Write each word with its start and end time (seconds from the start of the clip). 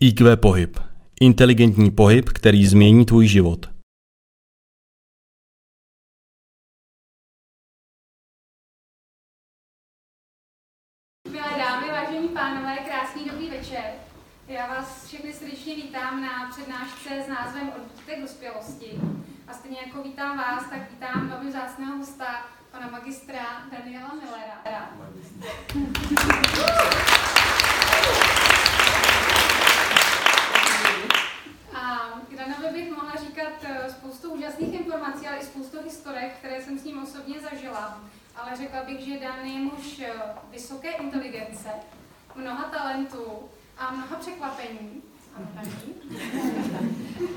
IQ 0.00 0.36
pohyb. 0.36 0.78
Inteligentní 1.20 1.90
pohyb, 1.90 2.28
který 2.28 2.66
změní 2.66 3.04
tvůj 3.04 3.26
život. 3.26 3.66
Milé 11.30 11.58
dámy, 11.58 11.88
vážení 11.88 12.28
pánové, 12.28 12.76
krásný 12.76 13.24
dobrý 13.30 13.50
večer. 13.50 13.84
Já 14.48 14.66
vás 14.66 15.06
všechny 15.06 15.32
srdečně 15.32 15.74
vítám 15.74 16.22
na 16.22 16.50
přednášce 16.50 17.22
s 17.26 17.28
názvem 17.28 17.68
Od 17.68 18.20
dospělosti. 18.20 19.00
A 19.48 19.52
stejně 19.54 19.78
jako 19.86 20.02
vítám 20.02 20.38
vás, 20.38 20.70
tak 20.70 20.90
vítám 20.90 21.28
velmi 21.28 21.50
vzácného 21.50 21.96
hosta, 21.96 22.46
pana 22.72 22.90
magistra 22.90 23.42
Daniela 23.72 24.14
Millera. 24.14 24.84
A 31.74 32.10
k 32.30 32.36
Danovi 32.36 32.72
bych 32.72 32.90
mohla 32.90 33.12
říkat 33.20 33.52
eh, 33.62 33.90
spoustu 33.90 34.34
úžasných 34.54 34.80
informací, 34.80 35.26
ale 35.26 35.36
i 35.36 35.44
spoustu 35.44 35.82
historek, 35.84 36.34
které 36.38 36.62
jsem 36.62 36.78
s 36.78 36.84
ním 36.84 37.02
osobně 37.02 37.40
zažila. 37.40 38.00
Ale 38.36 38.56
řekla 38.56 38.82
bych, 38.82 39.00
že 39.00 39.18
Dan 39.18 39.46
je 39.46 39.58
muž 39.60 40.00
eh, 40.00 40.12
vysoké 40.50 40.90
inteligence, 40.90 41.68
mnoha 42.34 42.64
talentů 42.64 43.48
a 43.78 43.90
mnoha 43.90 44.16
překvapení. 44.16 45.02
Ano. 45.36 45.70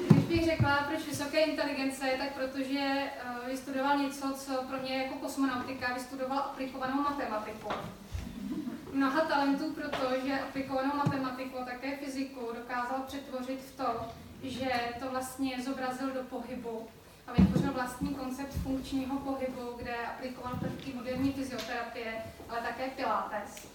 Když 0.09 0.25
bych 0.25 0.45
řekla, 0.45 0.85
proč 0.89 1.05
vysoké 1.05 1.39
inteligence, 1.39 2.05
tak 2.17 2.33
protože 2.33 3.03
uh, 3.41 3.47
vystudoval 3.47 3.97
něco, 3.97 4.33
co 4.37 4.63
pro 4.63 4.77
mě 4.77 4.97
jako 4.97 5.15
kosmonautika 5.15 5.93
vystudoval 5.93 6.39
aplikovanou 6.39 7.01
matematiku. 7.01 7.69
Mnoha 8.93 9.21
talentů, 9.21 9.73
protože 9.73 10.39
aplikovanou 10.39 10.95
matematiku 10.95 11.59
a 11.59 11.65
také 11.65 11.97
fyziku 11.97 12.51
dokázal 12.55 13.03
přetvořit 13.07 13.59
v 13.61 13.77
to, 13.77 14.05
že 14.43 14.71
to 14.99 15.09
vlastně 15.09 15.55
zobrazil 15.65 16.11
do 16.11 16.23
pohybu 16.23 16.87
a 17.27 17.33
vytvořil 17.33 17.71
vlastní 17.71 18.15
koncept 18.15 18.53
funkčního 18.53 19.19
pohybu, 19.19 19.73
kde 19.77 19.95
aplikoval 19.95 20.53
prvky 20.59 20.93
moderní 20.93 21.31
fyzioterapie, 21.31 22.23
ale 22.49 22.61
také 22.61 22.89
pilates. 22.89 23.67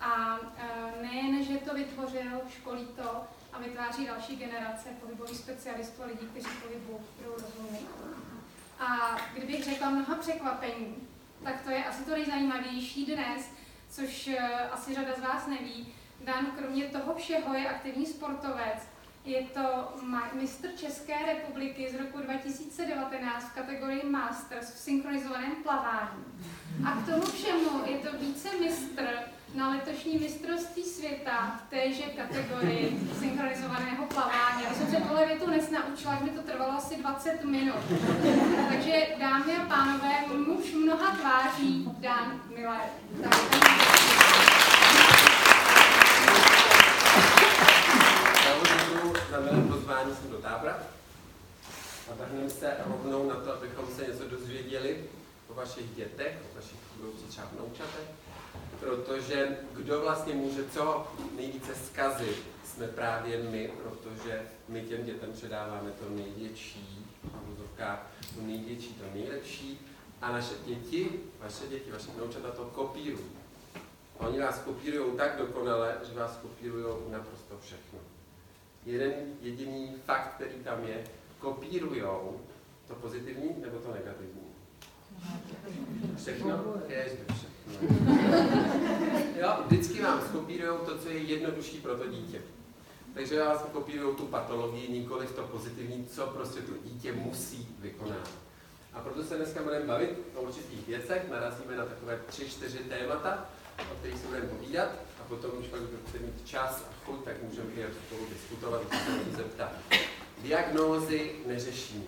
A 0.00 0.38
e, 0.56 1.02
nejen, 1.02 1.44
že 1.44 1.58
to 1.58 1.74
vytvořil, 1.74 2.40
školí 2.48 2.86
to 2.96 3.20
a 3.52 3.58
vytváří 3.58 4.06
další 4.06 4.36
generace 4.36 4.88
pohybových 5.00 5.36
specialistů 5.36 6.02
a 6.02 6.06
lidí, 6.06 6.26
kteří 6.26 6.48
pohybu 6.62 7.00
budou 7.18 7.32
rozumět. 7.32 7.86
A 8.80 9.16
kdybych 9.34 9.64
řekla 9.64 9.90
mnoha 9.90 10.14
překvapení, 10.14 10.96
tak 11.44 11.60
to 11.60 11.70
je 11.70 11.84
asi 11.84 12.04
to 12.04 12.10
nejzajímavější 12.10 13.06
dnes, 13.06 13.50
což 13.90 14.28
e, 14.28 14.38
asi 14.48 14.94
řada 14.94 15.14
z 15.18 15.20
vás 15.20 15.46
neví. 15.46 15.94
Dan 16.24 16.46
kromě 16.58 16.84
toho 16.84 17.14
všeho 17.14 17.54
je 17.54 17.68
aktivní 17.68 18.06
sportovec, 18.06 18.88
je 19.24 19.42
to 19.42 19.94
mistr 20.34 20.68
České 20.76 21.14
republiky 21.26 21.88
z 21.92 21.98
roku 22.00 22.18
2019 22.18 23.44
v 23.44 23.54
kategorii 23.54 24.02
Masters 24.10 24.74
v 24.74 24.78
synchronizovaném 24.78 25.54
plavání. 25.62 26.24
A 26.86 26.90
k 26.90 27.06
tomu 27.06 27.22
všemu 27.22 27.82
je 27.86 27.98
to 27.98 28.18
více 28.18 28.48
mistr 28.60 29.06
na 29.54 29.70
letošní 29.70 30.18
mistrovství 30.18 30.82
světa 30.82 31.60
v 31.66 31.70
téže 31.70 32.02
kategorii 32.02 33.00
synchronizovaného 33.18 34.06
plavání. 34.06 34.62
Já 34.64 34.74
jsem 34.74 34.90
se 34.90 34.96
tohle 34.96 35.26
větu 35.26 35.50
nesnaučila, 35.50 36.20
mi 36.20 36.30
to 36.30 36.42
trvalo 36.42 36.72
asi 36.72 36.96
20 36.96 37.44
minut. 37.44 37.80
Takže 38.68 39.06
dámy 39.18 39.56
a 39.56 39.64
pánové, 39.64 40.14
muž 40.46 40.72
mnoha 40.72 41.16
tváří 41.16 41.88
Dan 42.00 42.40
Miller. 42.48 42.90
Tak, 43.22 44.59
na 49.40 49.52
milé 49.52 49.68
pozvání 49.68 50.14
jsem 50.14 50.30
do 50.30 50.38
tábora 50.38 50.78
a 52.10 52.14
vrhneme 52.14 52.50
se 52.50 52.76
rovnou 52.86 53.28
na 53.28 53.34
to, 53.34 53.52
abychom 53.52 53.86
se 53.96 54.06
něco 54.06 54.28
dozvěděli 54.28 55.04
o 55.48 55.54
vašich 55.54 55.94
dětech, 55.94 56.38
o 56.52 56.54
vašich 56.54 56.78
budoucích 56.96 57.28
třeba 57.28 57.48
vnoučatech, 57.52 58.08
protože 58.80 59.58
kdo 59.72 60.00
vlastně 60.00 60.34
může 60.34 60.64
co 60.64 61.06
nejvíce 61.36 61.74
zkazit, 61.74 62.42
jsme 62.64 62.86
právě 62.86 63.42
my, 63.42 63.72
protože 63.82 64.42
my 64.68 64.82
těm 64.82 65.04
dětem 65.04 65.32
předáváme 65.32 65.90
to 65.90 66.10
největší, 66.10 67.06
a 67.84 68.00
to 68.34 68.42
největší, 68.42 68.94
to 68.94 69.04
nejlepší, 69.14 69.86
a 70.22 70.32
naše 70.32 70.54
děti, 70.66 71.20
vaše 71.38 71.66
děti, 71.68 71.90
vaše 71.90 72.10
vnoučata 72.16 72.50
to 72.50 72.64
kopírují. 72.64 73.24
Oni 74.18 74.40
vás 74.40 74.58
kopírují 74.58 75.16
tak 75.16 75.38
dokonale, 75.38 75.96
že 76.08 76.18
vás 76.18 76.36
kopírují 76.36 76.86
naprosto 77.10 77.58
všechno 77.60 78.09
jeden 78.86 79.12
jediný 79.40 79.94
fakt, 80.06 80.34
který 80.34 80.54
tam 80.64 80.84
je, 80.84 81.04
kopírujou 81.38 82.40
to 82.88 82.94
pozitivní 82.94 83.50
nebo 83.60 83.78
to 83.78 83.92
negativní. 83.92 84.42
Všechno? 86.16 86.74
Ježiš, 86.88 87.18
všechno. 87.36 87.88
Jo, 89.40 89.56
vždycky 89.66 90.02
vám 90.02 90.20
skopírujou 90.28 90.78
to, 90.78 90.98
co 90.98 91.08
je 91.08 91.18
jednodušší 91.18 91.78
pro 91.78 91.96
to 91.96 92.06
dítě. 92.06 92.42
Takže 93.14 93.44
vás 93.44 93.62
kopírují 93.72 94.16
tu 94.16 94.26
patologii, 94.26 94.92
nikoli 94.92 95.26
to 95.26 95.42
pozitivní, 95.42 96.06
co 96.06 96.26
prostě 96.26 96.60
to 96.60 96.72
dítě 96.84 97.12
musí 97.12 97.76
vykonávat. 97.78 98.30
A 98.92 99.00
proto 99.00 99.24
se 99.24 99.36
dneska 99.36 99.62
budeme 99.62 99.86
bavit 99.86 100.18
o 100.34 100.42
určitých 100.42 100.88
věcech, 100.88 101.30
narazíme 101.30 101.76
na 101.76 101.84
takové 101.86 102.20
tři, 102.26 102.50
čtyři 102.50 102.78
témata, 102.78 103.50
o 103.92 103.94
kterých 103.94 104.18
se 104.18 104.26
budeme 104.26 104.46
povídat 104.46 104.88
potom, 105.30 105.50
když 105.58 105.70
pak 105.70 105.80
budete 105.80 106.18
mít 106.18 106.48
čas 106.48 106.84
a 106.90 107.06
chuť, 107.06 107.24
tak 107.24 107.42
můžeme 107.42 107.68
i 107.72 107.84
spolu 108.06 108.26
diskutovat, 108.32 108.82
když 108.88 109.00
se 109.00 109.36
zeptat. 109.36 109.72
Diagnózy 110.38 111.32
neřešíme. 111.46 112.04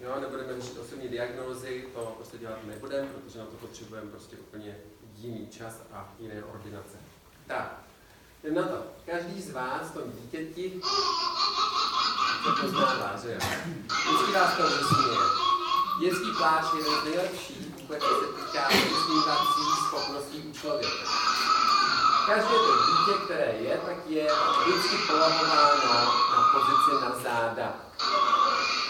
Jo, 0.00 0.20
nebudeme 0.20 0.60
řešit 0.60 0.78
osobní 0.78 1.08
diagnózy, 1.08 1.88
to 1.94 2.00
prostě 2.16 2.38
dělat 2.38 2.64
nebudeme, 2.64 3.08
protože 3.08 3.38
na 3.38 3.44
to 3.44 3.56
potřebujeme 3.56 4.10
prostě 4.10 4.36
úplně 4.36 4.76
jiný 5.16 5.48
čas 5.48 5.74
a 5.92 6.14
jiné 6.18 6.44
ordinace. 6.44 6.96
Tak, 7.46 7.82
jdem 8.42 8.54
na 8.54 8.62
to. 8.62 8.82
Každý 9.06 9.42
z 9.42 9.52
vás, 9.52 9.90
tom 9.90 10.12
dítěti, 10.12 10.80
to 12.44 12.62
poznává, 12.62 13.20
že 13.22 13.32
jo? 13.32 13.38
Vždycky 14.06 14.32
vás 14.32 14.56
to 14.56 14.62
vysměje. 14.62 15.18
Dětský 16.00 16.30
pláč 16.38 16.64
je 16.78 17.10
nejlepších, 17.10 17.68
vůbec 17.82 18.02
se 18.02 18.26
týká 18.26 18.68
usmívacích 18.68 19.74
schopností 19.86 20.38
u 20.38 20.52
člověka 20.52 21.65
každé 22.26 22.54
to 22.66 22.72
dítě, 22.86 23.24
které 23.24 23.54
je, 23.60 23.80
tak 23.86 23.96
je 24.08 24.26
vždycky 24.66 24.96
polahováno 25.06 25.92
na 26.32 26.50
pozici 26.52 27.04
na 27.04 27.18
záda. 27.22 27.74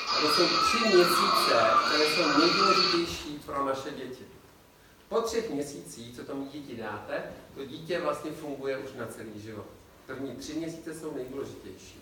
A 0.09 0.21
to 0.21 0.29
jsou 0.29 0.47
tři 0.47 0.79
měsíce, 0.79 1.55
které 1.87 2.05
jsou 2.05 2.39
nejdůležitější 2.39 3.43
pro 3.47 3.65
naše 3.65 3.91
děti. 3.91 4.25
Po 5.09 5.21
třech 5.21 5.51
měsících, 5.51 6.17
co 6.17 6.25
tomu 6.25 6.49
dítě 6.53 6.83
dáte, 6.83 7.23
to 7.55 7.65
dítě 7.65 7.99
vlastně 8.01 8.31
funguje 8.31 8.79
už 8.79 8.93
na 8.93 9.07
celý 9.07 9.41
život. 9.41 9.67
První 10.07 10.37
tři 10.37 10.55
měsíce 10.55 10.95
jsou 10.95 11.15
nejdůležitější. 11.15 12.01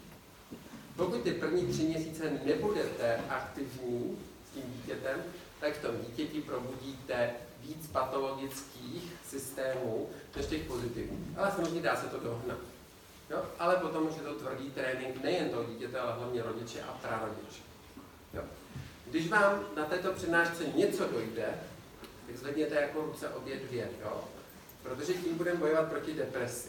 Pokud 0.96 1.22
ty 1.22 1.32
první 1.32 1.66
tři 1.66 1.82
měsíce 1.82 2.40
nebudete 2.44 3.20
aktivní 3.28 4.18
s 4.50 4.54
tím 4.54 4.62
dítětem, 4.66 5.22
tak 5.60 5.74
v 5.74 5.82
tom 5.82 5.96
dítěti 6.06 6.40
probudíte 6.40 7.30
víc 7.68 7.86
patologických 7.92 9.12
systémů 9.28 10.08
než 10.36 10.46
těch 10.46 10.62
pozitivních. 10.62 11.38
Ale 11.38 11.52
samozřejmě 11.52 11.80
dá 11.80 11.96
se 11.96 12.06
to 12.06 12.20
dohnat. 12.20 12.58
Jo? 13.30 13.42
Ale 13.58 13.76
potom 13.76 14.08
už 14.08 14.16
je 14.16 14.22
to 14.22 14.34
tvrdý 14.34 14.70
trénink 14.70 15.22
nejen 15.22 15.50
toho 15.50 15.64
dítěte, 15.64 16.00
ale 16.00 16.12
hlavně 16.12 16.42
rodiče 16.42 16.82
a 16.82 16.92
prarodiče. 16.92 17.62
Jo? 18.34 18.42
Když 19.10 19.28
vám 19.28 19.60
na 19.76 19.84
této 19.84 20.12
přednášce 20.12 20.64
něco 20.74 21.08
dojde, 21.08 21.54
tak 22.26 22.36
zvedněte 22.36 22.74
jako 22.74 23.00
ruce 23.00 23.28
obě 23.28 23.56
dvě, 23.56 23.88
jo? 24.02 24.24
protože 24.82 25.14
tím 25.14 25.36
budeme 25.36 25.58
bojovat 25.58 25.88
proti 25.88 26.12
depresi. 26.12 26.68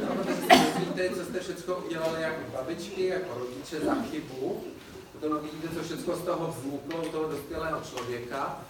Jo, 0.00 0.06
protože 0.14 0.36
si 0.36 0.46
myslíte, 0.46 1.10
co 1.10 1.24
jste 1.24 1.40
všechno 1.40 1.76
udělali 1.76 2.22
jako 2.22 2.40
babičky, 2.52 3.06
jako 3.06 3.38
rodiče 3.38 3.80
za 3.80 3.94
chybu, 3.94 4.64
potom 5.12 5.38
vidíte, 5.38 5.68
co 5.74 5.82
všechno 5.82 6.16
z 6.16 6.22
toho 6.22 6.54
vzniklo, 6.58 7.02
u 7.02 7.08
toho 7.08 7.28
dospělého 7.28 7.80
člověka 7.80 8.60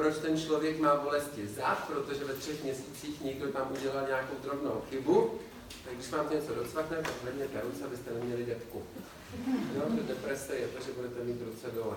proč 0.00 0.18
ten 0.18 0.38
člověk 0.38 0.80
má 0.80 0.96
bolesti 0.96 1.48
zad, 1.48 1.86
protože 1.86 2.24
ve 2.24 2.34
třech 2.34 2.64
měsících 2.64 3.20
někdo 3.20 3.52
tam 3.52 3.72
udělal 3.72 4.06
nějakou 4.06 4.34
drobnou 4.42 4.82
chybu, 4.90 5.38
tak 5.84 5.94
když 5.94 6.10
vám 6.10 6.30
něco 6.30 6.54
docvakne, 6.54 6.96
tak 6.96 7.12
zvedněte 7.22 7.60
ruce, 7.60 7.84
abyste 7.84 8.10
neměli 8.14 8.46
depku. 8.46 8.82
Jo, 9.74 9.82
že 9.96 10.02
deprese 10.02 10.56
je 10.56 10.68
to, 10.68 10.84
že 10.84 10.92
budete 10.92 11.24
mít 11.24 11.42
ruce 11.42 11.70
dole. 11.70 11.96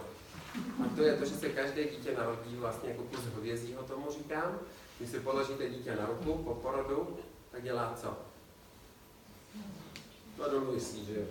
A 0.85 0.95
to 0.95 1.03
je 1.03 1.17
to, 1.17 1.25
že 1.25 1.35
se 1.35 1.49
každé 1.49 1.83
dítě 1.83 2.15
narodí 2.17 2.55
vlastně 2.55 2.89
jako 2.89 3.03
kus 3.03 3.25
hovězího, 3.35 3.83
tomu 3.83 4.11
říkám. 4.11 4.59
Když 4.97 5.09
si 5.09 5.19
položíte 5.19 5.69
dítě 5.69 5.95
na 5.95 6.05
ruku 6.05 6.43
po 6.43 6.53
porodu, 6.53 7.17
tak 7.51 7.63
dělá 7.63 7.93
co? 8.01 8.17
To 10.37 10.49
dolů 10.49 10.73
myslí, 10.73 11.05
že 11.05 11.13
jo? 11.13 11.25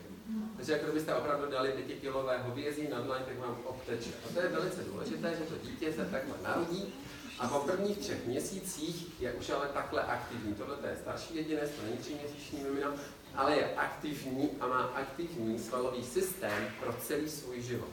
Takže 0.57 0.73
jako 0.73 0.85
kdybyste 0.85 1.15
opravdu 1.15 1.51
dali 1.51 1.73
pětikilové 1.73 2.39
hovězí 2.39 2.89
na 2.89 3.01
dlaň, 3.01 3.23
tak 3.25 3.39
vám 3.39 3.59
obteče. 3.65 4.11
A 4.27 4.35
to 4.35 4.41
je 4.41 4.49
velice 4.49 4.85
důležité, 4.85 5.31
že 5.31 5.45
to 5.45 5.67
dítě 5.67 5.93
se 5.93 6.05
takhle 6.05 6.35
narodí 6.43 6.95
A 7.39 7.49
po 7.49 7.59
prvních 7.59 7.99
třech 7.99 8.27
měsících 8.27 9.21
je 9.21 9.33
už 9.33 9.51
ale 9.51 9.69
takhle 9.69 10.03
aktivní. 10.03 10.55
Tohle 10.55 10.77
je 10.91 10.97
starší 10.97 11.37
jedinec, 11.37 11.71
to 11.71 11.83
není 11.83 11.97
tříměsíční 11.97 12.63
mimino, 12.63 12.95
ale 13.35 13.57
je 13.57 13.75
aktivní 13.75 14.51
a 14.61 14.67
má 14.67 14.83
aktivní 14.83 15.59
svalový 15.59 16.05
systém 16.05 16.69
pro 16.81 16.93
celý 16.93 17.29
svůj 17.29 17.63
život. 17.63 17.89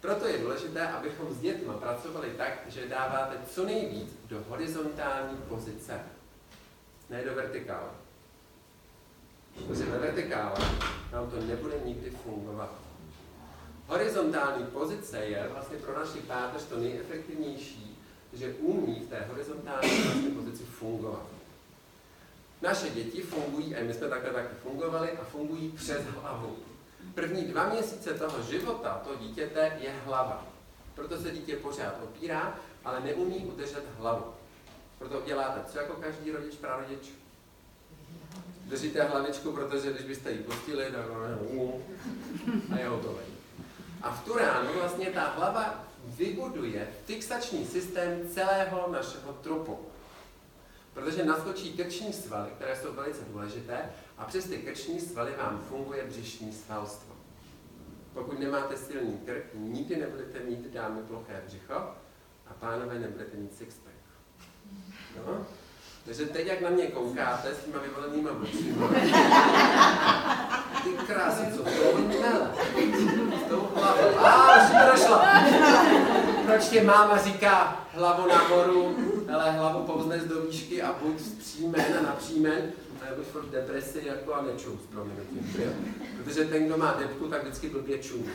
Proto 0.00 0.26
je 0.26 0.38
důležité, 0.38 0.88
abychom 0.88 1.34
s 1.34 1.40
dětmi 1.40 1.74
pracovali 1.80 2.30
tak, 2.30 2.52
že 2.68 2.88
dáváte 2.88 3.38
co 3.50 3.64
nejvíc 3.64 4.18
do 4.24 4.44
horizontální 4.48 5.36
pozice, 5.48 6.00
ne 7.10 7.24
do 7.24 7.34
vertikále. 7.34 8.03
Protože 9.54 9.84
ve 9.84 9.98
vertikále 9.98 10.58
nám 11.12 11.30
to 11.30 11.40
nebude 11.40 11.74
nikdy 11.84 12.10
fungovat. 12.10 12.74
Horizontální 13.86 14.66
pozice 14.66 15.18
je 15.18 15.48
vlastně 15.52 15.78
pro 15.78 15.98
naši 15.98 16.18
páteř 16.18 16.62
to 16.62 16.76
nejefektivnější, 16.76 17.98
že 18.32 18.54
umí 18.54 19.00
v 19.00 19.08
té 19.08 19.24
horizontální 19.30 20.02
vlastně 20.02 20.30
pozici 20.30 20.62
fungovat. 20.64 21.26
Naše 22.62 22.90
děti 22.90 23.22
fungují, 23.22 23.76
a 23.76 23.84
my 23.84 23.94
jsme 23.94 24.08
takhle 24.08 24.30
taky 24.30 24.54
fungovali, 24.62 25.10
a 25.12 25.24
fungují 25.24 25.68
přes 25.68 26.06
hlavu. 26.06 26.56
První 27.14 27.44
dva 27.44 27.68
měsíce 27.68 28.14
toho 28.14 28.42
života 28.42 29.00
toho 29.04 29.16
dítěte 29.16 29.78
je 29.80 29.94
hlava. 30.04 30.46
Proto 30.94 31.18
se 31.18 31.30
dítě 31.30 31.56
pořád 31.56 31.94
opírá, 32.04 32.58
ale 32.84 33.00
neumí 33.00 33.36
udržet 33.36 33.84
hlavu. 33.98 34.24
Proto 34.98 35.22
děláte 35.26 35.72
co 35.72 35.78
jako 35.78 35.92
každý 35.92 36.30
rodič, 36.30 36.54
prarodič? 36.54 37.12
Držíte 38.64 39.02
hlavičku, 39.02 39.52
protože 39.52 39.92
když 39.92 40.06
byste 40.06 40.32
ji 40.32 40.38
pustili, 40.38 40.84
tak 40.84 41.04
a 42.72 42.78
je 42.78 42.88
hotové. 42.88 43.22
A 44.02 44.10
v 44.10 44.24
tu 44.24 44.38
ránu 44.38 44.72
vlastně 44.74 45.06
ta 45.06 45.24
hlava 45.30 45.84
vybuduje 46.06 46.88
fixační 47.04 47.66
systém 47.66 48.28
celého 48.28 48.92
našeho 48.92 49.32
trupu. 49.32 49.78
Protože 50.94 51.24
naskočí 51.24 51.72
krční 51.72 52.12
svaly, 52.12 52.50
které 52.56 52.76
jsou 52.76 52.92
velice 52.92 53.24
důležité, 53.24 53.90
a 54.18 54.24
přes 54.24 54.44
ty 54.44 54.58
krční 54.58 55.00
svaly 55.00 55.32
vám 55.38 55.64
funguje 55.68 56.04
břišní 56.04 56.52
svalstvo. 56.52 57.14
Pokud 58.14 58.38
nemáte 58.38 58.76
silný 58.76 59.18
krk, 59.26 59.44
nikdy 59.54 59.96
nebudete 59.96 60.40
mít 60.40 60.72
dámy 60.72 61.02
ploché 61.02 61.42
břicho 61.46 61.74
a 62.46 62.54
pánové 62.60 62.98
nebudete 62.98 63.36
mít 63.36 63.56
sixpack. 63.56 63.94
No? 65.16 65.46
Takže 66.04 66.26
teď, 66.26 66.46
jak 66.46 66.60
na 66.60 66.70
mě 66.70 66.86
koukáte 66.86 67.48
s 67.54 67.64
těma 67.64 67.78
vyvolenýma 67.82 68.30
očima, 68.42 68.88
ty 70.84 70.90
krásy, 71.06 71.42
co 71.56 71.62
to 71.62 71.70
mele, 72.08 72.50
s 73.46 73.48
tou 73.48 73.68
hlavou. 73.74 74.18
A, 74.18 74.56
už 74.64 74.92
došlo. 74.92 75.20
Proč 76.46 76.64
tě 76.64 76.82
máma 76.82 77.18
říká 77.18 77.86
hlavu 77.92 78.28
nahoru, 78.28 78.96
ale 79.34 79.50
hlavu 79.50 79.82
povzneš 79.82 80.22
do 80.22 80.40
výšky 80.40 80.82
a 80.82 80.94
buď 81.02 81.20
přímen 81.38 82.06
a 82.12 82.16
napřímen, 83.04 83.10
nebo 83.10 83.22
furt 83.22 83.50
depresi 83.50 84.02
jako 84.04 84.34
a 84.34 84.42
nečum 84.42 84.78
s 84.78 84.86
proměnutím. 84.86 85.56
Protože 86.24 86.44
ten, 86.44 86.66
kdo 86.66 86.76
má 86.76 86.96
depku, 86.98 87.28
tak 87.28 87.42
vždycky 87.42 87.68
blbě 87.68 87.98
čum. 87.98 88.26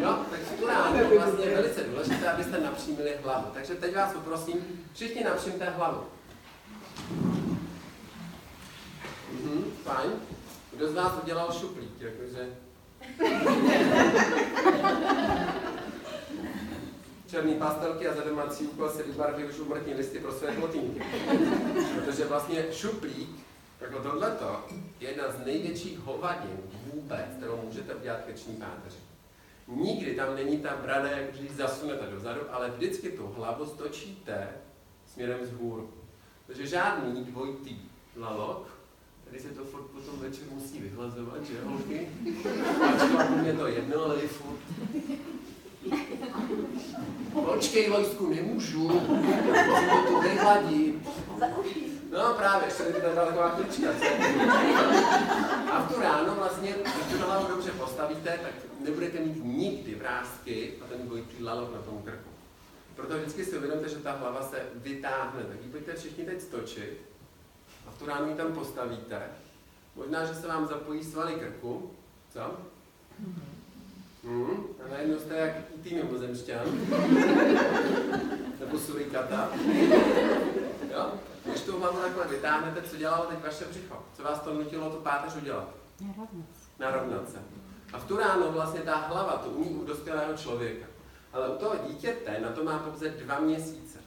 Jo, 0.00 0.18
tak 0.30 0.40
tu 0.58 0.66
ráno 0.66 0.98
vlastně 1.18 1.44
je 1.44 1.56
velice 1.56 1.84
důležité, 1.84 2.30
abyste 2.30 2.60
napřímili 2.60 3.12
hlavu. 3.24 3.46
Takže 3.54 3.74
teď 3.74 3.96
vás 3.96 4.12
poprosím, 4.12 4.56
všichni 4.94 5.24
napřímte 5.24 5.64
hlavu. 5.64 6.00
Mhm, 9.32 9.64
fajn. 9.84 10.10
Kdo 10.72 10.88
z 10.88 10.94
vás 10.94 11.12
udělal 11.22 11.52
šuplík, 11.52 12.00
jakože... 12.00 12.48
Černý 17.26 17.54
pastelky 17.54 18.08
a 18.08 18.14
za 18.14 18.24
domácí 18.24 18.66
úkol 18.66 18.90
si 18.90 19.02
vybarví 19.02 19.44
už 19.44 19.58
umrtní 19.58 19.94
listy 19.94 20.18
pro 20.18 20.32
své 20.32 20.52
plotínky. 20.52 21.02
Protože 21.94 22.24
vlastně 22.24 22.64
šuplík, 22.72 23.28
jako 23.80 24.02
tohleto, 24.02 24.64
je 25.00 25.08
jedna 25.08 25.24
z 25.30 25.46
největších 25.46 25.98
hovadin 25.98 26.56
vůbec, 26.92 27.26
kterou 27.36 27.60
můžete 27.64 27.94
udělat 27.94 28.20
keční 28.26 28.56
páteři. 28.56 28.98
Nikdy 29.68 30.14
tam 30.14 30.34
není 30.34 30.58
ta 30.58 30.76
brada, 30.82 31.10
jak 31.10 31.36
když 31.36 31.50
zasunete 31.50 32.06
dozadu, 32.06 32.40
ale 32.50 32.70
vždycky 32.70 33.08
tu 33.08 33.26
hlavu 33.26 33.66
stočíte 33.66 34.48
směrem 35.06 35.38
vzhůru. 35.42 35.90
Takže 36.46 36.66
žádný 36.66 37.24
dvojitý 37.24 37.76
lalok, 38.16 38.68
tady 39.24 39.40
se 39.40 39.48
to 39.48 39.64
furt 39.64 39.82
potom 39.82 40.20
večer 40.20 40.44
musí 40.50 40.80
vyhlazovat, 40.80 41.44
že 41.44 41.64
holky? 41.64 42.08
Ačkoliv 42.82 43.30
mě 43.30 43.52
to 43.52 43.66
jedno, 43.66 44.04
ale 44.04 44.22
je 44.22 44.28
furt. 44.28 44.60
Počkej, 47.44 47.90
vojsku, 47.90 48.34
nemůžu, 48.34 48.88
musím 48.88 49.90
to 49.90 50.02
tu 50.06 50.20
vyhladit. 50.20 51.08
No 52.12 52.34
právě, 52.34 52.68
ještě 52.68 52.82
to 52.82 53.00
byla 53.00 53.26
taková 53.26 53.50
klička. 53.50 53.88
A 55.72 55.82
v 55.82 55.94
tu 55.94 56.00
ráno 56.00 56.34
vlastně, 56.34 56.74
když 56.82 56.94
tu 57.12 57.26
hlavu 57.26 57.48
dobře 57.48 57.70
postavíte, 57.70 58.38
tak 58.42 58.52
nebudete 58.80 59.18
mít 59.18 59.44
nikdy 59.44 59.94
vrázky 59.94 60.72
a 60.84 60.88
ten 60.88 61.06
dvojitý 61.06 61.42
lalok 61.42 61.74
na 61.74 61.80
tom 61.80 62.02
krku. 62.02 62.30
Proto 62.96 63.18
vždycky 63.18 63.44
si 63.44 63.58
uvědomte, 63.58 63.88
že 63.88 63.96
ta 63.96 64.12
hlava 64.12 64.42
se 64.42 64.62
vytáhne. 64.74 65.42
Tak 65.42 65.64
ji 65.64 65.70
pojďte 65.70 65.94
všichni 65.94 66.24
teď 66.24 66.40
stočit 66.40 67.02
a 67.86 67.90
v 67.90 67.98
tu 67.98 68.06
ránu 68.06 68.28
ji 68.28 68.34
tam 68.34 68.52
postavíte. 68.52 69.22
Možná, 69.96 70.24
že 70.24 70.34
se 70.34 70.48
vám 70.48 70.66
zapojí 70.66 71.04
svaly 71.04 71.34
krku. 71.34 71.90
Co? 72.32 72.56
Hmm. 74.26 74.64
A 74.84 74.88
najednou 74.90 75.18
jste 75.18 75.36
jak 75.36 75.52
tý 75.82 75.94
mimozemšťan. 75.94 76.66
Nebo 78.60 78.78
surikata. 78.78 79.50
Jo? 80.90 81.12
Když 81.44 81.62
tu 81.62 81.80
hlavu 81.80 81.98
takhle 81.98 82.26
vytáhnete, 82.26 82.82
co 82.82 82.96
dělalo 82.96 83.24
teď 83.24 83.44
vaše 83.44 83.64
břicho? 83.64 84.02
Co 84.16 84.22
vás 84.22 84.40
to 84.40 84.54
nutilo 84.54 84.90
tu 84.90 84.96
páteř 84.96 85.36
udělat? 85.36 85.68
Narovnat 86.78 87.30
se. 87.30 87.38
A 87.92 87.98
v 87.98 88.04
tu 88.04 88.16
ráno 88.16 88.52
vlastně 88.52 88.80
ta 88.80 88.96
hlava 88.96 89.36
to 89.36 89.50
umí 89.50 89.68
u 89.68 89.84
dospělého 89.84 90.36
člověka. 90.36 90.86
Ale 91.32 91.48
u 91.48 91.58
toho 91.58 91.74
dítěte 91.88 92.40
na 92.40 92.48
to 92.48 92.64
má 92.64 92.78
pouze 92.78 93.08
dva 93.08 93.40
měsíce. 93.40 93.98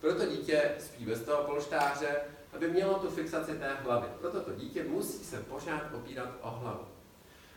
Proto 0.00 0.26
dítě 0.26 0.70
spí 0.78 1.04
bez 1.04 1.22
toho 1.22 1.44
polštáře, 1.44 2.16
aby 2.52 2.70
mělo 2.70 2.94
tu 2.94 3.10
fixaci 3.10 3.52
té 3.58 3.74
hlavy. 3.74 4.06
Proto 4.20 4.40
to 4.40 4.54
dítě 4.54 4.84
musí 4.84 5.24
se 5.24 5.36
pořád 5.36 5.82
opírat 5.94 6.28
o 6.40 6.50
hlavu. 6.50 6.95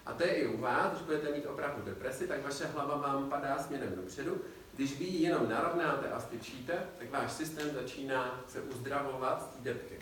A 0.09 0.13
to 0.13 0.23
je 0.23 0.33
i 0.33 0.47
u 0.47 0.57
vás, 0.61 0.91
když 0.91 1.01
budete 1.01 1.31
mít 1.31 1.45
opravdu 1.45 1.81
depresi, 1.81 2.27
tak 2.27 2.43
vaše 2.43 2.65
hlava 2.65 2.97
vám 2.97 3.29
padá 3.29 3.59
směrem 3.59 3.95
dopředu. 3.95 4.41
Když 4.73 4.99
vy 4.99 5.05
ji 5.05 5.23
jenom 5.23 5.49
narovnáte 5.49 6.09
a 6.09 6.19
styčíte, 6.19 6.73
tak 6.99 7.11
váš 7.11 7.31
systém 7.31 7.73
začíná 7.73 8.43
se 8.47 8.61
uzdravovat 8.61 9.43
z 9.43 9.45
té 9.45 9.73
depky. 9.73 9.99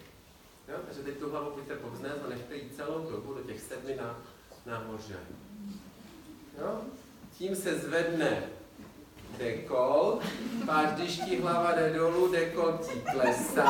Jo? 0.68 0.78
Takže 0.86 1.02
teď 1.02 1.18
tu 1.18 1.30
hlavu 1.30 1.52
pojďte 1.52 1.76
povznést 1.76 2.18
a 2.26 2.30
nechte 2.30 2.56
ji 2.56 2.70
celou 2.70 3.12
dobu 3.12 3.34
do 3.34 3.42
těch 3.42 3.62
sedmi 3.62 3.96
na, 3.96 4.20
nahoře. 4.66 5.20
Jo? 6.58 6.82
Tím 7.38 7.56
se 7.56 7.80
zvedne 7.80 8.44
dekol, 9.38 10.20
pak 10.66 10.96
když 10.96 11.20
ti 11.20 11.42
hlava 11.42 11.72
jde 11.72 11.94
dolů, 11.94 12.32
dekol 12.32 12.80
ti 12.88 13.02
klesá 13.12 13.64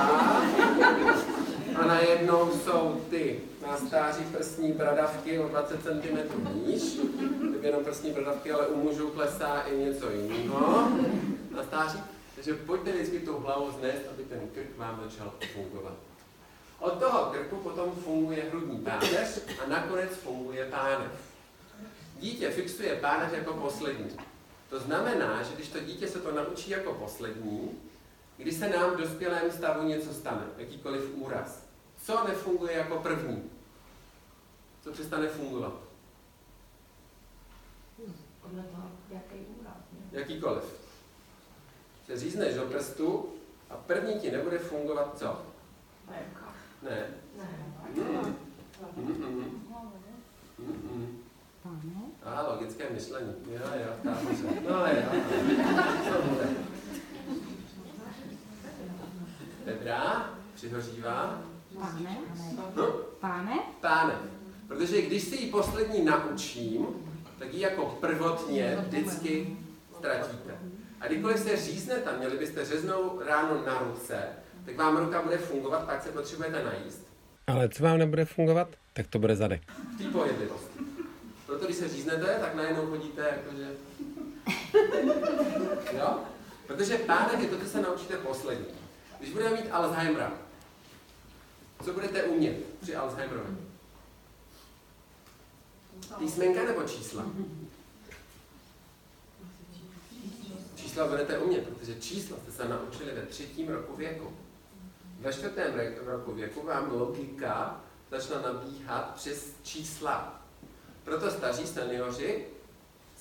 a 1.75 1.85
najednou 1.85 2.51
jsou 2.51 3.01
ty 3.09 3.39
na 3.67 3.77
stáří 3.77 4.23
prsní 4.23 4.71
bradavky 4.71 5.39
o 5.39 5.47
20 5.47 5.83
cm 5.83 6.17
níž, 6.65 6.83
jenom 7.61 7.83
prsní 7.83 8.11
bradavky, 8.11 8.51
ale 8.51 8.67
u 8.67 8.83
mužů 8.83 9.09
klesá 9.09 9.61
i 9.61 9.77
něco 9.77 10.11
jiného 10.11 10.89
na 11.55 11.63
stáří. 11.63 11.99
Takže 12.35 12.53
pojďte 12.53 12.91
vždycky 12.91 13.19
tu 13.19 13.39
hlavu 13.39 13.71
znést, 13.79 14.01
aby 14.13 14.23
ten 14.23 14.39
krk 14.53 14.77
vám 14.77 15.01
začal 15.03 15.33
fungovat. 15.53 15.93
Od 16.79 16.99
toho 16.99 17.25
krku 17.31 17.55
potom 17.55 17.91
funguje 17.91 18.43
hrudní 18.49 18.77
páteř 18.77 19.41
a 19.65 19.69
nakonec 19.69 20.09
funguje 20.09 20.65
pánev. 20.65 21.11
Dítě 22.19 22.51
fixuje 22.51 22.95
pánev 22.95 23.33
jako 23.33 23.53
poslední. 23.53 24.17
To 24.69 24.79
znamená, 24.79 25.43
že 25.43 25.55
když 25.55 25.69
to 25.69 25.79
dítě 25.79 26.07
se 26.07 26.19
to 26.19 26.31
naučí 26.31 26.69
jako 26.69 26.93
poslední, 26.93 27.71
když 28.37 28.55
se 28.55 28.69
nám 28.69 28.91
v 28.91 28.97
dospělém 28.97 29.51
stavu 29.51 29.87
něco 29.87 30.13
stane, 30.13 30.43
jakýkoliv 30.57 31.15
úraz, 31.15 31.65
co 32.03 32.27
nefunguje 32.27 32.77
jako 32.77 32.99
první? 32.99 33.49
Co 34.81 34.91
přestane 34.91 35.27
fungovat? 35.27 35.73
Podle 38.41 38.63
toho, 38.63 38.91
jaký 39.09 39.35
úraz. 39.61 39.77
Jakýkoliv. 40.11 40.63
Se 42.05 42.17
řízneš 42.17 42.55
do 42.55 42.61
prstu 42.61 43.33
a 43.69 43.75
první 43.75 44.19
ti 44.19 44.31
nebude 44.31 44.59
fungovat 44.59 45.19
co? 45.19 45.41
Ne. 46.09 46.25
Ne. 46.83 47.07
Mm. 47.95 48.35
Mm-mm. 50.59 51.26
Mm-mm. 51.85 52.01
A 52.23 52.47
logické 52.53 52.83
myšlení. 52.89 53.33
Jo, 53.51 53.59
jo, 53.75 53.93
chápu 54.03 54.35
se. 54.35 54.43
No 54.69 54.85
jo. 54.85 55.21
Co 56.13 56.21
bude? 56.29 56.47
Dobrá, 59.65 60.29
přihořívá. 60.55 61.41
Páne? 61.79 62.17
No, 62.75 62.83
Páne? 63.19 63.59
páne. 63.81 64.13
Protože 64.67 65.01
když 65.01 65.23
si 65.23 65.35
ji 65.35 65.51
poslední 65.51 66.05
naučím, 66.05 66.87
tak 67.39 67.53
ji 67.53 67.59
jako 67.61 67.85
prvotně 67.85 68.77
vždycky 68.87 69.57
ztratíte. 69.97 70.57
A 71.01 71.07
kdykoliv 71.07 71.39
se 71.39 71.57
říznete, 71.57 72.17
měli 72.17 72.37
byste 72.37 72.65
řeznou 72.65 73.19
ráno 73.25 73.65
na 73.65 73.79
ruce, 73.79 74.17
tak 74.65 74.75
vám 74.77 74.97
ruka 74.97 75.21
bude 75.21 75.37
fungovat, 75.37 75.85
pak 75.85 76.03
se 76.03 76.09
potřebujete 76.09 76.63
najíst. 76.63 77.07
Ale 77.47 77.69
co 77.69 77.83
vám 77.83 77.97
nebude 77.97 78.25
fungovat, 78.25 78.67
tak 78.93 79.07
to 79.07 79.19
bude 79.19 79.35
zadek. 79.35 79.61
V 79.95 79.97
té 79.97 80.03
pohyblivosti. 80.09 80.76
Proto 81.47 81.65
když 81.65 81.77
se 81.77 81.89
říznete, 81.89 82.37
tak 82.41 82.55
najednou 82.55 82.87
chodíte 82.87 83.21
jakože... 83.21 83.75
Jo? 85.97 86.19
Protože 86.67 86.97
pánek 86.97 87.39
je 87.39 87.47
to, 87.47 87.59
co 87.59 87.69
se 87.69 87.81
naučíte 87.81 88.17
poslední. 88.17 88.65
Když 89.19 89.33
budeme 89.33 89.61
mít 89.61 89.71
Alzheimera, 89.71 90.33
co 91.83 91.93
budete 91.93 92.23
umět 92.23 92.57
při 92.81 92.95
Alzheimerovi? 92.95 93.57
Písmenka 96.19 96.63
nebo 96.63 96.83
čísla? 96.83 97.25
Čísla 100.75 101.07
budete 101.07 101.39
umět, 101.39 101.67
protože 101.67 101.99
čísla 101.99 102.37
jste 102.37 102.51
se 102.51 102.67
naučili 102.69 103.11
ve 103.13 103.21
třetím 103.21 103.69
roku 103.69 103.95
věku. 103.95 104.37
Ve 105.19 105.33
čtvrtém 105.33 105.73
roku 106.05 106.33
věku 106.33 106.65
vám 106.65 106.91
logika 106.91 107.81
začala 108.11 108.41
nabíhat 108.41 109.15
přes 109.15 109.45
čísla. 109.63 110.46
Proto 111.07 111.31
staří 111.31 111.67
seniori 111.67 112.45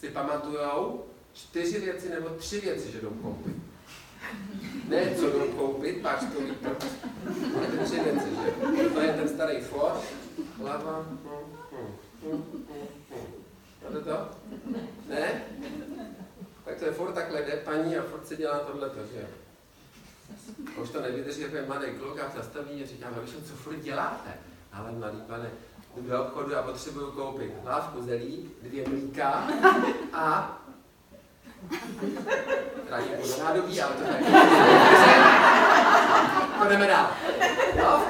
si 0.00 0.08
pamatujou 0.08 1.04
čtyři 1.32 1.80
věci 1.80 2.08
nebo 2.08 2.28
tři 2.28 2.60
věci, 2.60 2.92
že 2.92 3.00
jdou 3.00 3.10
koupit. 3.10 3.56
Ne, 4.88 5.14
co 5.16 5.30
jdou 5.30 5.52
koupit, 5.52 6.02
páč 6.02 6.20
to 6.20 6.40
líto. 6.40 6.68
Ale 7.56 7.66
ty 7.66 7.78
tři 7.78 8.00
věci, 8.00 8.28
že? 8.30 8.88
To 8.88 9.00
je 9.00 9.12
ten 9.12 9.28
starý 9.28 9.60
Ford, 9.60 10.00
hlava, 10.58 11.06
hm, 11.10 11.18
hm, 11.24 11.86
hm, 12.22 12.44
hm. 12.70 12.86
hm. 13.90 14.04
to? 14.04 14.28
Ne? 15.08 15.42
Tak 16.64 16.78
to 16.78 16.84
je 16.84 16.92
Ford 16.92 17.14
takhle 17.14 17.42
jde 17.42 17.56
paní 17.64 17.96
a 17.96 18.02
Ford 18.02 18.26
si 18.26 18.36
dělá 18.36 18.58
tohleto, 18.58 19.00
že 19.14 19.26
už 20.82 20.90
to 20.90 21.00
nevydrží, 21.00 21.40
jako 21.40 21.56
je 21.56 21.66
mladý 21.66 21.86
kluk 21.98 22.20
a 22.20 22.32
zastaví 22.36 22.82
a 22.82 22.86
říká, 22.86 23.10
no 23.16 23.22
co 23.26 23.54
furt 23.54 23.76
děláte? 23.76 24.30
Ale 24.72 24.92
mladý 24.92 25.20
pane, 25.26 25.50
jdu 25.96 26.10
do 26.10 26.22
obchodu 26.22 26.58
a 26.58 26.62
potřebuju 26.62 27.10
koupit 27.10 27.52
hlávku 27.64 28.02
zelí, 28.02 28.50
dvě 28.62 28.88
mlíka 28.88 29.44
a 30.12 30.58
Rádi 32.88 33.08
budu 33.22 33.38
nádobí, 33.38 33.82
ale 33.82 33.94
to 33.94 34.02
ne. 34.02 34.22
Půjdeme 36.58 36.86
dál. 36.86 37.10
Jo? 37.76 38.02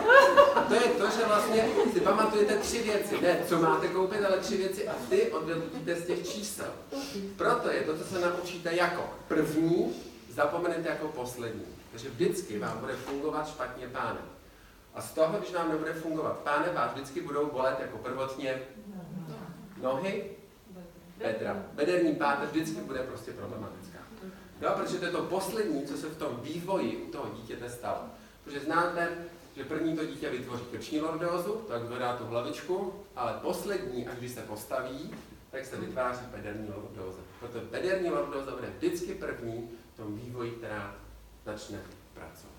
A 0.54 0.60
to 0.68 0.74
je 0.74 0.80
to, 0.80 1.10
že 1.10 1.24
vlastně 1.26 1.68
si 1.92 2.00
pamatujete 2.00 2.56
tři 2.56 2.82
věci. 2.82 3.20
Ne, 3.22 3.38
co 3.48 3.58
máte 3.58 3.88
koupit, 3.88 4.24
ale 4.24 4.38
tři 4.38 4.56
věci 4.56 4.88
a 4.88 4.92
ty 5.08 5.32
odvedíte 5.32 5.94
z 5.94 6.06
těch 6.06 6.28
čísel. 6.28 6.66
Proto 7.36 7.70
je 7.70 7.80
to, 7.80 7.98
co 7.98 8.04
se 8.04 8.20
naučíte 8.20 8.74
jako 8.74 9.10
první, 9.28 9.94
zapomenete 10.34 10.88
jako 10.88 11.08
poslední. 11.08 11.66
Takže 11.90 12.08
vždycky 12.08 12.58
vám 12.58 12.78
bude 12.78 12.92
fungovat 12.92 13.48
špatně 13.48 13.86
páne. 13.86 14.18
A 14.96 15.02
z 15.02 15.12
toho, 15.12 15.38
když 15.38 15.52
vám 15.52 15.68
nebude 15.68 15.92
fungovat 15.92 16.38
páne, 16.38 16.72
vás 16.72 16.92
vždycky 16.92 17.20
budou 17.20 17.50
bolet 17.50 17.80
jako 17.80 17.98
prvotně 17.98 18.62
nohy, 19.82 20.30
bedra. 21.18 21.62
Bederní 21.72 22.14
páteř 22.14 22.50
vždycky 22.50 22.80
bude 22.80 22.98
prostě 22.98 23.32
problematická. 23.32 23.98
Jo, 24.60 24.70
protože 24.76 24.98
to 24.98 25.04
je 25.04 25.10
to 25.10 25.22
poslední, 25.22 25.86
co 25.86 25.96
se 25.96 26.06
v 26.06 26.18
tom 26.18 26.40
vývoji 26.42 26.96
u 26.96 27.10
toho 27.10 27.30
dítěte 27.34 27.70
stalo. 27.70 28.00
Protože 28.44 28.60
znáte, 28.60 29.08
že 29.56 29.64
první 29.64 29.96
to 29.96 30.06
dítě 30.06 30.30
vytvoří 30.30 30.64
krční 30.64 31.00
lordózu, 31.00 31.52
tak 31.52 31.84
zvedá 31.84 32.16
tu 32.16 32.24
hlavičku, 32.24 32.94
ale 33.16 33.32
poslední, 33.42 34.08
až 34.08 34.18
když 34.18 34.32
se 34.32 34.40
postaví, 34.40 35.14
tak 35.50 35.64
se 35.64 35.76
vytváří 35.76 36.26
pederní 36.30 36.68
lordóza. 36.68 37.18
Proto 37.40 37.60
pederní 37.60 38.10
lordóza 38.10 38.50
bude 38.50 38.70
vždycky 38.76 39.14
první 39.14 39.70
v 39.94 39.96
tom 39.96 40.16
vývoji, 40.16 40.50
která 40.50 40.94
začne 41.44 41.80
pracovat. 42.14 42.55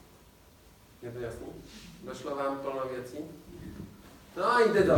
Je 1.01 1.11
to 1.11 1.19
jasný? 1.19 1.47
Došlo 2.03 2.35
vám 2.35 2.57
plno 2.59 2.81
věcí? 2.93 3.17
No, 4.37 4.59
jde 4.59 4.83
to. 4.83 4.95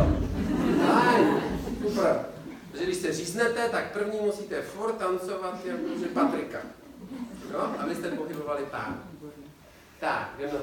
Fajn, 0.86 1.42
super. 1.82 2.26
Protože 2.70 2.84
když 2.84 2.96
se 2.96 3.12
říznete, 3.12 3.68
tak 3.68 3.92
první 3.92 4.20
musíte 4.20 4.62
furt 4.62 4.92
tancovat 4.92 5.64
že 6.00 6.06
Patrika. 6.14 6.58
Jo? 7.52 7.60
Abyste 7.78 8.10
pohybovali 8.10 8.64
pán. 8.70 9.02
Tak, 10.00 10.34
jdeme. 10.38 10.58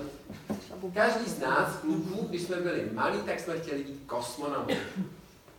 Každý 0.94 1.32
z 1.32 1.39
nás, 1.39 1.75
kluků, 1.75 2.27
když 2.29 2.41
jsme 2.41 2.56
byli 2.56 2.89
malí, 2.94 3.20
tak 3.22 3.39
jsme 3.39 3.60
chtěli 3.60 3.84
být 3.84 4.03
kosmonauty. 4.08 4.77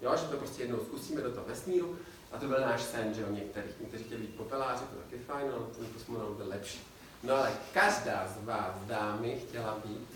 Jo, 0.02 0.12
že 0.16 0.25
to 0.25 0.37
prostě 0.37 0.62
jednou 0.62 0.78
zkusíme 0.78 1.20
do 1.20 1.30
toho 1.30 1.47
vesmíru. 1.49 1.97
A 2.32 2.38
to 2.38 2.47
byl 2.47 2.61
náš 2.61 2.82
sen, 2.82 3.14
že 3.14 3.20
jo, 3.20 3.26
některých. 3.30 3.80
Někteří 3.80 4.04
chtěli 4.04 4.20
být 4.20 4.37
popeláři, 4.37 4.80
to 4.85 4.97
taky 4.97 5.18
fajn, 5.18 5.47
ale 5.52 5.62
ten 5.78 5.87
kosmonaut 5.87 6.37
byl 6.37 6.49
lepší. 6.49 6.80
No 7.22 7.34
ale 7.34 7.52
každá 7.75 8.26
z 8.28 8.46
vás, 8.46 8.75
dámy, 8.87 9.42
chtěla 9.48 9.76
být 9.84 10.08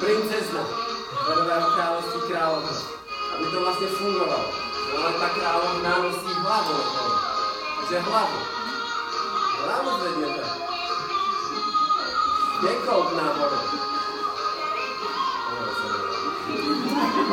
princezna 0.00 0.66
Hledového 1.12 1.70
království 1.70 2.20
královna. 2.28 2.70
Aby 3.36 3.44
to 3.44 3.60
vlastně 3.60 3.86
fungovalo. 3.86 4.44
No 4.94 5.04
ale 5.04 5.12
ta 5.12 5.28
královna 5.28 5.98
nosí 5.98 6.34
hlavu 6.34 6.74
Takže 7.80 7.98
hlavu. 7.98 8.38
Hlavu 9.64 9.98
zvedněte. 9.98 10.48
Děkout 12.62 13.16
nahoru. 13.16 13.81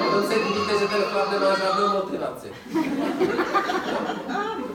Potom 0.05 0.23
se 0.27 0.35
divíte, 0.35 0.79
že 0.79 0.87
ten 0.87 1.01
chlap 1.01 1.31
nemá 1.31 1.55
žádnou 1.55 1.93
motivaci. 1.93 2.51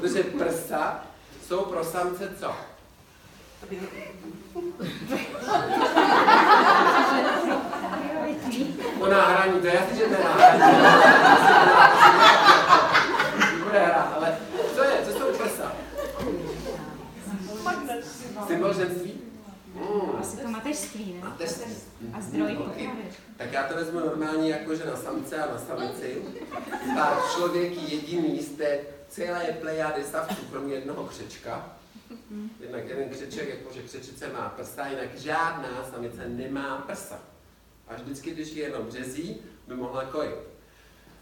Protože 0.01 0.23
prsa 0.25 1.01
jsou 1.47 1.65
pro 1.65 1.85
samce 1.85 2.31
co? 2.41 2.53
To 8.99 9.11
náhraní, 9.11 9.61
to 9.61 9.67
je 9.67 9.75
jasný, 9.75 9.99
že 9.99 10.05
to 10.05 10.13
je 10.13 10.25
náhraní. 10.25 10.61
Bude 13.65 13.79
hrát, 13.79 14.13
ale 14.17 14.37
co 14.75 14.85
je, 14.85 15.03
co 15.05 15.19
jsou 15.19 15.33
prsa? 15.33 15.73
Symbol 18.47 18.75
ženství? 18.75 19.24
Mm. 19.75 20.17
Asi 20.21 20.37
to 20.37 20.49
mateřství, 20.49 21.15
ne? 21.15 21.29
Mateřství. 21.29 21.75
A 22.13 22.21
zdroj 22.21 22.57
okay. 22.57 22.89
Tak 23.37 23.53
já 23.53 23.63
to 23.69 23.75
vezmu 23.75 24.01
normálně 24.01 24.51
jako, 24.51 24.75
že 24.75 24.85
na 24.85 24.97
samce 24.97 25.43
a 25.43 25.53
na 25.53 25.59
samici. 25.59 26.23
A 27.01 27.19
člověk 27.35 27.73
jediný 27.91 28.43
z 28.43 28.49
té 28.49 28.81
celé 29.09 29.45
plejady 29.61 30.05
savců, 30.05 30.43
kromě 30.51 30.75
jednoho 30.75 31.05
křečka. 31.05 31.77
Jednak 32.61 32.89
jeden 32.89 33.09
křeček, 33.09 33.49
jakože 33.49 33.83
křečice 33.83 34.29
má 34.33 34.49
prsa, 34.49 34.87
jinak 34.87 35.19
žádná 35.19 35.91
samice 35.91 36.29
nemá 36.29 36.85
prsa. 36.87 37.19
A 37.89 37.95
vždycky, 37.95 38.31
když 38.31 38.49
je 38.49 38.63
jenom 38.63 38.87
březí, 38.87 39.37
by 39.69 39.75
mohla 39.75 40.05
kojit. 40.05 40.35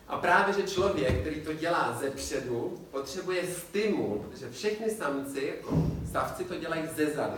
A 0.09 0.17
právě, 0.19 0.55
že 0.55 0.63
člověk, 0.63 1.21
který 1.21 1.41
to 1.41 1.53
dělá 1.53 1.99
ze 2.01 2.11
předu, 2.11 2.87
potřebuje 2.91 3.47
stimul, 3.47 4.19
protože 4.19 4.51
všechny 4.51 4.91
samci, 4.91 5.55
jako 5.57 5.83
savci, 6.13 6.45
to 6.45 6.55
dělají 6.55 6.83
ze 6.97 7.07
zadu. 7.07 7.37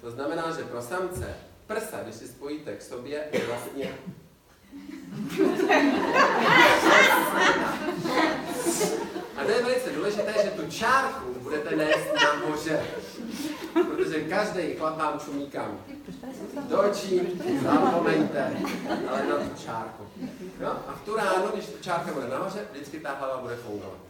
To 0.00 0.10
znamená, 0.10 0.50
že 0.50 0.62
pro 0.62 0.82
samce 0.82 1.36
prsa, 1.66 1.96
když 2.02 2.14
si 2.14 2.28
spojíte 2.28 2.76
k 2.76 2.82
sobě, 2.82 3.28
je 3.32 3.46
vlastně 3.46 3.94
a 9.36 9.44
to 9.44 9.50
je 9.50 9.62
velice 9.62 9.90
důležité, 9.90 10.34
že 10.44 10.50
tu 10.50 10.70
čárku 10.70 11.34
budete 11.40 11.76
nést 11.76 12.14
nahoře. 12.14 12.84
Protože 13.72 14.20
každý 14.20 14.74
chlap 14.74 14.98
vám 14.98 15.20
čumí 15.20 15.50
kam. 15.50 15.80
Do 16.68 16.90
očí, 16.90 17.40
zapomeňte, 17.62 18.56
ale 19.10 19.26
na 19.26 19.36
tu 19.36 19.62
čárku. 19.64 20.04
No, 20.60 20.68
a 20.68 20.92
v 20.92 21.04
tu 21.04 21.16
ránu, 21.16 21.48
když 21.52 21.66
ta 21.66 21.78
čárka 21.80 22.12
bude 22.12 22.28
nahoře, 22.28 22.66
vždycky 22.72 23.00
ta 23.00 23.14
hlava 23.14 23.38
bude 23.42 23.56
fungovat. 23.56 24.07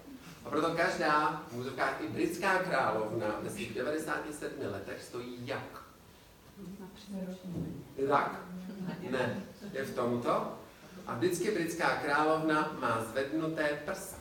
A 0.48 0.50
proto 0.50 0.72
každá, 0.72 1.44
v 1.52 2.00
i 2.00 2.08
britská 2.08 2.58
královna 2.58 3.36
ve 3.42 3.50
svých 3.50 3.74
97 3.74 4.52
letech 4.72 5.02
stojí 5.02 5.46
jak? 5.46 5.84
Tak? 8.08 8.40
Ne. 9.10 9.42
Je 9.72 9.84
v 9.84 9.94
tomto. 9.94 10.52
A 11.06 11.14
vždycky 11.14 11.50
britská 11.50 11.96
královna 11.96 12.76
má 12.80 13.04
zvednuté 13.04 13.80
prsa. 13.84 14.16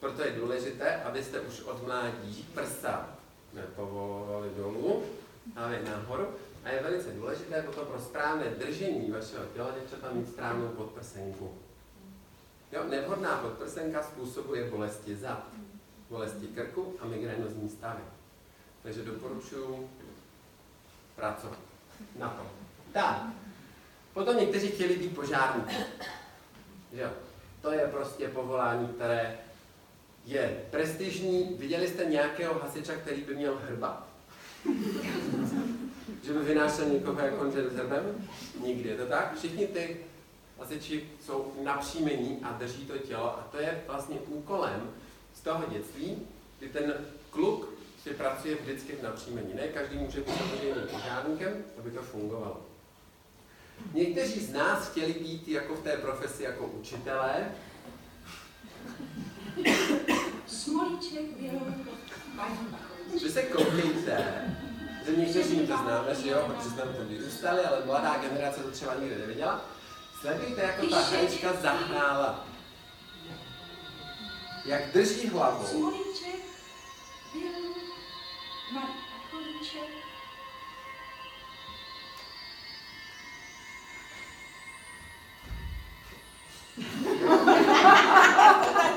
Proto 0.00 0.22
je 0.22 0.30
důležité, 0.30 1.02
abyste 1.02 1.40
už 1.40 1.60
od 1.60 1.86
mládí 1.86 2.46
prsa 2.54 3.08
nepovolovali 3.52 4.50
dolů, 4.56 5.02
ale 5.56 5.80
nahoru. 5.82 6.26
A 6.64 6.68
je 6.68 6.82
velice 6.82 7.10
důležité 7.10 7.62
potom 7.62 7.86
pro 7.86 8.00
správné 8.00 8.44
držení 8.44 9.10
vašeho 9.10 9.44
těla 9.54 9.70
děvčata 9.80 10.12
mít 10.12 10.28
správnou 10.28 10.68
podprsenku. 10.68 11.65
Jo, 12.72 12.84
nevhodná 12.88 13.36
podprsenka 13.36 14.02
způsobuje 14.02 14.70
bolesti 14.70 15.16
zad, 15.16 15.46
bolesti 16.10 16.46
krku 16.46 16.96
a 17.00 17.06
migrénozní 17.06 17.68
stavy. 17.68 18.02
Takže 18.82 19.04
doporučuji 19.04 19.90
pracovat 21.16 21.58
na 22.18 22.28
tom. 22.28 22.46
Tak, 22.92 23.22
potom 24.14 24.36
někteří 24.36 24.68
chtěli 24.68 24.96
být 24.96 25.14
požárníky. 25.14 25.74
Jo, 26.92 27.10
to 27.62 27.72
je 27.72 27.88
prostě 27.88 28.28
povolání, 28.28 28.88
které 28.88 29.38
je 30.24 30.64
prestižní. 30.70 31.56
Viděli 31.58 31.88
jste 31.88 32.04
nějakého 32.04 32.58
hasiča, 32.58 32.94
který 32.94 33.22
by 33.22 33.34
měl 33.34 33.60
hrba? 33.64 34.08
že 36.22 36.32
by 36.32 36.38
vynášel 36.38 36.88
někoho 36.88 37.20
jako 37.20 37.50
s 37.50 37.54
hrbem? 37.54 38.28
Nikdy, 38.64 38.88
je 38.88 38.96
to 38.96 39.06
tak? 39.06 39.36
Všichni 39.38 39.66
ty 39.66 39.96
hasiči 40.58 41.10
jsou 41.26 41.52
napříjmení 41.62 42.40
a 42.42 42.52
drží 42.52 42.86
to 42.86 42.98
tělo 42.98 43.38
a 43.38 43.48
to 43.50 43.58
je 43.58 43.84
vlastně 43.86 44.16
úkolem 44.26 44.90
z 45.34 45.40
toho 45.40 45.64
dětství, 45.68 46.26
kdy 46.58 46.68
ten 46.68 46.94
kluk 47.30 47.68
si 48.02 48.14
pracuje 48.14 48.54
vždycky 48.54 48.92
v 48.92 49.02
napříjmení. 49.02 49.54
Ne 49.54 49.68
každý 49.68 49.98
může 49.98 50.20
být 50.20 50.36
samozřejmě 50.38 50.74
požárníkem, 50.74 51.64
aby 51.78 51.90
to 51.90 52.02
fungovalo. 52.02 52.60
Někteří 53.94 54.40
z 54.40 54.52
nás 54.52 54.88
chtěli 54.90 55.12
být 55.12 55.48
jako 55.48 55.74
v 55.74 55.82
té 55.82 55.96
profesi 55.96 56.42
jako 56.42 56.66
učitelé. 56.66 57.52
Smolíček 60.46 61.22
byl 61.40 61.60
Že 63.20 63.30
se 63.30 63.42
koukejte, 63.42 64.24
že 65.06 65.16
někteří 65.16 65.58
to 65.58 65.66
známe, 65.66 66.14
že 66.14 66.28
jo, 66.28 66.52
protože 66.56 66.70
jsme 66.70 66.82
to 66.82 67.04
vyrůstali, 67.04 67.60
ale 67.60 67.86
mladá 67.86 68.18
generace 68.18 68.60
to 68.60 68.70
třeba 68.70 68.94
nikdy 68.94 69.18
neviděla. 69.18 69.75
Sledujte, 70.20 70.62
jako 70.62 70.86
ta 70.86 71.00
herečka 71.00 71.52
zahrála. 71.52 72.44
Jak 74.64 74.92
drží 74.92 75.28
hlavu. 75.28 75.92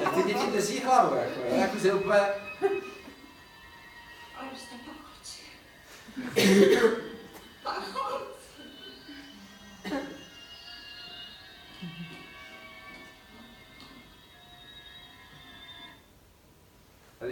Jak 0.01 0.13
ty 0.13 0.23
děti 0.23 0.47
drží 0.51 0.79
hlavu, 0.79 1.15
jako, 1.15 1.39
jo, 1.39 1.55
jako 1.55 1.79
že 1.79 1.93
úplně... 1.93 2.19
Ale 4.35 4.49
jste 4.55 4.75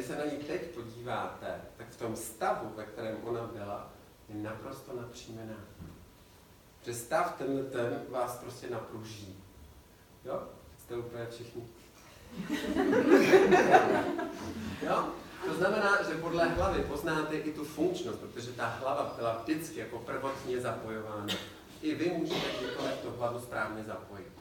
se 0.08 0.16
na 0.16 0.26
ní 0.26 0.38
teď 0.38 0.62
podíváte, 0.62 1.62
tak 1.78 1.90
v 1.90 1.98
tom 1.98 2.16
stavu, 2.16 2.74
ve 2.76 2.86
kterém 2.86 3.18
ona 3.24 3.42
byla, 3.42 3.90
je 4.30 4.36
naprosto 4.36 4.96
napřímená. 5.02 5.58
Že 6.86 6.94
stav 6.94 7.36
ten 7.38 8.02
vás 8.10 8.38
prostě 8.38 8.70
napruží. 8.70 9.44
Jo? 10.26 10.44
Jste 10.78 10.98
úplně 10.98 11.26
všichni. 11.26 11.68
jo? 14.82 15.08
To 15.46 15.54
znamená, 15.54 16.04
že 16.04 16.16
podle 16.16 16.48
hlavy 16.48 16.84
poznáte 16.84 17.36
i 17.36 17.54
tu 17.54 17.66
funkčnost, 17.66 18.20
protože 18.20 18.52
ta 18.52 18.68
hlava 18.68 19.14
byla 19.18 19.38
vždycky 19.38 19.80
jako 19.80 20.00
prvotně 20.00 20.62
zapojována. 20.62 21.34
I 21.82 21.96
vy 21.96 22.10
můžete 22.18 22.48
tu 23.04 23.14
hlavu 23.18 23.40
správně 23.40 23.84
zapojit. 23.84 24.32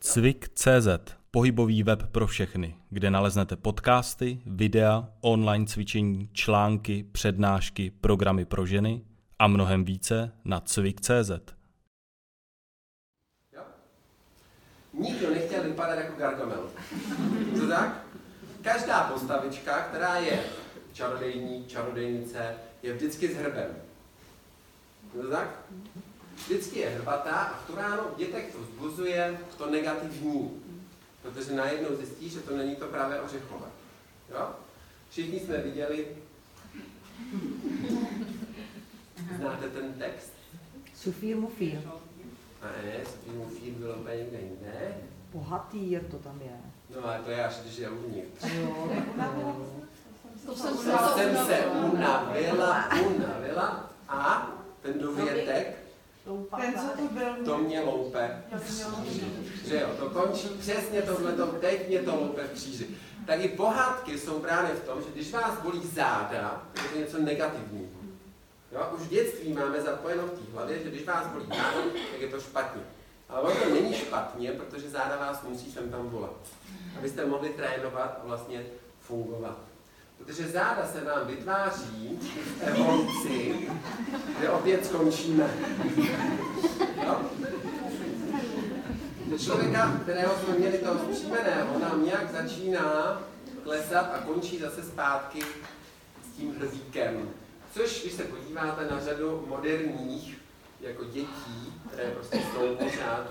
Cvik.cz 0.00 1.21
Pohybový 1.34 1.82
web 1.82 2.02
pro 2.12 2.26
všechny, 2.26 2.76
kde 2.90 3.10
naleznete 3.10 3.56
podcasty, 3.56 4.42
videa, 4.46 5.08
online 5.20 5.66
cvičení, 5.66 6.28
články, 6.32 7.04
přednášky, 7.12 7.90
programy 8.00 8.44
pro 8.44 8.66
ženy 8.66 9.04
a 9.38 9.46
mnohem 9.46 9.84
více 9.84 10.32
na 10.44 10.60
cvik.cz. 10.60 11.30
Nikdo 14.92 15.30
nechtěl 15.30 15.62
vypadat 15.62 15.94
jako 15.94 16.18
Gargamel. 16.18 16.70
Co 17.58 17.68
tak? 17.68 18.06
Každá 18.62 19.00
postavička, 19.00 19.80
která 19.82 20.16
je 20.16 20.44
čarodejník, 20.92 21.68
čarodejnice, 21.68 22.54
je 22.82 22.92
vždycky 22.92 23.28
s 23.28 23.36
hrbem. 23.36 23.70
Co 25.12 25.28
tak? 25.28 25.62
Vždycky 26.36 26.78
je 26.78 26.88
hrbatá 26.88 27.34
a 27.34 27.58
v 27.58 27.66
tu 27.66 27.74
ráno 27.74 28.02
v 28.14 28.18
dětech 28.18 28.52
to 28.52 28.58
vzbuzuje 28.58 29.38
to 29.58 29.70
negativní. 29.70 30.61
Protože 31.22 31.52
najednou 31.54 31.96
zjistí, 31.96 32.28
že 32.28 32.40
to 32.40 32.56
není 32.56 32.76
to 32.76 32.86
právě 32.86 33.20
ořechové. 33.20 33.66
Jo? 34.30 34.48
Všichni 35.10 35.40
jsme 35.40 35.58
viděli, 35.58 36.06
znáte 39.36 39.68
ten 39.68 39.92
text? 39.92 40.32
Sufír 40.94 41.36
Mufír. 41.36 41.78
A 42.62 42.66
ne, 42.66 43.04
Sofínu 43.04 43.48
Fíl 43.48 43.74
bylo 43.74 43.94
úplně 43.94 44.16
někde 44.16 44.38
jinde. 44.38 44.94
Bohatýr 45.32 46.04
to 46.10 46.18
tam 46.18 46.40
je. 46.42 46.56
No 46.96 47.04
ale 47.04 47.18
to 47.18 47.30
je 47.30 47.44
až, 47.44 47.60
když 47.60 47.76
je 47.78 47.90
uvnitř. 47.90 48.44
Jo, 48.44 48.92
tak 49.16 49.30
To 50.46 50.54
jsem 50.54 50.76
se 50.76 50.90
Já 50.90 51.08
jsem 51.08 51.36
se 51.46 51.66
unavila, 51.66 52.88
unavila 53.06 53.90
a 54.08 54.50
ten 54.82 54.98
dovětek, 54.98 55.81
Ten, 56.24 56.74
co 56.74 56.96
to 56.96 57.08
byl? 57.08 57.44
to 57.44 57.58
mě 57.58 57.80
loupe 57.80 58.42
v 58.52 58.64
kříži. 58.64 59.24
Že 59.66 59.80
jo, 59.80 59.88
to 59.98 60.10
končí 60.10 60.48
přesně 60.48 61.02
tohleto, 61.02 61.46
teď 61.46 61.88
mě 61.88 62.02
to 62.02 62.16
loupe 62.16 62.42
v 62.42 62.50
kříži. 62.52 62.86
Tak 63.26 63.40
i 63.40 63.48
pohádky 63.48 64.18
jsou 64.18 64.38
brány 64.38 64.68
v 64.68 64.84
tom, 64.84 65.02
že 65.02 65.08
když 65.14 65.32
vás 65.32 65.58
bolí 65.58 65.80
záda, 65.86 66.62
je 66.82 66.88
to 66.88 66.98
něco 66.98 67.18
negativního. 67.18 67.90
Jo, 68.72 68.88
už 68.94 69.00
v 69.00 69.08
dětství 69.08 69.52
máme 69.52 69.82
zapojeno 69.82 70.22
v 70.22 70.30
té 70.30 70.52
hlavě, 70.52 70.82
že 70.82 70.90
když 70.90 71.04
vás 71.04 71.26
bolí 71.26 71.46
záda, 71.48 71.80
tak 72.12 72.20
je 72.20 72.28
to 72.28 72.40
špatně. 72.40 72.82
Ale 73.28 73.40
ono 73.40 73.54
to 73.54 73.68
není 73.74 73.94
špatně, 73.94 74.52
protože 74.52 74.90
záda 74.90 75.16
vás 75.16 75.42
musí 75.42 75.72
sem 75.72 75.90
tam 75.90 76.08
volat. 76.08 76.36
Abyste 76.98 77.26
mohli 77.26 77.48
trénovat 77.48 78.20
a 78.22 78.26
vlastně 78.26 78.66
fungovat. 79.00 79.58
Protože 80.24 80.48
záda 80.48 80.88
se 80.92 81.04
nám 81.04 81.26
vytváří 81.26 82.18
v 82.58 82.62
evoluci, 82.62 83.68
kde 84.38 84.50
opět 84.50 84.86
skončíme. 84.86 85.50
Že 89.30 89.38
člověka, 89.38 90.00
kterého 90.02 90.34
jsme 90.38 90.54
měli 90.54 90.78
toho 90.78 90.98
zpříjmeného, 90.98 91.78
nám 91.78 92.04
nějak 92.04 92.32
začíná 92.32 93.22
klesat 93.64 94.14
a 94.14 94.18
končí 94.18 94.58
zase 94.58 94.82
zpátky 94.82 95.40
s 96.24 96.36
tím 96.36 96.54
hrdíkem. 96.58 97.28
Což, 97.74 98.02
když 98.02 98.12
se 98.12 98.22
podíváte 98.22 98.90
na 98.90 99.00
řadu 99.00 99.44
moderních 99.48 100.38
jako 100.80 101.04
dětí, 101.04 101.72
které 101.86 102.10
prostě 102.10 102.36
jsou 102.36 102.76
pořád, 102.76 103.26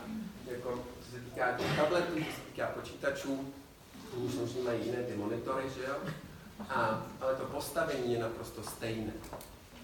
jako 0.52 0.84
co 1.06 1.12
se 1.12 1.20
týká 1.20 1.52
těch 1.52 1.78
tabletů, 1.78 2.14
co 2.16 2.36
se 2.36 2.42
týká 2.52 2.66
počítačů, 2.66 3.54
už 4.18 4.34
samozřejmě 4.34 4.64
mají 4.64 4.86
jiné 4.86 4.98
ty 4.98 5.16
monitory, 5.16 5.64
že 5.76 5.84
jo? 5.88 5.96
A, 6.70 7.04
ale 7.22 7.36
to 7.36 7.46
postavení 7.46 8.14
je 8.14 8.20
naprosto 8.20 8.64
stejné. 8.64 9.12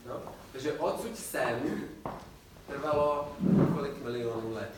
Jo? 0.05 0.21
Takže 0.51 0.73
odsud 0.73 1.17
sem 1.17 1.83
trvalo 2.67 3.35
několik 3.39 4.03
milionů 4.03 4.53
let. 4.53 4.71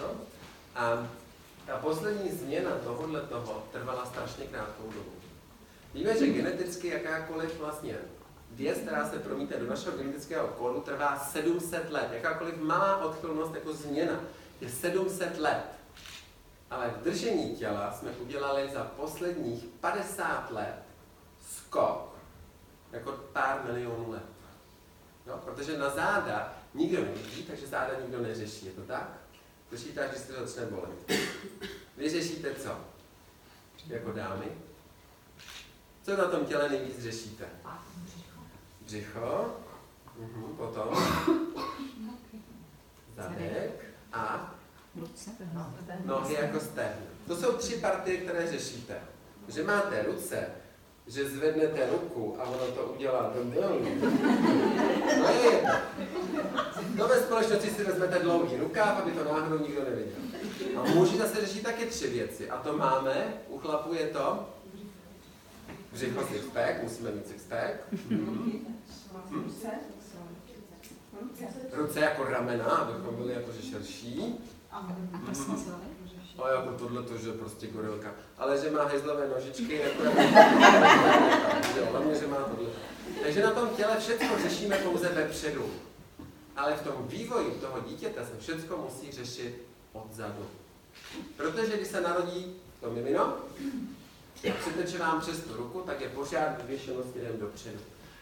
Jo? 0.00 0.10
A 0.74 1.08
ta 1.66 1.76
poslední 1.76 2.30
změna 2.30 2.70
tohohle 2.84 3.20
toho 3.20 3.64
trvala 3.72 4.06
strašně 4.06 4.44
krátkou 4.46 4.82
dobu. 4.82 5.12
Víme, 5.94 6.18
že 6.18 6.26
geneticky 6.26 6.88
jakákoliv 6.88 7.58
vlastně 7.58 7.96
věc, 8.50 8.78
která 8.78 9.08
se 9.08 9.18
promítne 9.18 9.56
do 9.56 9.66
našeho 9.66 9.96
genetického 9.96 10.48
kódu, 10.48 10.80
trvá 10.80 11.18
700 11.18 11.90
let. 11.90 12.08
Jakákoliv 12.12 12.56
malá 12.56 13.04
odchylnost 13.04 13.54
jako 13.54 13.72
změna 13.72 14.20
je 14.60 14.68
700 14.68 15.38
let. 15.38 15.64
Ale 16.70 16.94
držení 17.02 17.56
těla 17.56 17.92
jsme 17.92 18.10
udělali 18.10 18.70
za 18.74 18.84
posledních 18.84 19.64
50 19.80 20.50
let 20.50 20.87
skok 21.48 22.14
jako 22.92 23.12
pár 23.12 23.64
milionů 23.64 24.10
let. 24.10 24.22
Jo? 25.26 25.40
Protože 25.44 25.78
na 25.78 25.90
záda 25.90 26.54
nikdo 26.74 27.04
nevidí, 27.04 27.42
takže 27.42 27.66
záda 27.66 28.00
nikdo 28.00 28.22
neřeší. 28.22 28.66
Je 28.66 28.72
to 28.72 28.82
tak? 28.82 29.18
Řešíte, 29.72 30.10
že 30.12 30.18
se 30.18 30.32
to 30.32 30.46
začne 30.46 30.66
bolet. 30.66 31.10
Vy 31.96 32.10
řešíte 32.10 32.54
co? 32.54 32.80
Jako 33.86 34.12
dámy? 34.12 34.46
Co 36.02 36.16
na 36.16 36.24
tom 36.24 36.46
těle 36.46 36.68
nejvíc 36.68 37.02
řešíte? 37.02 37.44
Břicho. 38.80 39.56
Mhm, 40.18 40.56
potom. 40.56 40.88
Zadek. 43.16 43.84
A 44.12 44.54
nohy 46.04 46.34
jako 46.34 46.60
stehna. 46.60 47.06
To 47.26 47.36
jsou 47.36 47.52
tři 47.56 47.76
partie, 47.76 48.16
které 48.20 48.50
řešíte. 48.50 49.00
Že 49.48 49.64
máte 49.64 50.02
ruce, 50.02 50.50
že 51.08 51.28
zvednete 51.28 51.90
ruku 51.90 52.36
a 52.40 52.44
ono 52.44 52.66
to 52.66 52.82
udělá 52.82 53.32
dum. 53.34 53.54
No 55.20 55.28
je 55.28 55.52
jedno. 55.52 55.74
To 56.96 57.08
ve 57.08 57.20
společnosti 57.20 57.70
si 57.70 57.84
vezmete 57.84 58.18
dlouhý 58.18 58.56
rukáv, 58.56 58.98
aby 58.98 59.12
to 59.12 59.24
náhodou 59.24 59.58
nikdo 59.58 59.84
neviděl. 59.84 60.18
A 60.76 60.82
muži 60.94 61.18
zase 61.18 61.40
řeší 61.40 61.60
taky 61.60 61.86
tři 61.86 62.08
věci. 62.08 62.50
A 62.50 62.56
to 62.56 62.76
máme, 62.76 63.34
u 63.48 63.58
chlapů 63.58 63.94
je 63.94 64.06
to 64.06 64.48
břicho 65.92 66.26
sixpack, 66.32 66.82
musíme 66.82 67.10
mít 67.10 67.28
sixpack. 67.28 67.74
Ruce 71.72 72.00
jako 72.00 72.24
ramena, 72.24 72.64
abychom 72.64 73.16
byli 73.16 73.32
jakože 73.32 73.62
širší. 73.62 74.34
A? 74.70 74.96
A 76.42 76.50
jako 76.50 76.72
tohle 76.78 77.02
to, 77.02 77.16
že 77.16 77.32
prostě 77.32 77.66
gorilka. 77.66 78.14
Ale 78.38 78.58
že 78.58 78.70
má 78.70 78.84
hezlové 78.84 79.28
nožičky, 79.28 79.76
jako 79.76 80.02
že 81.74 81.84
hlavně, 81.84 82.14
že 82.14 82.26
má 82.26 82.36
tohle. 82.36 82.70
Takže 83.22 83.42
na 83.42 83.50
tom 83.50 83.68
těle 83.68 84.00
všechno 84.00 84.28
řešíme 84.42 84.76
pouze 84.78 85.08
vepředu. 85.08 85.70
Ale 86.56 86.76
v 86.76 86.82
tom 86.82 87.08
vývoji 87.08 87.50
toho 87.50 87.80
dítěte 87.80 88.24
se 88.24 88.32
všechno 88.38 88.76
musí 88.76 89.12
řešit 89.12 89.62
odzadu. 89.92 90.46
Protože 91.36 91.76
když 91.76 91.88
se 91.88 92.00
narodí 92.00 92.56
to 92.80 92.90
mimino, 92.90 93.36
přiteče 94.60 94.98
vám 94.98 95.20
přes 95.20 95.40
tu 95.40 95.56
ruku, 95.56 95.80
tak 95.80 96.00
je 96.00 96.08
pořád 96.08 96.62
vyvěšeno 96.62 97.02
směrem 97.12 97.38
dopředu. 97.40 97.78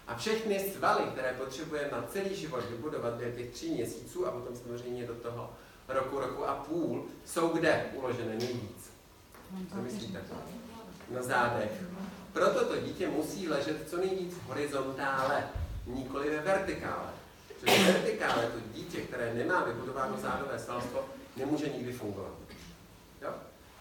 A 0.07 0.17
všechny 0.17 0.73
svaly, 0.77 1.05
které 1.13 1.33
potřebujeme 1.33 1.89
na 1.93 2.05
celý 2.13 2.35
život 2.35 2.65
vybudovat 2.71 3.15
během 3.15 3.37
těch 3.37 3.51
tří 3.51 3.71
měsíců 3.71 4.27
a 4.27 4.31
potom 4.31 4.57
samozřejmě 4.57 5.07
do 5.07 5.15
toho 5.15 5.51
roku, 5.88 6.20
roku 6.20 6.49
a 6.49 6.55
půl, 6.55 7.05
jsou 7.25 7.49
kde 7.49 7.87
uložené 7.92 8.35
nejvíc? 8.35 8.90
Co 9.72 9.77
myslíte? 9.77 10.20
Na 11.11 11.22
zádech. 11.22 11.70
Proto 12.33 12.64
to 12.64 12.81
dítě 12.81 13.09
musí 13.09 13.49
ležet 13.49 13.90
co 13.90 13.96
nejvíc 13.96 14.35
horizontále, 14.46 15.49
nikoli 15.87 16.31
ve 16.31 16.40
vertikále. 16.40 17.11
Protože 17.61 17.92
vertikále 17.92 18.42
to 18.46 18.59
dítě, 18.75 19.01
které 19.01 19.35
nemá 19.35 19.64
vybudováno 19.64 20.16
zádové 20.20 20.59
svalstvo, 20.59 21.05
nemůže 21.37 21.68
nikdy 21.68 21.92
fungovat. 21.92 22.33
Jo? 23.22 23.31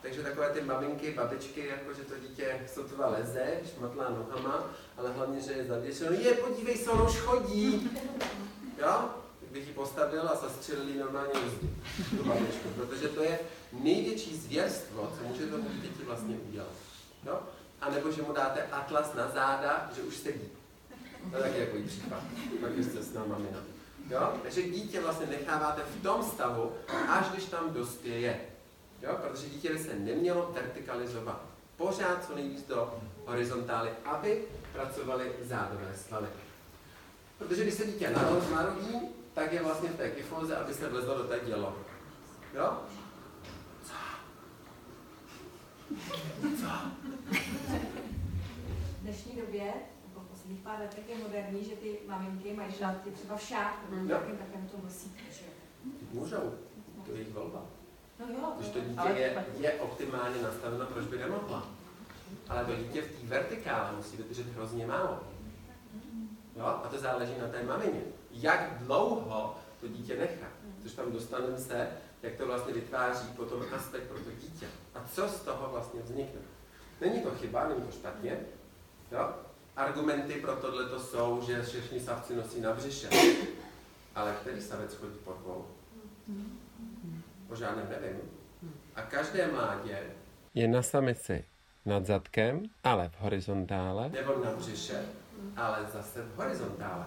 Takže 0.01 0.23
takové 0.23 0.49
ty 0.49 0.61
maminky, 0.61 1.11
babičky, 1.11 1.67
jako 1.67 1.93
že 1.93 2.03
to 2.03 2.13
dítě 2.19 2.59
sotva 2.73 3.07
leze, 3.07 3.45
šmatlá 3.75 4.09
nohama, 4.09 4.69
ale 4.97 5.11
hlavně, 5.11 5.41
že 5.41 5.53
je 5.53 5.65
zavěšeno. 5.65 6.11
Je, 6.11 6.33
podívej 6.33 6.77
se, 6.77 6.89
on 6.89 7.01
už 7.01 7.17
chodí. 7.17 7.91
Jo? 8.77 9.09
Tak 9.55 9.61
bych 9.61 9.69
ji 9.69 9.75
postavil 9.75 10.29
a 10.29 10.35
zastřelili 10.35 10.97
normálně 10.97 11.33
jízdy, 11.43 11.69
protože 12.75 13.07
to 13.07 13.23
je 13.23 13.39
největší 13.71 14.37
zvěrstvo, 14.37 15.11
co 15.17 15.27
může 15.27 15.47
tomu 15.47 15.69
dítěti 15.69 16.03
vlastně 16.03 16.37
udělat. 16.49 16.71
Jo? 17.25 17.39
A 17.81 17.89
nebo, 17.89 18.11
že 18.11 18.21
mu 18.21 18.33
dáte 18.33 18.63
atlas 18.63 19.13
na 19.13 19.27
záda, 19.27 19.91
že 19.95 20.01
už 20.01 20.15
sedí. 20.15 20.49
To 21.31 21.37
je 21.37 21.43
taky 21.43 21.59
jako 21.59 21.77
případ, 21.87 22.23
pak 22.61 22.71
jste 22.77 23.03
s 23.03 23.13
náma 23.13 23.27
mamina. 23.27 23.57
Jo? 24.09 24.33
Takže 24.43 24.61
dítě 24.61 25.01
vlastně 25.01 25.25
necháváte 25.25 25.81
v 25.81 26.03
tom 26.03 26.23
stavu, 26.23 26.71
až 27.09 27.29
když 27.29 27.45
tam 27.45 27.73
dospěje. 27.73 28.41
Jo? 29.01 29.17
Protože 29.21 29.49
dítě 29.49 29.73
by 29.73 29.79
se 29.79 29.95
nemělo 29.95 30.51
vertikalizovat. 30.53 31.41
Pořád 31.77 32.25
co 32.27 32.35
nejvíc 32.35 32.67
do 32.67 32.93
horizontály, 33.25 33.89
aby 34.05 34.43
pracovaly 34.73 35.31
zádové 35.41 35.93
svaly. 36.07 36.27
Protože 37.37 37.63
když 37.63 37.73
se 37.73 37.85
dítě 37.85 38.09
narodí, 38.51 39.15
tak 39.35 39.53
je 39.53 39.63
vlastně 39.63 39.89
v 39.89 39.97
té 39.97 40.09
kyfóze, 40.11 40.57
aby 40.57 40.73
se 40.73 40.89
vlezlo 40.89 41.17
do 41.17 41.23
té 41.23 41.39
dělo. 41.45 41.75
Jo? 42.53 42.77
Co? 43.83 43.93
Co? 46.61 46.71
V 48.93 49.01
dnešní 49.01 49.35
době, 49.41 49.73
nebo 50.07 50.19
v 50.19 50.29
posledních 50.29 50.61
pár 50.61 50.79
letech 50.79 51.09
je 51.09 51.17
moderní, 51.17 51.63
že 51.65 51.75
ty 51.75 51.97
maminky 52.07 52.53
mají 52.53 52.73
šátky 52.73 53.11
třeba 53.11 53.35
v 53.35 53.41
šátku, 53.41 53.95
nějakým 53.95 54.37
takovém 54.37 54.67
tom 54.67 54.79
nosíku, 54.83 55.17
že. 55.31 55.45
Můžou. 56.11 56.53
To 57.05 57.11
je 57.11 57.17
jejich 57.17 57.33
volba. 57.33 57.61
No 58.19 58.25
jo, 58.33 58.53
Když 58.57 58.69
to 58.69 58.79
dítě 58.79 58.99
Ale- 58.99 59.19
je, 59.19 59.45
je 59.59 59.73
optimálně 59.73 60.41
nastaveno, 60.41 60.85
proč 60.85 61.05
by 61.05 61.17
nemohla? 61.17 61.67
Ale 62.49 62.65
to 62.65 62.75
dítě 62.75 63.01
v 63.01 63.21
té 63.21 63.27
vertikále 63.27 63.91
musí 63.97 64.17
vydržet 64.17 64.47
hrozně 64.47 64.87
málo. 64.87 65.19
Jo? 66.55 66.65
A 66.65 66.87
to 66.91 66.97
záleží 66.99 67.33
na 67.41 67.47
té 67.47 67.63
mamině. 67.63 68.01
Jak 68.35 68.77
dlouho 68.79 69.55
to 69.81 69.87
dítě 69.87 70.17
nechá. 70.17 70.47
Což 70.83 70.91
tam 70.91 71.11
dostaneme 71.11 71.57
se, 71.57 71.87
jak 72.23 72.35
to 72.35 72.47
vlastně 72.47 72.73
vytváří 72.73 73.27
potom 73.27 73.65
aspekt 73.75 74.03
pro 74.03 74.19
to 74.19 74.31
dítě. 74.31 74.67
A 74.95 75.03
co 75.11 75.27
z 75.27 75.41
toho 75.41 75.69
vlastně 75.71 76.01
vznikne. 76.01 76.39
Není 77.01 77.21
to 77.21 77.31
chyba, 77.31 77.67
není 77.67 77.81
to 77.81 77.91
špatně. 77.91 78.39
Jo? 79.11 79.29
Argumenty 79.75 80.33
pro 80.33 80.55
tohle 80.55 80.99
jsou, 80.99 81.41
že 81.47 81.63
všichni 81.63 81.99
savci 81.99 82.35
nosí 82.35 82.61
na 82.61 82.73
břiše. 82.73 83.09
Ale 84.15 84.35
který 84.41 84.61
savec 84.61 84.95
chodí 84.95 85.17
pod 85.23 85.39
dvou? 85.39 85.65
O 87.49 87.55
žádném 87.55 87.87
nevím. 87.89 88.21
A 88.95 89.01
každé 89.01 89.47
mládě 89.47 90.03
je 90.53 90.67
na 90.67 90.81
samici 90.81 91.45
nad 91.85 92.05
zadkem, 92.05 92.63
ale 92.83 93.09
v 93.09 93.21
horizontále, 93.21 94.09
nebo 94.09 94.45
na 94.45 94.51
břiše, 94.51 95.05
ale 95.55 95.87
zase 95.93 96.21
v 96.21 96.37
horizontále. 96.37 97.05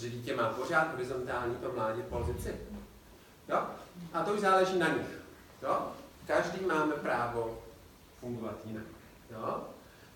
Že 0.00 0.10
dítě 0.10 0.36
má 0.36 0.48
pořád 0.48 0.92
horizontální 0.92 1.54
to 1.54 1.72
mládě 1.72 2.02
pozici. 2.02 2.56
Jo? 3.48 3.66
A 4.12 4.24
to 4.24 4.34
už 4.34 4.40
záleží 4.40 4.78
na 4.78 4.88
nich. 4.88 5.18
Jo? 5.62 5.92
Každý 6.26 6.66
máme 6.66 6.92
právo 6.92 7.58
fungovat 8.20 8.54
jinak. 8.64 8.84
Jo? 9.30 9.64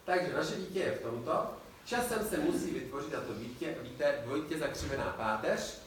Takže 0.04 0.32
naše 0.32 0.56
dítě 0.56 0.78
je 0.78 0.92
v 0.92 1.02
tomto. 1.02 1.50
Časem 1.84 2.24
se 2.24 2.38
musí 2.38 2.70
vytvořit, 2.70 3.14
a 3.14 3.20
to 3.20 3.34
víte, 3.34 3.74
víte 3.82 4.14
dvojitě 4.24 4.58
zakřivená 4.58 5.04
páteř, 5.04 5.78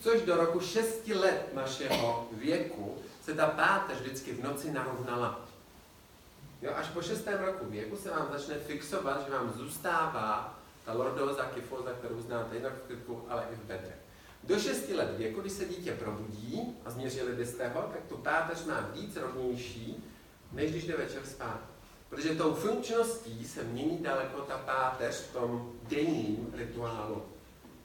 což 0.00 0.22
do 0.22 0.36
roku 0.36 0.60
6 0.60 1.08
let 1.08 1.48
našeho 1.54 2.28
věku 2.32 2.98
se 3.24 3.34
ta 3.34 3.46
páteř 3.46 3.98
vždycky 4.00 4.32
v 4.32 4.44
noci 4.44 4.72
narovnala. 4.72 5.40
Jo, 6.62 6.72
až 6.76 6.88
po 6.88 7.02
šestém 7.02 7.40
roku 7.40 7.66
věku 7.70 7.96
se 7.96 8.10
vám 8.10 8.28
začne 8.32 8.54
fixovat, 8.54 9.24
že 9.24 9.32
vám 9.32 9.52
zůstává 9.52 10.58
ta 10.84 10.92
lordóza, 10.92 11.44
kyfóza, 11.44 11.92
kterou 11.92 12.20
znáte 12.20 12.56
jinak 12.56 12.72
v 12.72 12.86
krku, 12.86 13.24
ale 13.28 13.46
i 13.52 13.54
v 13.54 13.64
bedre. 13.64 13.92
Do 14.44 14.58
6 14.58 14.88
let 14.88 15.14
věku, 15.16 15.40
když 15.40 15.52
se 15.52 15.64
dítě 15.64 15.92
probudí 15.92 16.76
a 16.84 16.90
změřili 16.90 17.32
byste 17.32 17.68
ho, 17.68 17.82
tak 17.82 18.00
tu 18.08 18.16
páteř 18.16 18.64
má 18.64 18.80
víc 18.80 19.16
rovnější, 19.16 20.04
než 20.52 20.70
když 20.70 20.84
jde 20.84 20.96
večer 20.96 21.26
spát. 21.26 21.60
Protože 22.08 22.34
tou 22.34 22.54
funkčností 22.54 23.44
se 23.44 23.64
mění 23.64 23.98
daleko 23.98 24.40
ta 24.40 24.58
páteř 24.58 25.14
v 25.14 25.32
tom 25.32 25.72
denním 25.82 26.54
rituálu. 26.56 27.22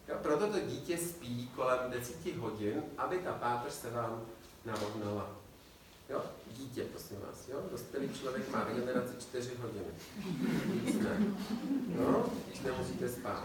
Jo, 0.07 0.15
proto 0.21 0.47
to 0.47 0.59
dítě 0.59 0.97
spí 0.97 1.51
kolem 1.55 1.91
10 1.91 2.35
hodin, 2.35 2.83
aby 2.97 3.17
ta 3.17 3.33
páteř 3.33 3.73
se 3.73 3.89
vám 3.89 4.25
narovnala. 4.65 5.29
Jo? 6.09 6.21
Dítě, 6.51 6.83
prosím 6.83 7.17
vás. 7.27 7.49
Jo? 7.49 7.59
Dospělý 7.71 8.09
člověk 8.21 8.51
má 8.51 8.63
regeneraci 8.63 9.13
4 9.19 9.51
hodiny. 9.61 9.85
Víc 10.65 10.95
ne. 10.95 11.17
No, 11.99 12.25
když 12.47 12.61
nemusíte 12.61 13.09
spát. 13.09 13.43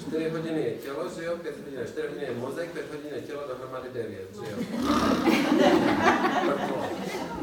4 0.00 0.28
hodiny 0.28 0.60
je 0.60 0.72
tělo, 0.72 1.08
že 1.08 1.24
jo? 1.24 1.36
5 1.36 1.64
hodin, 1.64 1.80
4 1.86 2.08
hodiny 2.08 2.26
je 2.26 2.34
mozek, 2.34 2.72
5 2.72 2.90
hodin 2.94 3.10
je 3.14 3.22
tělo, 3.22 3.42
dohromady 3.48 3.88
9, 3.92 4.28
že 4.34 4.50
jo? 4.50 4.58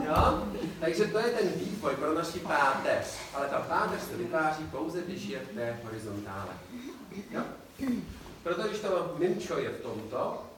jo? 0.06 0.48
Takže 0.80 1.06
to 1.06 1.18
je 1.18 1.26
ten 1.26 1.50
vývoj 1.50 1.96
pro 1.96 2.14
naši 2.14 2.40
páteř. 2.40 3.06
Ale 3.34 3.48
ta 3.48 3.60
páteř 3.60 4.02
se 4.02 4.18
vytváří 4.18 4.64
pouze, 4.64 5.02
když 5.02 5.26
je 5.26 5.40
v 5.40 5.56
té 5.56 5.80
horizontále. 5.84 6.54
Jo? 7.32 7.42
Proto 8.44 8.62
když 8.62 8.80
to 8.80 9.16
mimčo 9.20 9.58
je 9.58 9.70
v 9.70 9.82
tomto, 9.82 10.49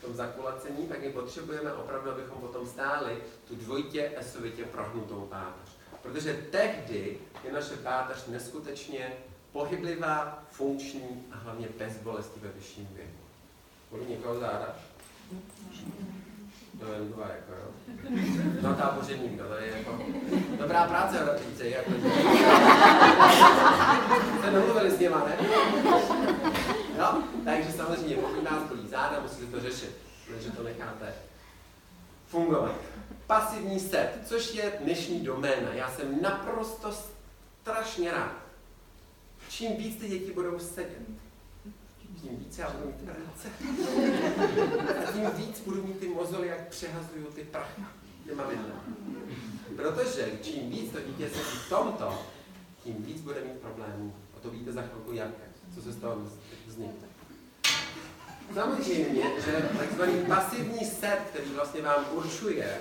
tom 0.00 0.14
zakulacení, 0.14 0.86
tak 0.88 1.00
my 1.00 1.12
potřebujeme 1.12 1.72
opravdu, 1.72 2.10
abychom 2.10 2.40
potom 2.40 2.66
stáli 2.66 3.16
tu 3.48 3.56
dvojitě 3.56 4.12
esovitě 4.16 4.64
prohnutou 4.64 5.20
páteř. 5.20 5.70
Protože 6.02 6.46
tehdy 6.50 7.18
je 7.44 7.52
naše 7.52 7.76
páteř 7.76 8.26
neskutečně 8.26 9.12
pohyblivá, 9.52 10.44
funkční 10.50 11.26
a 11.32 11.36
hlavně 11.36 11.68
bez 11.78 11.96
bolesti 11.96 12.40
ve 12.40 12.48
vyšším 12.48 12.88
věku. 12.92 13.20
Bolí 13.90 14.04
někoho 14.08 14.40
záda? 14.40 14.76
No 16.80 16.86
dva, 17.04 17.26
jako 17.28 17.52
jo. 17.52 17.68
No 18.62 18.74
táboře 18.74 19.18
nikdo, 19.18 19.44
to 19.44 19.54
je 19.54 19.70
jako 19.76 19.98
dobrá 20.58 20.86
práce 20.86 21.24
Ratlíce, 21.24 21.68
jako. 21.68 21.90
Jste 24.38 24.50
nemluvili 24.50 24.90
s 24.90 24.98
něma, 24.98 25.24
ne? 25.24 25.36
Jo? 26.98 27.22
Takže 27.44 27.72
samozřejmě, 27.72 28.16
pokud 28.16 28.42
nás 28.50 28.62
bolí 28.62 28.88
záda, 28.88 29.20
musíte 29.22 29.46
to 29.46 29.60
řešit, 29.60 29.96
protože 30.26 30.50
to 30.50 30.62
necháte 30.62 31.14
fungovat. 32.26 32.74
Pasivní 33.26 33.80
set, 33.80 34.10
což 34.24 34.54
je 34.54 34.72
dnešní 34.80 35.20
doména. 35.20 35.68
Já 35.72 35.90
jsem 35.90 36.22
naprosto 36.22 36.92
strašně 37.62 38.12
rád. 38.12 38.32
Čím 39.48 39.76
víc 39.76 40.00
ty 40.00 40.08
děti 40.08 40.32
budou 40.32 40.58
sedět, 40.58 40.98
tím 42.22 42.36
víc 42.36 42.58
já 42.58 42.70
budu 42.70 42.86
mít 42.86 43.02
práce. 43.02 43.48
Tím 45.12 45.30
víc 45.36 45.60
budu 45.60 45.82
mít 45.86 45.98
ty 45.98 46.08
mozoly, 46.08 46.48
jak 46.48 46.68
přehazuju 46.68 47.24
ty 47.24 47.44
prachy 47.44 47.82
těma 48.26 48.44
vidlem. 48.44 48.80
Protože 49.76 50.32
čím 50.42 50.70
víc 50.70 50.92
to 50.92 51.00
dítě 51.00 51.28
sedí 51.28 51.58
v 51.66 51.68
tomto, 51.68 52.22
tím 52.84 52.94
víc 53.04 53.20
bude 53.20 53.40
mít 53.40 53.60
problémů. 53.60 54.14
A 54.36 54.40
to 54.40 54.50
víte 54.50 54.72
za 54.72 54.82
chvilku 54.82 55.12
jaké. 55.12 55.50
Co 55.74 55.82
se 55.82 55.92
z 55.92 55.96
toho 55.96 56.16
vznikne. 56.66 57.08
Samozřejmě, 58.54 59.22
že 59.44 59.70
takzvaný 59.78 60.24
pasivní 60.28 60.86
set, 60.86 61.18
který 61.30 61.50
vlastně 61.50 61.82
vám 61.82 62.04
určuje 62.12 62.80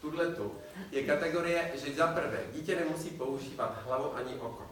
tuhletu, 0.00 0.52
je 0.90 1.06
kategorie, 1.06 1.72
že 1.74 1.94
za 1.94 2.06
prvé 2.06 2.40
dítě 2.52 2.76
nemusí 2.76 3.10
používat 3.10 3.82
hlavu 3.86 4.14
ani 4.14 4.34
oko. 4.34 4.66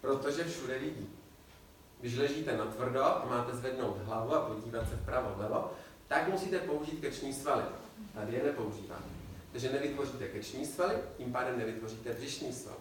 Protože 0.00 0.44
všude 0.44 0.78
vidí. 0.78 1.08
Když 2.02 2.16
ležíte 2.16 2.56
na 2.56 2.64
tvrdo 2.64 3.04
a 3.04 3.26
máte 3.30 3.56
zvednout 3.56 3.96
hlavu 4.04 4.34
a 4.34 4.40
podívat 4.40 4.88
se 4.88 4.96
vpravo 4.96 5.34
vlevo, 5.36 5.70
tak 6.08 6.28
musíte 6.28 6.58
použít 6.58 7.00
krční 7.00 7.32
svaly. 7.32 7.62
Tady 8.14 8.36
je 8.36 8.42
nepoužíváte. 8.42 9.02
Takže 9.52 9.72
nevytvoříte 9.72 10.28
krční 10.28 10.66
svaly, 10.66 10.94
tím 11.16 11.32
pádem 11.32 11.58
nevytvoříte 11.58 12.12
břišní 12.12 12.52
sval. 12.52 12.76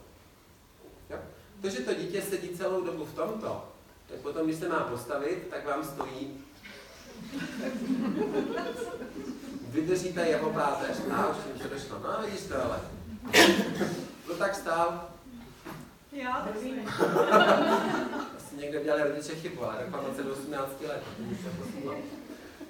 Jo? 1.09 1.17
To, 1.61 1.69
že 1.69 1.79
to 1.79 1.93
dítě 1.93 2.21
sedí 2.21 2.49
celou 2.49 2.83
dobu 2.83 3.05
v 3.05 3.15
tomto, 3.15 3.65
tak 4.07 4.19
potom, 4.19 4.45
když 4.45 4.59
se 4.59 4.69
má 4.69 4.79
postavit, 4.79 5.47
tak 5.49 5.65
vám 5.65 5.83
stojí. 5.83 6.43
Vydržíte 9.67 10.27
jeho 10.27 10.49
páteř. 10.49 10.97
A 11.11 11.27
už 11.27 11.37
jsem 11.37 11.59
se 11.61 11.67
došlo. 11.67 11.99
No, 11.99 12.25
vidíš 12.25 12.41
to 12.41 12.63
ale. 12.63 12.79
No 14.29 14.35
tak 14.35 14.55
stál. 14.55 15.09
Já, 16.11 16.47
Asi 18.51 18.61
někde 18.61 18.83
dělali 18.83 19.03
rodiče 19.03 19.35
chybu, 19.35 19.65
ale 19.65 19.83
reklamace 19.83 20.23
do 20.23 20.33
18 20.33 20.81
let. 20.87 21.03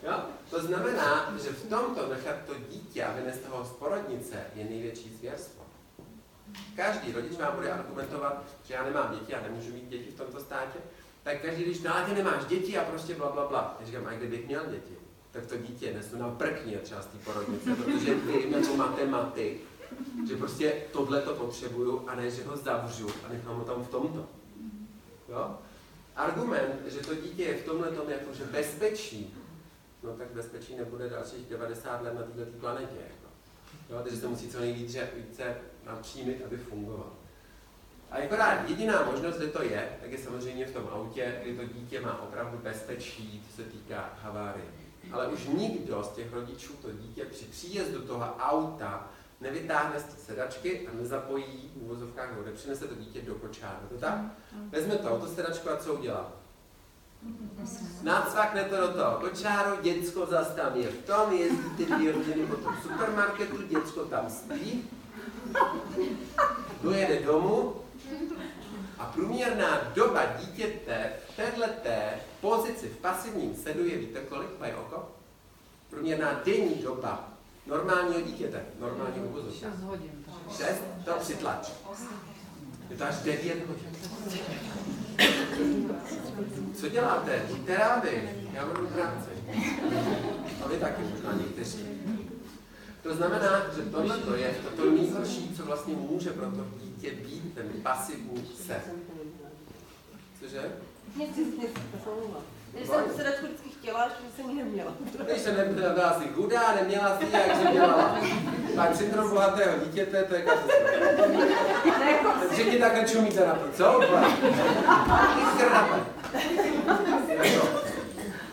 Jo? 0.04 0.20
To 0.50 0.62
znamená, 0.62 1.34
že 1.44 1.50
v 1.50 1.70
tomto 1.70 2.10
nechat 2.10 2.36
to 2.46 2.54
dítě 2.70 3.04
a 3.04 3.16
vynést 3.16 3.44
toho 3.44 3.66
z 3.66 3.70
porodnice 3.70 4.36
je 4.56 4.66
největší 4.66 5.16
zvěrstvo. 5.18 5.64
Každý 6.76 7.12
rodič 7.12 7.38
vám 7.38 7.56
bude 7.56 7.72
argumentovat, 7.72 8.44
že 8.64 8.74
já 8.74 8.84
nemám 8.84 9.14
děti, 9.14 9.32
já 9.32 9.42
nemůžu 9.42 9.74
mít 9.74 9.90
děti 9.90 10.12
v 10.12 10.18
tomto 10.18 10.40
státě, 10.40 10.80
tak 11.24 11.42
každý, 11.42 11.64
když 11.64 11.82
na 11.82 12.06
ty 12.06 12.14
nemáš 12.14 12.46
děti 12.46 12.78
a 12.78 12.84
prostě 12.84 13.16
bla, 13.16 13.30
bla, 13.30 13.48
bla. 13.48 13.78
Já 13.80 13.86
říkám, 13.86 14.08
a 14.08 14.14
kdybych 14.14 14.48
měl 14.48 14.66
děti, 14.66 14.98
tak 15.32 15.46
to 15.46 15.58
dítě 15.58 15.94
nesu 15.94 16.18
na 16.18 16.30
prkně 16.30 16.78
třeba 16.78 17.02
z 17.02 17.06
té 17.06 17.18
porodnice, 17.18 17.76
protože 17.76 18.16
vím 18.16 18.54
jako 18.54 18.76
matematik, 18.76 19.62
že 20.28 20.38
prostě 20.38 20.74
tohle 20.92 21.22
to 21.22 21.36
potřebuju 21.36 22.10
a 22.10 22.16
ne, 22.16 22.32
že 22.32 22.44
ho 22.44 22.58
zavřu 22.58 23.10
a 23.10 23.34
nechám 23.34 23.56
ho 23.56 23.64
tam 23.64 23.84
v 23.84 23.90
tomto. 23.90 24.26
Jo? 25.30 25.58
Argument, 26.16 26.82
že 26.88 27.00
to 27.00 27.16
dítě 27.16 27.44
je 27.44 27.58
v 27.58 27.66
tomhle 27.66 27.92
tom 27.92 28.10
jakože 28.10 28.44
bezpečí, 28.46 29.36
no 30.04 30.14
tak 30.14 30.28
bezpečí 30.28 30.76
nebude 30.76 31.10
dalších 31.10 31.50
90 31.50 32.02
let 32.02 32.14
na 32.14 32.22
této 32.22 32.60
planetě. 32.60 32.96
Jako. 32.96 33.28
Jo? 33.90 34.00
Takže 34.04 34.18
se 34.18 34.28
musí 34.28 34.50
co 34.50 34.60
nejvíce 34.60 35.10
více 35.16 35.56
napřímit, 35.86 36.46
aby 36.46 36.58
fungoval. 36.58 37.12
A 38.12 38.16
akorát 38.16 38.70
jediná 38.70 39.06
možnost, 39.06 39.38
kde 39.38 39.48
to 39.48 39.64
je, 39.64 39.98
tak 40.02 40.12
je 40.12 40.18
samozřejmě 40.18 40.66
v 40.66 40.74
tom 40.74 40.90
autě, 40.92 41.40
kdy 41.44 41.58
to 41.58 41.66
dítě 41.66 42.02
má 42.02 42.22
opravdu 42.22 42.58
bezpečí, 42.58 43.44
co 43.50 43.56
se 43.56 43.64
týká 43.64 44.10
havárie. 44.22 44.66
Ale 45.12 45.28
už 45.28 45.46
nikdo 45.46 46.04
z 46.04 46.10
těch 46.10 46.34
rodičů 46.34 46.74
to 46.74 46.92
dítě 46.92 47.26
při 47.26 47.46
příjezdu 47.46 48.02
toho 48.02 48.36
auta 48.40 49.12
nevytáhne 49.42 50.00
z 50.00 50.04
té 50.04 50.22
sedačky 50.26 50.88
a 50.88 50.92
nezapojí 51.02 51.72
v 51.76 51.84
uvozovkách 51.84 52.32
nebo 52.32 52.46
nepřinese 52.46 52.88
to 52.88 52.96
dítě 52.96 53.22
do 53.22 53.36
kočáru. 53.36 53.88
To 53.90 53.98
tak? 53.98 54.20
Vezme 54.70 54.96
to 54.96 55.12
autosedačku 55.12 55.70
a 55.70 55.78
co 55.78 55.94
udělá? 55.94 56.32
Nacvakne 58.02 58.64
to 58.64 58.78
do 58.78 58.88
toho 58.88 59.20
kočáru, 59.20 59.82
děcko 59.82 60.26
zas 60.26 60.56
tam 60.56 60.76
je 60.76 60.88
v 60.88 61.06
tom, 61.06 61.34
jezdíte 61.34 61.96
dvě 61.96 62.14
hodiny 62.14 62.46
po 62.46 62.56
tom 62.56 62.76
supermarketu, 62.82 63.68
děcko 63.68 64.06
tam 64.06 64.30
spí, 64.30 64.90
dojede 66.84 67.20
domů 67.20 67.76
a 68.98 69.06
průměrná 69.06 69.82
doba 69.96 70.26
dítěte 70.26 71.14
v 71.30 71.36
této 71.36 71.62
pozici 72.42 72.90
v 72.90 72.98
pasivním 72.98 73.56
sedu 73.56 73.86
je, 73.86 73.98
víte 73.98 74.20
kolik, 74.20 74.60
mají 74.60 74.74
oko? 74.74 75.12
Průměrná 75.90 76.42
denní 76.46 76.76
doba 76.76 77.31
normálního 77.66 78.22
dítěte, 78.22 78.66
normálního 78.80 79.26
uvozovka. 79.26 79.70
6 79.70 79.82
hodin. 79.82 80.12
6, 80.58 80.84
to 81.06 81.12
přitlač. 81.20 81.72
Je 82.90 82.98
to 82.98 83.04
až 83.04 83.16
9 83.16 83.68
hodin. 83.68 83.92
Co 86.76 86.90
děláte? 86.90 87.46
Buďte 87.50 87.78
rádi, 87.78 88.30
já 88.54 88.66
budu 88.66 88.88
v 88.88 88.94
práci. 88.94 89.30
A 90.66 90.68
vy 90.68 90.78
taky 90.78 91.02
možná 91.02 91.34
někteří. 91.34 91.86
To 93.04 93.16
znamená, 93.16 93.76
že 93.76 93.82
tohle 93.82 94.18
to 94.18 94.36
je 94.36 94.56
to, 94.64 94.70
to 94.84 94.92
nejhorší, 94.92 95.54
co 95.58 95.66
vlastně 95.66 95.94
může 95.96 96.30
pro 96.30 96.52
to 96.52 96.66
dítě 96.84 97.12
být 97.12 97.54
ten 97.56 97.68
pasivní 97.84 98.48
se. 98.68 98.82
Cože? 100.40 100.72
Když 102.74 102.88
jsem 102.88 103.04
sedačku 103.16 103.46
vždycky 103.46 103.70
chtěla, 103.70 104.08
že 104.08 104.16
jsem 104.36 104.50
ji 104.50 104.56
neměla. 104.56 104.94
Když 105.26 105.42
se 105.42 105.52
nebyla 105.52 106.20
si 106.20 106.28
chudá, 106.28 106.76
neměla 106.76 107.18
si 107.20 107.26
jak 107.32 107.74
dělala. 107.74 108.20
Tak 108.76 108.96
syndrom 108.96 109.30
bohatého 109.30 109.86
dítěte, 109.86 110.24
to 110.24 110.36
je 110.36 110.42
katastrofa. 110.42 110.88
Všichni 112.52 112.80
takhle 112.80 113.06
čumíte 113.06 113.48
na 113.48 113.56
to, 113.56 113.72
co? 113.74 114.02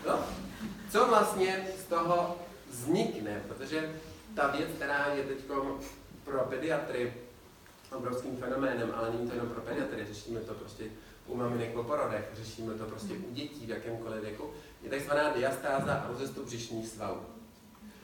No. 0.07 0.19
Co 0.91 1.05
vlastně 1.07 1.67
z 1.79 1.83
toho 1.83 2.37
vznikne? 2.69 3.41
Protože 3.47 3.89
ta 4.35 4.47
věc, 4.47 4.69
která 4.75 5.05
je 5.15 5.23
teď 5.23 5.37
pro 6.23 6.39
pediatry 6.39 7.13
obrovským 7.97 8.37
fenoménem, 8.37 8.93
ale 8.97 9.09
není 9.09 9.29
to 9.29 9.35
jenom 9.35 9.49
pro 9.49 9.61
pediatry, 9.61 10.05
řešíme 10.05 10.39
to 10.39 10.53
prostě 10.53 10.83
u 11.29 11.37
maminek 11.37 11.73
po 11.73 11.83
porodech, 11.83 12.29
řešíme 12.33 12.73
to 12.73 12.85
prostě 12.85 13.13
u 13.13 13.33
dětí 13.33 13.65
v 13.65 13.69
jakémkoliv 13.69 14.21
věku, 14.21 14.51
je 14.83 14.89
takzvaná 14.89 15.33
diastáza 15.33 15.93
a 15.93 16.07
rozestup 16.07 16.45
břišních 16.45 16.87
svalů. 16.87 17.21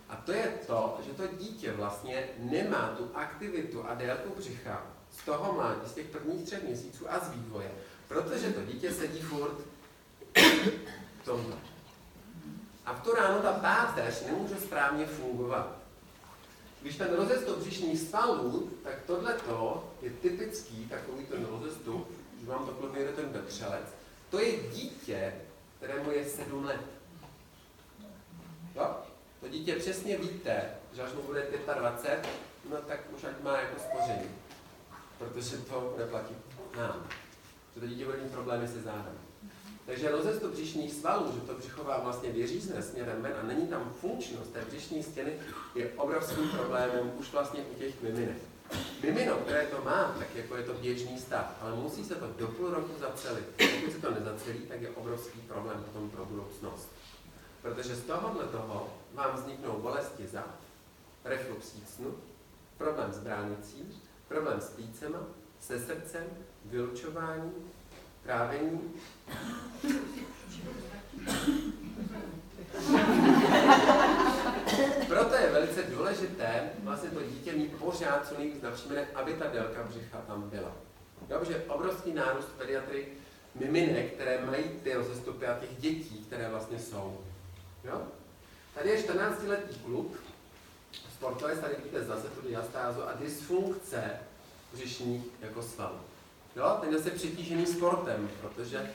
A 0.09 0.15
to 0.15 0.31
je 0.31 0.53
to, 0.67 0.99
že 1.05 1.13
to 1.13 1.23
dítě 1.37 1.71
vlastně 1.71 2.27
nemá 2.39 2.95
tu 2.97 3.09
aktivitu 3.13 3.85
a 3.87 3.93
délku 3.93 4.33
břicha 4.37 4.83
z 5.11 5.25
toho 5.25 5.53
mládí, 5.53 5.89
z 5.89 5.93
těch 5.93 6.05
prvních 6.05 6.43
třech 6.43 6.63
měsíců 6.63 7.13
a 7.13 7.19
z 7.19 7.29
vývoje, 7.29 7.71
protože 8.07 8.53
to 8.53 8.65
dítě 8.65 8.91
sedí 8.91 9.21
furt 9.21 9.57
v 11.21 11.25
tomto. 11.25 11.57
A 12.85 12.93
v 12.93 13.03
tu 13.03 13.11
ráno 13.11 13.41
ta 13.41 13.53
páteř 13.53 14.25
nemůže 14.25 14.55
správně 14.55 15.05
fungovat. 15.05 15.77
Když 16.81 16.97
ten 16.97 17.13
rozestup 17.13 17.57
břišních 17.57 17.99
svalů, 17.99 18.69
tak 18.83 18.93
tohleto 19.05 19.89
je 20.01 20.09
typický 20.09 20.85
takový 20.89 21.25
ten 21.25 21.45
rozestup, 21.45 22.07
že 22.45 22.51
vám 22.51 22.65
takhle 22.65 22.89
vyjede 22.89 23.11
ten 23.11 23.29
vetřelec, 23.29 23.85
to 24.29 24.39
je 24.39 24.69
dítě, 24.73 25.33
kterému 25.77 26.11
je 26.11 26.25
sedm 26.25 26.65
let. 26.65 26.81
Jo? 28.75 28.95
To 29.39 29.47
dítě 29.47 29.75
přesně 29.75 30.17
víte, 30.17 30.69
že 30.93 31.01
až 31.01 31.13
mu 31.13 31.21
bude 31.21 31.47
25, 31.79 32.29
no 32.69 32.77
tak 32.77 32.99
už 33.15 33.23
ať 33.23 33.43
má 33.43 33.57
jako 33.57 33.79
spoření. 33.79 34.29
Protože 35.17 35.57
to 35.57 35.95
neplatí 35.97 36.35
nám. 36.77 37.07
Že 37.75 37.81
to 37.81 37.87
dítě 37.87 38.05
bude 38.05 38.17
mít 38.17 38.31
problémy 38.31 38.67
se 38.67 38.81
zádem. 38.81 39.17
Takže 39.85 40.11
rozestup 40.11 40.51
břišních 40.51 40.93
svalů, 40.93 41.31
že 41.35 41.39
to 41.39 41.53
břichová 41.53 41.99
vlastně 41.99 42.31
věřízne 42.31 42.81
směrem 42.81 43.21
ven 43.21 43.33
a 43.41 43.43
není 43.43 43.67
tam 43.67 43.93
funkčnost 44.01 44.53
té 44.53 44.61
břišní 44.61 45.03
stěny, 45.03 45.33
je 45.75 45.89
obrovským 45.89 46.49
problémem 46.49 47.11
už 47.17 47.31
vlastně 47.31 47.61
u 47.61 47.79
těch 47.79 48.01
miminek. 48.01 48.37
Mimino, 49.03 49.35
které 49.35 49.65
to 49.65 49.81
má, 49.81 50.15
tak 50.19 50.35
jako 50.35 50.55
je 50.57 50.63
to 50.63 50.73
běžný 50.73 51.19
stav, 51.19 51.57
ale 51.61 51.75
musí 51.75 52.05
se 52.05 52.15
to 52.15 52.27
do 52.37 52.47
půl 52.47 52.69
roku 52.69 52.99
zacelit. 52.99 53.45
Pokud 53.45 53.91
se 53.91 53.99
to 54.01 54.11
nezacelí, 54.11 54.59
tak 54.59 54.81
je 54.81 54.89
obrovský 54.89 55.39
problém 55.39 55.83
potom 55.83 56.09
pro 56.09 56.25
budoucnost. 56.25 56.89
Protože 57.61 57.95
z 57.95 58.01
tohohle 58.03 58.45
toho 58.45 58.93
vám 59.13 59.35
vzniknou 59.35 59.79
bolesti 59.81 60.27
za 60.27 60.43
reflux 61.23 61.73
snu, 61.95 62.15
problém 62.77 63.13
s 63.13 63.19
bránicí, 63.19 64.01
problém 64.27 64.61
s 64.61 64.69
plícema, 64.69 65.19
se 65.59 65.79
srdcem, 65.79 66.23
vylučování, 66.65 67.53
trávení. 68.23 68.93
Proto 75.07 75.35
je 75.35 75.49
velice 75.51 75.83
důležité 75.83 76.69
vlastně 76.83 77.09
to 77.09 77.23
dítě 77.23 77.53
mít 77.53 77.75
pořád 77.75 78.27
co 78.27 78.37
nejvíc 78.37 78.61
napřímené, 78.61 79.07
aby 79.15 79.33
ta 79.33 79.47
délka 79.47 79.83
břicha 79.83 80.17
tam 80.27 80.49
byla. 80.49 80.71
Jo, 81.29 81.39
protože 81.39 81.63
obrovský 81.67 82.13
nárůst 82.13 82.45
pediatry 82.57 83.07
miminek, 83.55 84.13
které 84.13 84.45
mají 84.45 84.63
ty 84.83 84.93
rozestupy 84.93 85.47
a 85.47 85.59
těch 85.59 85.77
dětí, 85.77 86.25
které 86.27 86.49
vlastně 86.49 86.79
jsou. 86.79 87.17
Jo? 87.83 88.01
Tady 88.75 88.89
je 88.89 88.97
14-letý 88.97 89.79
kluk, 89.85 90.23
sportovec, 91.13 91.59
tady 91.59 91.75
vidíte 91.75 92.03
zase 92.03 92.27
tu 92.27 92.47
diastázu 92.47 93.03
a 93.03 93.13
dysfunkce 93.13 94.11
břišních 94.73 95.23
jako 95.41 95.63
svalů. 95.63 95.99
Jo? 96.55 96.77
Ten 96.81 96.91
je 96.91 96.97
zase 96.97 97.11
přetížený 97.11 97.65
sportem, 97.65 98.29
protože 98.41 98.91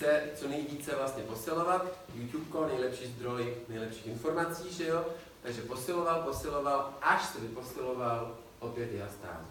chce 0.00 0.22
co 0.34 0.48
nejvíce 0.48 0.96
vlastně 0.96 1.22
posilovat. 1.22 1.86
YouTube, 2.14 2.66
nejlepší 2.66 3.06
zdroj 3.06 3.54
nejlepších 3.68 4.06
informací, 4.06 4.74
že 4.74 4.86
jo? 4.86 5.04
Takže 5.42 5.62
posiloval, 5.62 6.22
posiloval, 6.22 6.94
až 7.02 7.24
se 7.24 7.40
vyposiloval 7.40 8.36
opět 8.58 8.92
diastázu. 8.92 9.46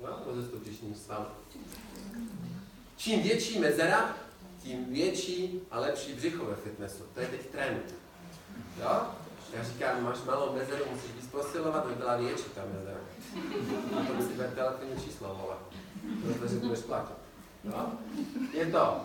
Jo? 0.00 0.08
Rozestup 0.26 0.62
břišních 0.62 0.96
svalů. 0.96 1.24
Čím 2.96 3.22
větší 3.22 3.58
mezera, 3.58 4.16
tím 4.62 4.92
větší 4.92 5.60
a 5.70 5.80
lepší 5.80 6.12
břicho 6.12 6.44
ve 6.44 6.56
fitnessu. 6.56 7.04
To 7.14 7.20
je 7.20 7.26
teď 7.26 7.46
trend. 7.46 7.94
Jo? 8.80 9.00
Já 9.52 9.64
říkám, 9.64 10.04
máš 10.04 10.18
malou 10.26 10.54
mezeru, 10.54 10.84
musíš 10.90 11.10
víc 11.12 11.26
posilovat, 11.26 11.84
aby 11.84 11.94
byla 11.94 12.16
větší 12.16 12.44
ta 12.54 12.62
mezera. 12.74 13.00
To 14.06 14.14
musí 14.14 14.32
být 14.32 14.54
telefonní 14.54 15.04
číslo, 15.04 15.40
vole. 15.42 15.56
Protože 16.22 16.56
budeš 16.56 16.78
platit. 16.80 17.16
Jo? 17.64 17.86
Je 18.52 18.66
to 18.66 19.04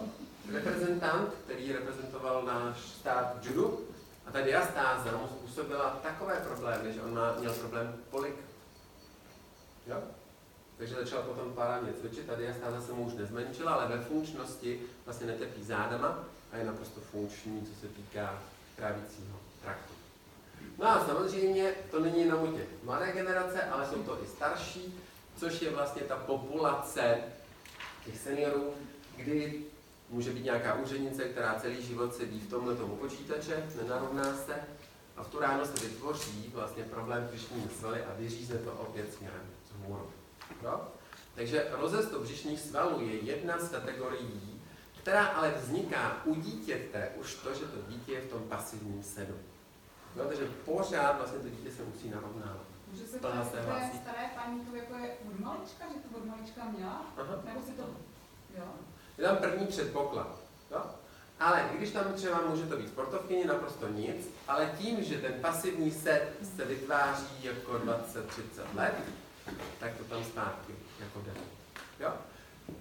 reprezentant, 0.53 1.33
který 1.45 1.71
reprezentoval 1.71 2.43
náš 2.43 2.77
stát 2.79 3.35
judu, 3.41 3.87
A 4.25 4.31
ta 4.31 4.41
diastáza 4.41 5.17
mu 5.17 5.27
způsobila 5.27 5.99
takové 6.03 6.35
problémy, 6.35 6.93
že 6.93 7.01
on 7.01 7.19
měl 7.39 7.53
problém 7.53 7.95
polik. 8.09 8.35
Jo? 9.87 10.01
Takže 10.77 10.95
začal 10.95 11.21
potom 11.21 11.53
parádně 11.53 11.93
cvičit, 11.93 12.27
ta 12.27 12.35
diastáza 12.35 12.81
se 12.81 12.93
mu 12.93 13.03
už 13.03 13.13
nezmenšila, 13.13 13.73
ale 13.73 13.97
ve 13.97 14.03
funkčnosti 14.03 14.81
vlastně 15.05 15.27
netrpí 15.27 15.63
zádama 15.63 16.23
a 16.51 16.57
je 16.57 16.65
naprosto 16.65 17.01
funkční, 17.01 17.65
co 17.65 17.81
se 17.81 17.87
týká 17.87 18.41
trávicího 18.75 19.37
traktu. 19.63 19.93
No 20.77 20.87
a 20.87 21.05
samozřejmě 21.05 21.73
to 21.91 21.99
není 21.99 22.19
jenom 22.19 22.43
u 22.43 22.57
těch 22.57 22.67
mladé 22.83 23.11
generace, 23.11 23.63
ale 23.63 23.87
jsou 23.87 24.03
to 24.03 24.23
i 24.23 24.27
starší, 24.27 24.99
což 25.37 25.61
je 25.61 25.69
vlastně 25.69 26.01
ta 26.01 26.15
populace 26.15 27.17
těch 28.05 28.17
seniorů, 28.17 28.73
kdy 29.15 29.65
může 30.11 30.31
být 30.31 30.43
nějaká 30.43 30.73
úřednice, 30.73 31.23
která 31.23 31.59
celý 31.59 31.83
život 31.83 32.15
sedí 32.15 32.39
v 32.39 32.49
tomhle 32.49 32.75
tomu 32.75 32.95
počítače, 32.95 33.69
nenarovná 33.81 34.35
se 34.35 34.55
a 35.17 35.23
v 35.23 35.27
tu 35.27 35.39
ráno 35.39 35.65
se 35.65 35.87
vytvoří 35.87 36.51
vlastně 36.53 36.83
problém 36.83 37.27
břišní 37.27 37.69
svaly 37.79 38.03
a 38.03 38.13
vyřízne 38.13 38.57
to 38.57 38.71
opět 38.71 39.13
směrem 39.13 39.41
vzhůru. 39.63 40.11
No? 40.63 40.81
Takže 41.35 41.67
rozestup 41.71 42.21
břišních 42.21 42.59
svalů 42.59 43.01
je 43.01 43.19
jedna 43.19 43.59
z 43.59 43.69
kategorií, 43.69 44.61
která 45.01 45.25
ale 45.25 45.51
vzniká 45.51 46.21
u 46.25 46.35
dítěte 46.35 47.09
už 47.15 47.35
to, 47.35 47.53
že 47.53 47.65
to 47.65 47.91
dítě 47.91 48.11
je 48.11 48.21
v 48.21 48.29
tom 48.29 48.41
pasivním 48.41 49.03
sedu. 49.03 49.35
No, 50.15 50.25
takže 50.25 50.45
pořád 50.65 51.17
vlastně 51.17 51.39
to 51.39 51.49
dítě 51.49 51.71
se 51.71 51.83
musí 51.83 52.09
narovnávat. 52.09 52.65
Může 52.91 53.05
se 53.05 53.19
Plná 53.19 53.43
se 53.43 53.49
staré 54.01 54.29
paní, 54.35 54.65
to 54.65 54.75
jako 54.75 54.95
je 54.95 55.15
od 55.27 55.39
malička, 55.39 55.85
že 55.87 55.99
to 55.99 56.17
od 56.17 56.25
malička 56.25 56.65
měla? 56.65 57.05
Aha. 57.17 57.41
Nebo 57.45 57.61
si 57.61 57.71
to... 57.71 57.83
Jo? 58.57 58.63
Je 59.21 59.27
tam 59.27 59.37
první 59.37 59.67
předpoklad. 59.67 60.27
Jo? 60.71 60.81
Ale 61.39 61.69
i 61.73 61.77
když 61.77 61.91
tam 61.91 62.13
třeba 62.13 62.41
může 62.41 62.63
to 62.63 62.77
být 62.77 62.87
sportovkyně, 62.87 63.45
naprosto 63.45 63.87
nic, 63.87 64.29
ale 64.47 64.71
tím, 64.77 65.03
že 65.03 65.17
ten 65.17 65.33
pasivní 65.33 65.91
set 65.91 66.33
se 66.55 66.65
vytváří 66.65 67.43
jako 67.43 67.71
20-30 67.71 67.95
let, 68.75 68.93
tak 69.79 69.97
to 69.97 70.03
tam 70.03 70.23
zpátky 70.23 70.75
jako 70.99 71.19
jde. 71.19 71.31
Jo? 71.99 72.13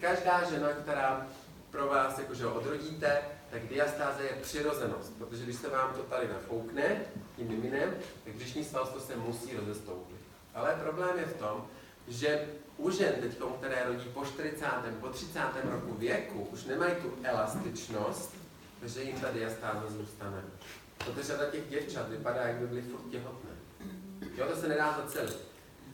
Každá 0.01 0.51
žena, 0.51 0.69
která 0.69 1.27
pro 1.71 1.87
vás 1.87 2.19
jakože 2.19 2.47
odrodíte, 2.47 3.23
tak 3.51 3.69
diastáze 3.69 4.23
je 4.23 4.43
přirozenost, 4.43 5.13
protože 5.19 5.45
když 5.45 5.57
se 5.57 5.69
vám 5.69 5.95
to 5.95 6.03
tady 6.03 6.29
nafoukne 6.29 7.01
tím 7.37 7.49
miminem, 7.49 7.95
tak 8.25 8.35
břišní 8.35 8.65
svalstvo 8.65 9.01
se 9.01 9.17
musí 9.17 9.57
rozestoupit. 9.57 10.21
Ale 10.55 10.79
problém 10.83 11.19
je 11.19 11.25
v 11.25 11.37
tom, 11.37 11.67
že 12.09 12.49
u 12.81 12.91
žen 12.91 13.15
teď, 13.21 13.39
které 13.59 13.85
rodí 13.87 14.09
po 14.09 14.25
40. 14.25 14.67
po 15.01 15.09
30. 15.09 15.41
roku 15.65 15.95
věku, 15.95 16.49
už 16.53 16.65
nemají 16.65 16.95
tu 16.95 17.15
elastičnost, 17.23 18.35
takže 18.81 19.03
jim 19.03 19.21
ta 19.21 19.31
diastáza 19.33 19.87
zůstane. 19.89 20.43
Protože 20.99 21.23
řada 21.23 21.51
těch 21.51 21.69
děvčat 21.69 22.09
vypadá, 22.09 22.43
jak 22.43 22.57
by 22.57 22.67
byly 22.67 22.83
furt 22.83 23.11
těhotné. 23.11 23.51
Jo, 24.37 24.47
to 24.47 24.57
se 24.57 24.69
nedá 24.69 24.97
zacelit. 24.97 25.39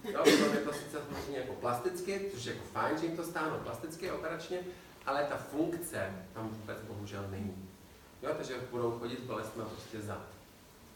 Jo, 0.04 0.18
potom 0.18 0.54
je 0.54 0.60
to 0.64 0.72
sice 0.72 0.98
samozřejmě 1.08 1.38
jako 1.38 1.52
plasticky, 1.52 2.30
což 2.34 2.44
je 2.44 2.54
jako 2.54 2.66
fajn, 2.72 2.98
že 2.98 3.06
jim 3.06 3.16
to 3.16 3.24
stáhnou 3.24 3.58
plasticky, 3.58 4.10
operačně, 4.10 4.58
ale 5.06 5.24
ta 5.24 5.36
funkce 5.36 6.12
tam 6.34 6.48
vůbec 6.48 6.78
bohužel 6.80 7.26
není. 7.30 7.68
Jo, 8.22 8.30
takže 8.36 8.54
budou 8.70 8.98
chodit 8.98 9.20
s 9.20 9.26
bolestmi 9.26 9.62
prostě 9.62 10.00
zad. 10.00 10.26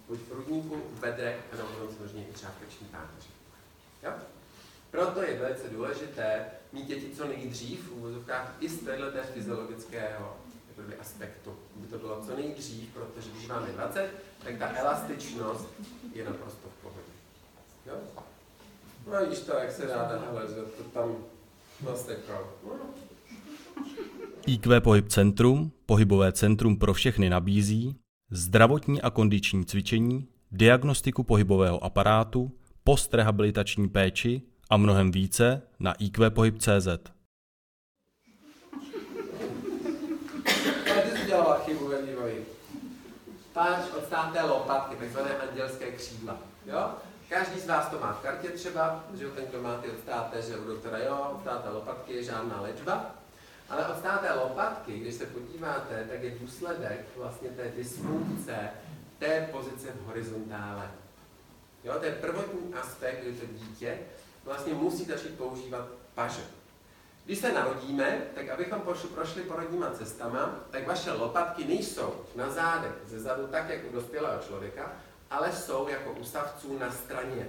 Buď 0.08 0.18
v 0.18 0.32
hrudníku, 0.32 0.82
v 0.94 1.00
bedrech, 1.00 1.36
nebo 1.56 1.68
potom 1.68 1.96
samozřejmě 1.96 2.28
i 2.28 2.32
třeba 2.32 2.52
v. 2.52 3.26
Jo? 4.02 4.12
Proto 4.90 5.22
je 5.22 5.38
velice 5.38 5.68
důležité 5.68 6.44
mít 6.72 6.86
děti 6.86 7.10
co 7.16 7.28
nejdřív 7.28 7.88
v 7.88 7.92
úvozovkách 7.92 8.56
i 8.60 8.68
z 8.68 8.78
této 8.78 9.22
fyziologického 9.34 10.36
aspektu. 11.00 11.56
Aby 11.76 11.86
to 11.86 11.98
bylo 11.98 12.24
co 12.26 12.36
nejdřív, 12.36 12.88
protože 12.94 13.30
když 13.30 13.46
máme 13.46 13.66
20, 13.72 14.10
tak 14.44 14.58
ta 14.58 14.76
elastičnost 14.76 15.68
je 16.14 16.24
naprosto 16.24 16.68
v 16.68 16.82
pohodě. 16.82 17.12
Jo? 17.86 17.94
No 19.06 19.16
a 19.16 19.20
to, 19.46 19.52
jak 19.52 19.72
se 19.72 19.86
ráda, 19.86 20.22
hele, 20.26 20.46
že 20.48 20.54
to 20.54 20.82
tam 20.82 21.16
vlastně 21.80 22.12
jako, 22.12 22.52
no, 22.66 22.72
IQ 24.46 24.80
Pohyb 24.80 25.08
Centrum, 25.08 25.72
pohybové 25.86 26.32
centrum 26.32 26.76
pro 26.76 26.94
všechny 26.94 27.30
nabízí 27.30 27.96
zdravotní 28.30 29.02
a 29.02 29.10
kondiční 29.10 29.64
cvičení, 29.64 30.28
diagnostiku 30.52 31.22
pohybového 31.22 31.84
aparátu, 31.84 32.52
postrehabilitační 32.84 33.88
péči 33.88 34.42
a 34.70 34.76
mnohem 34.76 35.10
více 35.10 35.62
na 35.80 35.92
iqpohyb.cz. 35.92 36.88
Ty 40.84 41.10
jsi 41.10 41.26
vývoji. 42.06 42.46
Páč 43.52 43.78
lopatky, 44.42 44.96
takzvané 44.96 45.30
andělské 45.38 45.90
křídla. 45.90 46.38
Jo? 46.66 46.90
Každý 47.28 47.60
z 47.60 47.66
vás 47.66 47.88
to 47.88 47.98
má 47.98 48.12
v 48.12 48.22
kartě 48.22 48.48
třeba, 48.48 49.04
že 49.14 49.28
ten, 49.28 49.44
kdo 49.44 49.62
má 49.62 49.76
ty 49.76 49.90
odstáté, 49.90 50.42
že 50.42 50.56
u 50.56 50.64
doktora 50.64 50.98
jo, 50.98 51.30
odstáté 51.36 51.68
lopatky 51.68 52.12
je 52.12 52.24
žádná 52.24 52.60
léčba. 52.60 53.14
Ale 53.68 53.86
odstáté 53.86 54.32
lopatky, 54.32 54.98
když 54.98 55.14
se 55.14 55.26
podíváte, 55.26 56.06
tak 56.10 56.22
je 56.22 56.38
důsledek 56.40 57.06
vlastně 57.16 57.48
té 57.48 57.72
dysfunkce 57.76 58.70
té 59.18 59.48
pozice 59.52 59.88
v 59.92 60.06
horizontále. 60.06 60.90
Jo, 61.84 61.94
to 61.98 62.04
je 62.04 62.12
prvotní 62.12 62.74
aspekt, 62.74 63.22
kdy 63.22 63.32
to 63.32 63.46
dítě 63.46 63.98
vlastně 64.44 64.74
musí 64.74 65.04
začít 65.04 65.38
používat 65.38 65.88
paže. 66.14 66.42
Když 67.24 67.38
se 67.38 67.52
narodíme, 67.52 68.22
tak 68.34 68.48
abychom 68.48 68.82
prošli 69.14 69.42
porodníma 69.42 69.90
cestama, 69.90 70.54
tak 70.70 70.86
vaše 70.86 71.12
lopatky 71.12 71.64
nejsou 71.64 72.14
na 72.36 72.50
zádech 72.50 72.92
ze 73.06 73.20
zadu 73.20 73.46
tak, 73.46 73.68
jak 73.68 73.80
u 73.90 73.92
dospělého 73.92 74.42
člověka, 74.42 74.92
ale 75.30 75.52
jsou 75.52 75.88
jako 75.88 76.12
u 76.12 76.24
savců 76.24 76.78
na 76.78 76.92
straně. 76.92 77.48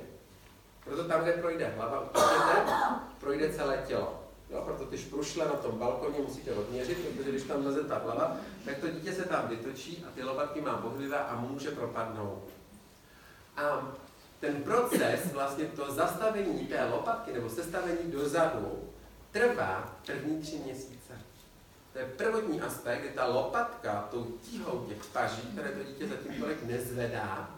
Proto 0.83 1.03
tam, 1.03 1.21
kde 1.21 1.31
projde 1.31 1.73
hlava, 1.75 1.99
utíkete, 1.99 2.73
projde 3.19 3.53
celé 3.53 3.83
tělo. 3.87 4.23
Jo, 4.49 4.61
proto 4.65 4.85
ty 4.85 4.97
šprušle 4.97 5.45
na 5.45 5.53
tom 5.53 5.79
balkoně 5.79 6.19
musíte 6.19 6.53
odměřit, 6.53 6.97
protože 6.97 7.29
když 7.29 7.43
tam 7.43 7.65
leze 7.65 7.83
ta 7.83 7.97
hlava, 7.97 8.37
tak 8.65 8.77
to 8.77 8.87
dítě 8.87 9.13
se 9.13 9.23
tam 9.23 9.47
vytočí 9.47 10.05
a 10.07 10.11
ty 10.15 10.23
lopatky 10.23 10.61
má 10.61 10.77
bohlivé 10.77 11.19
a 11.19 11.35
může 11.35 11.71
propadnout. 11.71 12.43
A 13.57 13.91
ten 14.41 14.63
proces, 14.63 15.33
vlastně 15.33 15.65
to 15.65 15.93
zastavení 15.93 16.67
té 16.67 16.85
lopatky 16.85 17.33
nebo 17.33 17.49
sestavení 17.49 18.11
dozadu, 18.11 18.89
trvá 19.31 19.95
první 20.05 20.41
tři 20.41 20.57
měsíce. 20.57 21.13
To 21.93 21.99
je 21.99 22.05
prvotní 22.05 22.61
aspekt, 22.61 22.99
kdy 22.99 23.09
ta 23.09 23.25
lopatka 23.25 24.07
tou 24.11 24.23
tíhou 24.23 24.85
těch 24.85 25.05
paží, 25.05 25.41
které 25.41 25.71
to 25.71 25.83
dítě 25.83 26.07
zatím 26.07 26.41
tolik 26.41 26.63
nezvedá, 26.63 27.49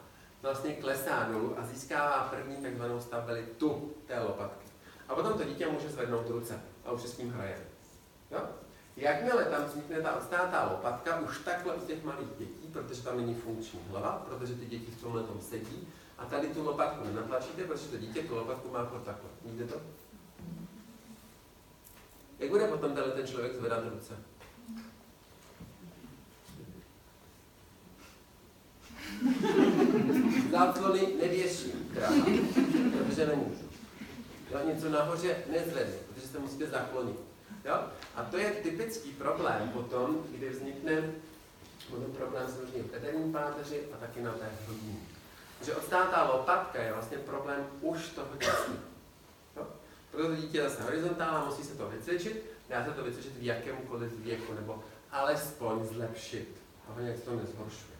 vlastně 0.41 0.73
klesá 0.73 1.23
dolů 1.23 1.59
a 1.59 1.65
získává 1.65 2.27
první 2.29 2.55
takzvanou 2.55 2.99
stabilitu 2.99 3.93
té 4.07 4.19
lopatky. 4.19 4.67
A 5.07 5.15
potom 5.15 5.37
to 5.37 5.43
dítě 5.43 5.67
může 5.67 5.89
zvednout 5.89 6.29
ruce 6.29 6.61
a 6.85 6.91
už 6.91 7.01
se 7.01 7.07
s 7.07 7.17
tím 7.17 7.31
hraje. 7.31 7.57
Jo? 8.31 8.39
Jakmile 8.97 9.45
tam 9.45 9.65
vznikne 9.65 10.01
ta 10.01 10.15
odstátá 10.15 10.71
lopatka, 10.71 11.19
už 11.19 11.39
takhle 11.39 11.75
u 11.75 11.85
těch 11.85 12.03
malých 12.03 12.29
dětí, 12.37 12.67
protože 12.73 13.03
tam 13.03 13.17
není 13.17 13.35
funkční 13.35 13.79
hlava, 13.89 14.25
protože 14.29 14.55
ty 14.55 14.65
děti 14.65 14.91
v 14.91 15.01
tomhle 15.01 15.23
tom 15.23 15.41
sedí, 15.41 15.87
a 16.23 16.25
tady 16.25 16.47
tu 16.47 16.63
lopatku 16.63 17.05
nenatlačíte, 17.05 17.63
protože 17.63 17.87
to 17.87 17.97
dítě 17.97 18.23
tu 18.23 18.35
lopatku 18.35 18.71
má 18.71 18.85
pod 18.85 19.03
takhle. 19.03 19.29
Vidíte 19.45 19.73
to? 19.73 19.81
Jak 22.39 22.49
bude 22.49 22.67
potom 22.67 22.95
tenhle 22.95 23.13
ten 23.13 23.27
člověk 23.27 23.55
zvedat 23.55 23.83
ruce? 23.93 24.13
Záclony 30.51 31.13
nevěším, 31.21 31.89
kráva, 31.93 32.25
protože 32.97 33.27
nemůžu. 33.27 33.69
Jo, 34.51 34.59
něco 34.65 34.89
nahoře 34.89 35.37
nezvednu, 35.51 35.95
protože 36.07 36.27
se 36.27 36.39
musíte 36.39 36.67
zaklonit. 36.67 37.19
Jo? 37.65 37.75
A 38.15 38.23
to 38.23 38.37
je 38.37 38.51
typický 38.51 39.11
problém 39.11 39.69
potom, 39.69 40.25
kdy 40.29 40.49
vznikne 40.49 41.13
potom 41.89 42.13
problém 42.13 42.47
samozřejmě 42.47 42.83
v 42.83 43.31
páteři 43.31 43.81
a 43.93 43.97
taky 43.97 44.21
na 44.21 44.31
té 44.31 44.49
hrudní. 44.65 45.12
Že 45.63 45.75
odstátá 45.75 46.31
lopatka 46.33 46.81
je 46.81 46.93
vlastně 46.93 47.17
problém 47.17 47.67
už 47.81 48.09
toho 48.09 48.37
dětství. 48.37 48.75
Jo? 49.57 49.67
Proto 50.11 50.27
to 50.27 50.35
dítě 50.35 50.57
je 50.57 50.69
zase 50.69 50.83
horizontála, 50.83 51.45
musí 51.45 51.63
se 51.63 51.75
to 51.75 51.89
vycvičit, 51.89 52.45
dá 52.69 52.85
se 52.85 52.91
to 52.91 53.03
vycvičit 53.03 53.37
v 53.37 53.43
jakémkoliv 53.43 54.19
věku, 54.19 54.53
nebo 54.53 54.83
alespoň 55.11 55.85
zlepšit, 55.87 56.49
ale 56.87 57.03
nějak 57.03 57.17
se 57.17 57.25
to 57.25 57.35
nezhoršuje. 57.35 57.97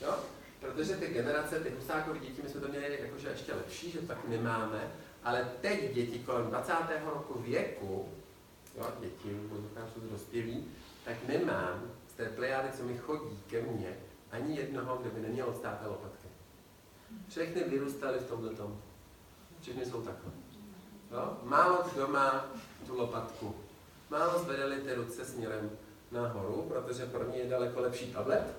Jo? 0.00 0.14
Protože 0.60 0.96
ty 0.96 1.06
generace, 1.06 1.60
ty 1.60 1.70
husákové 1.70 2.18
děti, 2.18 2.42
my 2.42 2.48
jsme 2.48 2.60
to 2.60 2.68
měli 2.68 2.98
jakože 3.00 3.28
ještě 3.28 3.54
lepší, 3.54 3.90
že 3.90 3.98
to 3.98 4.06
tak 4.06 4.28
nemáme, 4.28 4.90
ale 5.24 5.50
teď 5.60 5.94
děti 5.94 6.18
kolem 6.18 6.46
20. 6.46 6.72
roku 7.04 7.40
věku, 7.40 8.08
jo, 8.78 8.86
děti, 9.00 9.40
možná 9.48 9.88
jsou 9.94 10.00
dospělí, 10.00 10.70
tak 11.04 11.16
nemám 11.28 11.82
z 12.08 12.12
té 12.12 12.24
plejády, 12.24 12.68
co 12.76 12.82
mi 12.82 12.98
chodí 12.98 13.42
ke 13.46 13.62
mně, 13.62 13.96
ani 14.30 14.56
jednoho, 14.56 14.96
kdo 14.96 15.10
by 15.10 15.20
neměl 15.20 15.48
odstáté 15.48 15.86
lopatky. 15.86 16.19
Všechny 17.28 17.64
vyrůstaly 17.64 18.18
v 18.18 18.28
tomhle 18.28 18.50
tom. 18.50 18.80
Všechny 19.60 19.86
jsou 19.86 20.02
takhle. 20.02 20.32
Jo? 21.10 21.36
Málo 21.42 21.84
kdo 21.94 22.08
má 22.08 22.44
tu 22.86 22.98
lopatku. 22.98 23.54
Málo 24.10 24.38
zvedali 24.38 24.76
ty 24.76 24.94
ruce 24.94 25.24
směrem 25.24 25.70
nahoru, 26.12 26.62
protože 26.62 27.06
pro 27.06 27.30
ně 27.30 27.36
je 27.36 27.50
daleko 27.50 27.80
lepší 27.80 28.12
tablet. 28.12 28.56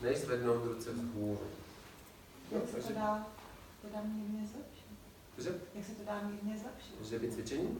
než 0.00 0.18
zvednout 0.18 0.64
ruce 0.64 0.92
vzhůru. 0.92 1.40
No, 2.52 2.60
takže, 2.72 2.94
dá, 2.94 3.26
to 3.82 3.88
dá 3.94 4.00
mírně 4.02 4.46
zlepšit? 4.46 4.77
Že, 5.38 5.50
Jak 5.74 5.84
se 5.86 5.92
to 5.92 6.02
dá 6.06 6.20
mírně 6.24 6.58
zlepšit? 6.58 7.10
že 7.10 7.18
by 7.18 7.30
cvičení? 7.30 7.78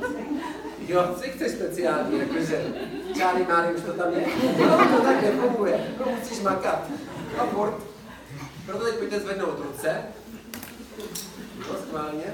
Cvik. 0.00 0.42
Jo, 0.88 1.14
co 1.16 1.22
chceš 1.30 1.52
speciální, 1.52 2.18
jakože 2.18 2.74
Charlie 3.18 3.48
Mary 3.48 3.74
už 3.74 3.80
to 3.82 3.92
tam 3.92 4.12
je. 4.14 4.20
Jo, 4.58 4.78
to 4.96 5.02
tak 5.02 5.22
nefunguje, 5.22 5.94
to 5.98 6.10
musíš 6.10 6.40
makat. 6.40 6.90
A 7.38 7.46
furt. 7.46 7.74
Proto 8.66 8.84
teď 8.84 8.94
pojďte 8.94 9.20
zvednout 9.20 9.58
ruce. 9.58 10.02
No, 11.58 11.74
schválně. 11.88 12.24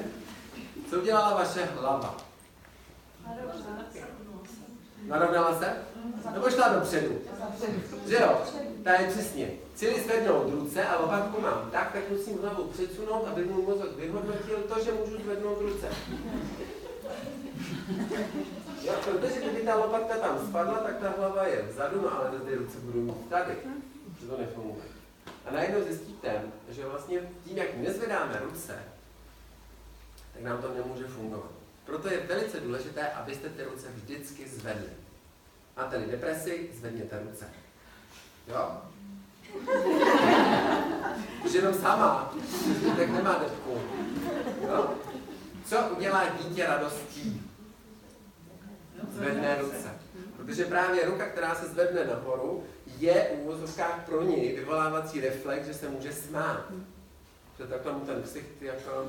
Co 0.90 1.00
udělala 1.00 1.34
vaše 1.34 1.68
hlava? 1.80 2.16
Narovnala 5.06 5.58
se? 5.58 5.76
Nebo 6.32 6.50
šla 6.50 6.68
dopředu? 6.68 7.18
Že 8.06 8.14
jo? 8.14 8.40
Tady 8.84 9.06
přesně. 9.06 9.50
Chci 9.74 10.02
zvednout 10.04 10.50
ruce 10.50 10.84
a 10.84 11.00
lopatku 11.00 11.40
mám 11.40 11.68
tak, 11.72 11.92
tak 11.92 12.10
musím 12.10 12.38
hlavu 12.42 12.64
předsunout, 12.64 13.28
aby 13.28 13.44
můj 13.44 13.62
mozek 13.62 13.96
vyhodnotil 13.96 14.58
to, 14.58 14.84
že 14.84 14.92
můžu 14.92 15.22
zvednout 15.22 15.60
ruce. 15.60 15.88
Jo, 18.82 18.94
protože 19.04 19.40
kdyby 19.40 19.62
ta 19.62 19.74
lopatka 19.74 20.16
tam 20.16 20.46
spadla, 20.48 20.78
tak 20.78 20.98
ta 20.98 21.14
hlava 21.18 21.46
je 21.46 21.62
vzadu, 21.62 22.00
no 22.00 22.18
ale 22.18 22.38
ty 22.38 22.54
ruce 22.54 22.78
budou 22.78 23.00
mít 23.00 23.28
tady. 23.28 23.52
Že 24.20 24.26
to 24.26 24.38
nefunguje. 24.38 24.84
A 25.46 25.52
najednou 25.52 25.84
zjistíte, 25.84 26.42
že 26.68 26.86
vlastně 26.86 27.20
tím, 27.44 27.58
jak 27.58 27.76
nezvedáme 27.76 28.40
ruce, 28.44 28.78
tak 30.32 30.42
nám 30.42 30.62
to 30.62 30.74
nemůže 30.74 31.04
fungovat. 31.04 31.59
Proto 31.90 32.08
je 32.08 32.20
velice 32.20 32.60
důležité, 32.60 33.08
abyste 33.08 33.48
ty 33.48 33.64
ruce 33.64 33.86
vždycky 33.94 34.48
zvedli. 34.48 34.90
Máte-li 35.76 36.06
depresi, 36.06 36.70
zvedněte 36.74 37.22
ruce. 37.30 37.44
Jo? 38.48 38.82
Už 41.44 41.52
jenom 41.52 41.74
sama, 41.74 42.34
tak 42.96 43.10
nemá 43.10 43.38
depku. 43.38 43.80
Jo? 44.62 44.94
Co 45.64 45.76
udělá 45.96 46.24
dítě 46.28 46.66
radostí? 46.66 47.42
Zvedne 49.12 49.58
ruce. 49.60 49.90
Protože 50.36 50.64
právě 50.64 51.04
ruka, 51.06 51.26
která 51.26 51.54
se 51.54 51.66
zvedne 51.66 52.04
nahoru, 52.04 52.64
je 52.98 53.30
v 53.34 53.40
úvozovkách 53.40 54.06
pro 54.06 54.22
něj 54.22 54.56
vyvolávací 54.56 55.20
reflex, 55.20 55.66
že 55.66 55.74
se 55.74 55.88
může 55.88 56.12
smát. 56.12 56.64
Že 57.58 57.66
takhle 57.66 57.92
mu 57.92 58.00
ten 58.00 58.22
ksicht 58.22 58.62
jako 58.62 59.06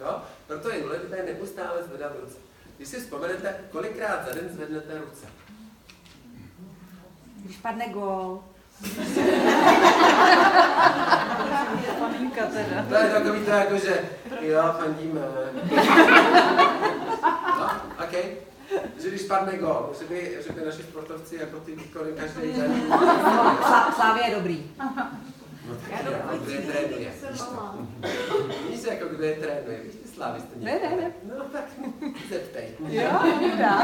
Jo? 0.00 0.22
Proto 0.46 0.70
je 0.70 0.82
důležité 0.82 1.22
neustále 1.22 1.82
zvedat 1.82 2.12
ruce. 2.20 2.36
Když 2.76 2.88
si 2.88 3.00
vzpomenete, 3.00 3.54
kolikrát 3.70 4.24
za 4.28 4.34
den 4.34 4.48
zvednete 4.52 4.98
ruce? 4.98 5.26
Když 7.44 7.56
padne 7.56 7.88
gól. 7.88 8.44
Teda. 12.52 12.82
To 12.88 12.94
je 12.94 13.10
takový 13.10 13.40
to 13.44 13.50
jako, 13.50 13.78
že 13.78 14.00
jo, 14.40 14.62
fandíme. 14.78 15.20
No, 17.58 17.70
OK. 18.04 18.12
Že 19.02 19.08
když 19.08 19.22
padne 19.22 19.58
gol, 19.58 19.92
že 20.00 20.04
by, 20.04 20.38
že 20.46 20.52
by 20.52 20.66
naši 20.66 20.82
sportovci 20.82 21.36
jako 21.36 21.60
ty 21.60 21.74
výkony 21.76 22.12
každý 22.12 22.52
den. 22.52 22.82
Slá- 23.62 23.94
Slávě 23.94 24.22
je 24.28 24.34
dobrý. 24.36 24.70
No 25.70 25.76
tak 26.30 26.40
kdo 26.42 26.52
je 26.52 26.58
trénuje? 26.60 27.12
Víš 27.30 27.40
to? 27.40 27.54
malá. 27.54 27.74
Víš 28.70 28.80
jako 28.90 29.08
kdo 29.08 29.24
je 29.24 29.34
trénuje? 29.34 29.80
Víš 29.84 29.94
ty 30.02 30.08
sláviste 30.08 30.48
Ne, 30.56 30.72
ne, 30.72 30.96
ne. 30.96 31.12
No 31.38 31.44
tak 31.44 31.64
zeptej. 32.30 32.68
Jo, 32.88 33.10
dobrá. 33.50 33.82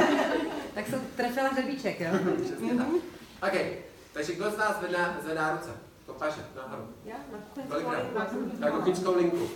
Tak 0.74 0.86
jsem 0.86 1.00
trefila 1.16 1.48
hřebíček, 1.48 2.00
jo? 2.00 2.08
Přesně 2.44 2.74
tak. 2.74 2.86
OK, 3.42 3.60
takže 4.12 4.34
kdo 4.34 4.50
z 4.50 4.56
vás 4.56 4.78
zvedá, 4.78 5.16
zvedá 5.22 5.52
ruce? 5.52 5.70
To 6.06 6.12
paže, 6.12 6.40
nahoru. 6.56 6.88
Já 7.04 7.14
na 7.32 7.64
Kolikrát? 7.68 8.02
Jako 8.60 8.76
kuchyňskou 8.76 9.16
linku. 9.16 9.48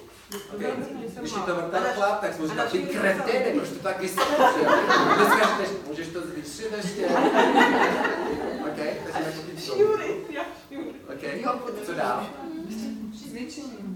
Okay. 0.55 0.71
Když 1.19 1.33
ti 1.33 1.41
to 1.41 1.55
vrtá 1.55 1.79
chlap, 1.79 2.21
tak 2.21 2.35
jsi 2.35 2.49
říkal, 2.49 2.67
ty 2.67 2.79
kreté, 2.79 3.53
nebo 3.55 3.67
to 3.67 3.75
taky 3.83 4.09
slyšíš. 4.09 4.37
Dneska 5.17 5.35
říkáš, 5.37 5.69
můžeš 5.89 6.09
to 6.09 6.21
zvýšit 6.21 6.73
ještě. 6.77 7.07
OK, 8.61 8.77
takže 9.13 9.21
na 9.25 9.33
kuchyňskou 9.37 9.97
linku. 9.97 11.00
OK, 11.15 11.85
co 11.87 11.95
dál? 11.95 12.27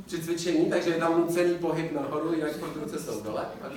Při 0.07 0.23
cvičení, 0.23 0.71
takže 0.71 0.91
je 0.91 0.99
tam 0.99 1.21
nucený 1.21 1.55
pohyb 1.55 1.93
nahoru, 1.93 2.35
jinak 2.35 2.53
furt 2.53 2.77
ruce 2.77 2.99
jsou 2.99 3.21
dole. 3.21 3.47
OK. 3.67 3.75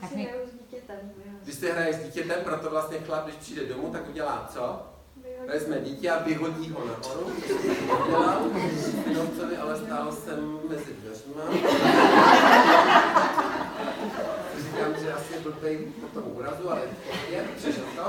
To 0.00 0.06
si 0.08 0.14
hraju 0.14 0.48
s 0.48 0.52
dítětem. 0.52 0.96
Když 1.42 1.54
se 1.54 1.72
hraje 1.72 1.94
s 1.94 2.04
dítětem, 2.04 2.38
proto 2.44 2.70
vlastně 2.70 2.98
chlap, 2.98 3.24
když 3.24 3.36
přijde 3.36 3.66
domů, 3.66 3.90
tak 3.92 4.08
udělá 4.08 4.50
co? 4.52 4.82
Vezme 5.46 5.80
dítě 5.80 6.10
a 6.10 6.22
vyhodí 6.22 6.70
ho 6.70 6.84
nahoru. 6.86 7.32
Udělal. 8.04 8.40
No, 9.14 9.26
co 9.38 9.46
by 9.46 9.56
ale 9.56 9.78
stálo 9.78 10.12
jsem 10.12 10.58
mezi 10.68 10.94
dveřma. 10.94 11.42
Říkám, 14.58 14.94
že 15.00 15.12
asi 15.12 15.38
blbej 15.42 15.78
po 16.00 16.06
tom 16.20 16.32
úrazu, 16.36 16.70
ale 16.70 16.80
pohodě, 16.80 17.44
přežil 17.56 17.84
to. 17.96 18.04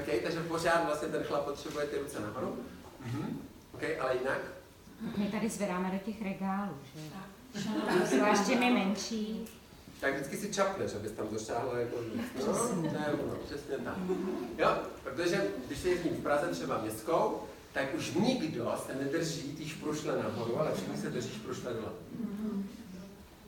OK, 0.00 0.22
takže 0.24 0.40
pořád 0.48 0.86
vlastně 0.86 1.08
ten 1.08 1.22
chlap 1.22 1.44
potřebuje 1.44 1.86
ty 1.86 1.98
ruce 1.98 2.20
nahoru. 2.20 2.56
Mhm. 3.04 3.40
OK, 3.74 3.82
ale 4.00 4.16
jinak? 4.16 4.40
My 5.16 5.26
tady 5.26 5.48
zvedáme 5.48 5.90
do 5.90 5.98
těch 5.98 6.22
regálů, 6.22 6.74
že? 6.94 7.00
Zvláště 8.16 8.56
my 8.56 8.70
menší. 8.70 9.48
Tak 10.00 10.14
vždycky 10.14 10.36
si 10.36 10.52
čapneš, 10.52 10.94
abys 10.94 11.12
tam 11.12 11.26
došáhla 11.28 11.78
jako. 11.78 11.96
No, 12.46 12.52
to 12.90 12.96
je 12.96 13.12
ono, 13.24 13.34
přesně 13.46 13.76
tak. 13.76 13.94
Jo, 14.58 14.76
protože 15.02 15.44
když 15.66 15.84
jezdím 15.84 16.12
v 16.12 16.22
Praze 16.22 16.46
třeba 16.48 16.78
městskou, 16.82 17.42
tak 17.72 17.94
už 17.94 18.14
nikdo 18.14 18.74
se 18.86 18.94
nedrží 18.94 19.56
ty 19.56 19.68
šprušle 19.68 20.22
nahoru, 20.22 20.60
ale 20.60 20.74
všichni 20.74 20.96
se 20.96 21.10
drží 21.10 21.30
šprušle 21.30 21.72
dole. 21.72 21.92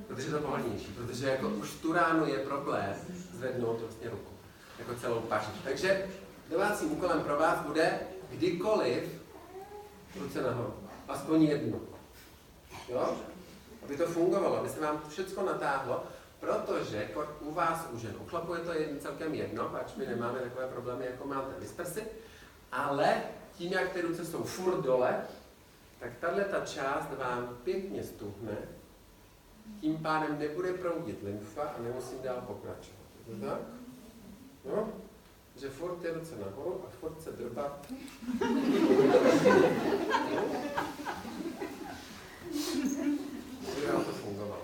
Protože 0.07 0.27
je 0.27 0.31
to 0.33 0.39
pohodlnější, 0.39 0.87
protože 0.87 1.29
jako 1.29 1.49
už 1.49 1.71
tu 1.71 1.93
ráno 1.93 2.27
je 2.27 2.39
problém 2.39 2.95
zvednout 3.33 3.81
vlastně 3.81 4.11
ruku, 4.11 4.33
jako 4.79 4.95
celou 4.95 5.21
paži. 5.21 5.51
Takže 5.65 6.07
domácím 6.51 6.93
úkolem 6.93 7.21
pro 7.21 7.37
vás 7.37 7.61
bude 7.67 8.01
kdykoliv 8.31 9.24
ruce 10.17 10.43
nahoru. 10.43 10.75
Aspoň 11.09 11.43
jednu. 11.43 11.81
Jo? 12.89 13.17
Aby 13.85 13.97
to 13.97 14.07
fungovalo, 14.07 14.59
aby 14.59 14.69
se 14.69 14.81
vám 14.81 15.03
všechno 15.09 15.47
natáhlo, 15.47 16.05
protože 16.41 17.11
u 17.41 17.53
vás 17.53 17.89
u 17.93 17.99
žen, 17.99 18.15
u 18.21 18.55
je 18.55 18.61
to 18.61 18.73
jedno, 18.73 19.01
celkem 19.01 19.35
jedno, 19.35 19.69
pač 19.69 19.95
my 19.97 20.07
nemáme 20.07 20.39
takové 20.39 20.69
problémy, 20.69 21.07
jako 21.07 21.27
máte 21.27 21.61
vy 21.61 21.67
ale 22.73 23.23
tím, 23.53 23.73
jak 23.73 23.93
ty 23.93 24.01
ruce 24.01 24.25
jsou 24.25 24.45
furt 24.45 24.83
dole, 24.83 25.25
tak 26.01 26.11
tahle 26.21 26.45
ta 26.45 26.67
část 26.67 27.09
vám 27.19 27.59
pěkně 27.65 28.05
stuhne, 28.05 28.57
tím 29.81 29.99
pádem 29.99 30.39
nebude 30.39 30.73
proudit 30.73 31.23
lymfa 31.23 31.63
a 31.63 31.83
nemusím 31.83 32.23
dál 32.23 32.41
pokračovat. 32.47 33.09
Je 33.29 33.35
to 33.35 33.47
tak? 33.47 33.61
No? 34.65 35.04
Že 35.57 35.69
furt 35.71 35.97
ty 35.97 36.11
ruce 36.11 36.35
nahoru 36.45 36.85
a 36.87 36.91
furt 37.01 37.23
se 37.23 37.33
drbat. 37.33 37.87
Vám 43.93 44.05
to 44.05 44.13
fungovalo. 44.13 44.63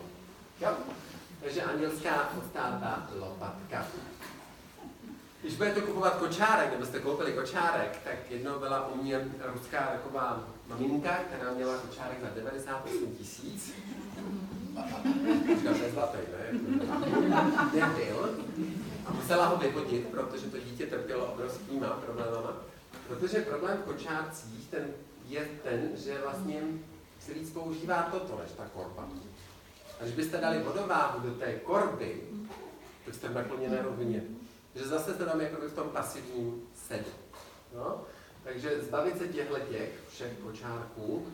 Jo? 0.61 0.77
Takže 1.43 1.63
andělská 1.63 2.33
odstátá 2.39 3.09
lopatka. 3.19 3.87
Když 5.43 5.57
budete 5.57 5.81
kupovat 5.81 6.15
kočárek, 6.17 6.73
nebo 6.73 6.87
jste 6.87 6.99
koupili 7.01 7.33
kočárek, 7.33 8.01
tak 8.05 8.31
jednou 8.31 8.59
byla 8.59 8.89
u 8.89 9.03
mě 9.03 9.29
ruská 9.55 9.79
taková 9.79 10.49
maminka, 10.69 11.11
která 11.15 11.53
měla 11.53 11.77
kočárek 11.77 12.19
za 12.23 12.29
98 12.35 13.17
tisíc. 13.19 13.73
Říkám, 15.57 15.75
to 15.75 15.85
je 15.85 15.91
zlatý, 15.91 16.19
ne? 16.19 16.59
Nebyl. 17.81 18.37
Musela 19.21 19.47
ho 19.47 19.57
vyhodit, 19.57 20.09
protože 20.09 20.47
to 20.47 20.59
dítě 20.59 20.87
trpělo 20.87 21.27
obrovskýma 21.27 21.89
problémama. 21.89 22.57
Protože 23.09 23.41
problém 23.41 23.79
v 23.79 23.85
kočárcích 23.85 24.69
ten 24.71 24.89
je 25.29 25.49
ten, 25.63 25.91
že 25.95 26.19
vlastně 26.19 26.63
se 27.21 27.35
víc 27.35 27.51
používá 27.51 28.03
toto, 28.03 28.39
než 28.43 28.53
ta 28.53 28.65
korba. 28.75 29.09
A 30.01 30.03
když 30.03 30.15
byste 30.15 30.39
dali 30.39 30.63
vodováhu 30.63 31.21
do 31.21 31.35
té 31.35 31.53
korby, 31.53 32.21
tak 33.05 33.15
jste 33.15 33.29
nakloněné 33.29 33.83
rovině. 33.83 34.23
Takže 34.73 34.89
zase 34.89 35.15
jste 35.15 35.25
tam 35.25 35.41
jako 35.41 35.69
v 35.69 35.75
tom 35.75 35.89
pasivním 35.89 36.63
sedu. 36.75 37.11
No? 37.75 38.01
Takže 38.45 38.81
zbavit 38.81 39.19
se 39.19 39.29
těchto 39.29 39.59
těch 39.59 39.91
všech 40.11 40.33
kočárků, 40.43 41.27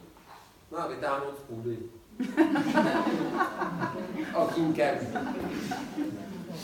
no 0.73 0.79
a 0.79 0.87
vytáhnout 0.87 1.39
z 1.39 1.41
půdy. 1.41 1.79
Okýnkem. 4.35 4.99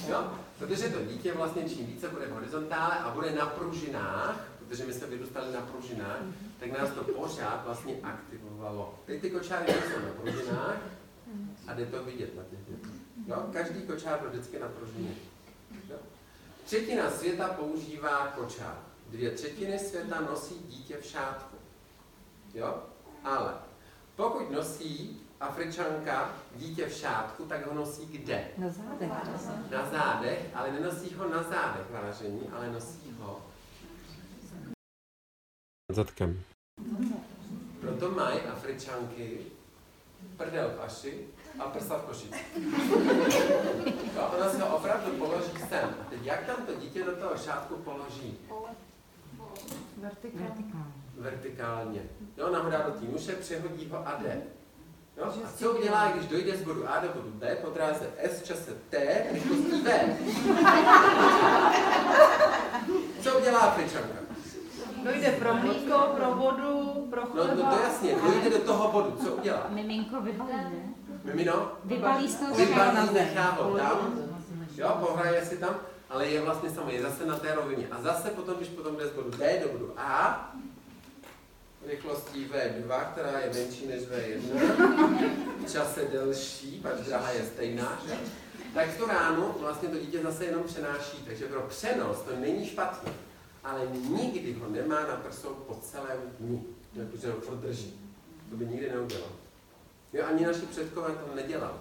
Jo? 0.09 0.25
Protože 0.59 0.89
to 0.89 1.05
dítě 1.05 1.33
vlastně 1.33 1.69
čím 1.69 1.87
více 1.87 2.09
bude 2.09 2.27
v 2.27 2.33
horizontále 2.33 2.97
a 2.99 3.11
bude 3.11 3.31
na 3.31 3.47
pružinách, 3.47 4.49
protože 4.59 4.85
my 4.85 4.93
jsme 4.93 5.07
vyrůstali 5.07 5.53
na 5.53 5.61
pružinách, 5.61 6.21
tak 6.61 6.79
nás 6.79 6.91
to 6.91 7.05
pořád 7.05 7.65
vlastně 7.65 7.95
aktivovalo. 8.03 8.99
Teď 9.07 9.21
ty 9.21 9.31
kočáry 9.31 9.73
jsou 9.73 10.01
na 10.07 10.13
pružinách 10.21 10.77
a 11.67 11.75
jde 11.75 11.87
to 11.87 12.05
vidět 12.05 12.37
na 12.37 12.43
těch 12.43 12.59
dětech. 12.59 12.91
Jo? 13.27 13.47
Každý 13.53 13.83
kočár 13.83 14.21
byl 14.21 14.31
vždycky 14.31 14.59
na 14.59 14.69
pružině. 14.69 15.15
Jo? 15.91 15.97
Třetina 16.65 17.11
světa 17.11 17.49
používá 17.49 18.27
kočár. 18.27 18.79
Dvě 19.09 19.31
třetiny 19.31 19.79
světa 19.79 20.21
nosí 20.21 20.55
dítě 20.69 20.97
v 21.01 21.05
šátku. 21.05 21.57
Jo? 22.55 22.83
Ale 23.25 23.55
pokud 24.17 24.51
nosí 24.51 25.21
Afričanka 25.43 26.33
dítě 26.57 26.87
v 26.87 26.93
šátku, 26.93 27.47
tak 27.47 27.67
ho 27.67 27.75
nosí 27.75 28.07
kde? 28.07 28.49
Na 28.59 28.69
zádech. 28.69 29.11
Na 29.71 29.91
zádech, 29.91 30.51
ale 30.55 30.73
nenosí 30.73 31.15
ho 31.15 31.29
na 31.29 31.43
zádech 31.43 31.91
vážení, 31.91 32.49
ale 32.57 32.73
nosí 32.73 33.17
ho 33.19 33.41
zadkem. 35.93 36.43
Proto 37.81 38.11
mají 38.11 38.41
Afričanky 38.41 39.39
prdel 40.37 40.71
v 40.77 40.81
aši 40.81 41.27
a 41.59 41.65
prsa 41.65 41.99
v 41.99 42.05
košici. 42.05 42.45
Jo, 44.17 44.31
ona 44.37 44.51
se 44.51 44.59
ho 44.59 44.77
opravdu 44.77 45.11
položí 45.11 45.53
sem. 45.69 45.95
A 46.01 46.05
teď 46.11 46.25
jak 46.25 46.47
tam 46.47 46.67
to 46.67 46.75
dítě 46.75 47.05
do 47.05 47.17
toho 47.17 47.37
šátku 47.37 47.77
položí? 47.77 48.39
Vertikálně. 49.97 50.65
Vertikálně. 51.19 52.03
Jo, 52.37 52.47
ona 52.49 52.59
ho 52.59 52.71
dá 52.71 52.83
do 52.83 52.91
té 52.91 53.07
nuše, 53.13 53.33
přehodí 53.33 53.89
ho 53.89 54.09
a 54.09 54.23
jde. 54.23 54.43
Jo? 55.17 55.25
A 55.25 55.49
co 55.57 55.73
udělá, 55.73 56.09
když 56.15 56.27
dojde 56.27 56.57
z 56.57 56.63
bodu 56.63 56.89
A 56.89 56.99
do 57.01 57.09
bodu 57.09 57.31
B 57.35 57.57
po 57.57 57.71
dráze 57.71 58.11
S 58.19 58.41
v 58.41 58.45
čase 58.45 58.71
T 58.91 59.25
rychlostí 59.33 59.83
V? 59.83 59.89
Co 63.23 63.39
udělá 63.39 63.59
Afričanka? 63.61 64.15
Dojde 65.05 65.31
pro 65.33 65.55
mlíko, 65.55 65.99
pro 66.17 66.35
vodu, 66.35 67.07
pro 67.11 67.21
No, 67.21 67.27
chleba. 67.27 67.55
no 67.55 67.77
to 67.77 67.83
jasně, 67.83 68.15
dojde 68.23 68.51
do 68.51 68.59
toho 68.65 68.93
bodu, 68.93 69.17
co 69.25 69.33
udělá? 69.33 69.67
Miminko 69.69 70.21
vybalí, 70.21 70.51
ne? 70.53 70.95
Mimino? 71.25 71.73
Vybalí 71.85 72.29
z 72.29 72.35
toho 72.35 72.55
Vybalí, 72.55 73.09
nechá 73.13 73.51
ho 73.51 73.77
tam, 73.79 74.13
jo, 74.77 74.89
pohraje 75.01 75.45
si 75.45 75.57
tam, 75.59 75.75
ale 76.11 76.27
je 76.29 76.41
vlastně 76.41 76.71
samo, 76.71 76.91
je 76.91 77.03
zase 77.03 77.27
na 77.27 77.37
té 77.39 77.55
rovině. 77.55 77.87
A 77.91 78.03
zase 78.03 78.29
potom, 78.31 78.55
když 78.55 78.69
potom 78.69 78.97
jde 78.97 79.07
z 79.07 79.11
bodu 79.13 79.31
B 79.39 79.61
do 79.63 79.69
bodu 79.79 79.93
A, 79.97 80.51
rychlostí 81.87 82.51
V2, 82.53 83.13
která 83.13 83.39
je 83.39 83.53
menší 83.55 83.87
než 83.87 84.03
V1, 84.03 85.31
v 85.67 85.73
čase 85.73 86.05
delší, 86.13 86.81
pač 86.83 87.01
dráha 87.01 87.31
je 87.31 87.43
stejná, 87.43 88.03
že? 88.07 88.15
tak 88.75 88.89
v 88.89 88.99
tu 88.99 89.07
ránu 89.07 89.55
vlastně 89.59 89.89
to 89.89 89.99
dítě 89.99 90.23
zase 90.23 90.45
jenom 90.45 90.65
přenáší. 90.65 91.17
Takže 91.27 91.47
pro 91.47 91.63
přenos 91.63 92.21
to 92.21 92.37
není 92.37 92.67
špatné, 92.67 93.13
ale 93.65 93.87
nikdy 93.87 94.53
ho 94.53 94.69
nemá 94.69 95.01
na 95.01 95.17
prsou 95.17 95.49
po 95.49 95.75
celém 95.75 96.21
dní, 96.39 96.67
protože 97.11 97.31
ho 97.31 97.41
furt 97.41 97.57
drží. 97.57 98.01
To 98.51 98.57
by 98.57 98.67
nikdy 98.67 98.91
neudělal. 98.91 99.33
Jo, 100.13 100.25
ani 100.27 100.47
naši 100.47 100.61
předkové 100.61 101.09
to 101.09 101.35
nedělali, 101.35 101.79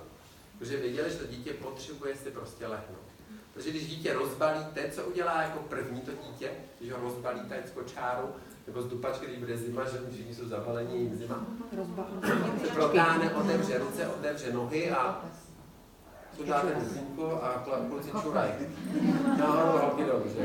protože 0.60 0.78
věděli, 0.78 1.12
že 1.12 1.18
to 1.18 1.28
dítě 1.28 1.54
potřebuje 1.54 2.16
si 2.16 2.32
prostě 2.32 2.68
lehnout. 2.68 3.12
Takže 3.54 3.70
když 3.70 3.88
dítě 3.88 4.14
rozbalíte, 4.14 4.92
co 4.92 5.06
udělá 5.06 5.42
jako 5.42 5.60
první 5.60 6.02
to 6.02 6.12
dítě, 6.12 6.52
když 6.80 6.92
ho 6.92 7.02
rozbalíte 7.02 7.64
z 7.68 7.72
kočáru, 7.72 8.30
nebo 8.68 8.82
z 8.82 8.88
dupačky, 8.88 9.26
když 9.26 9.40
bude 9.40 9.58
zima, 9.58 9.84
že 9.84 9.98
všichni 10.14 10.36
jsou 10.36 10.48
zabalení, 10.48 11.02
jim 11.02 11.18
zima, 11.18 11.46
protáhne, 12.74 13.34
otevře 13.36 13.78
ruce, 13.78 14.08
otevře 14.08 14.54
nohy 14.54 14.92
a 14.92 15.26
sudá 16.38 16.62
ten 16.62 16.86
zínku 16.86 17.32
a 17.32 17.66
kluci 17.90 18.12
čuraj. 18.22 18.50
Nahoru 19.38 19.78
holky 19.78 20.04
dolů, 20.04 20.24
že 20.36 20.44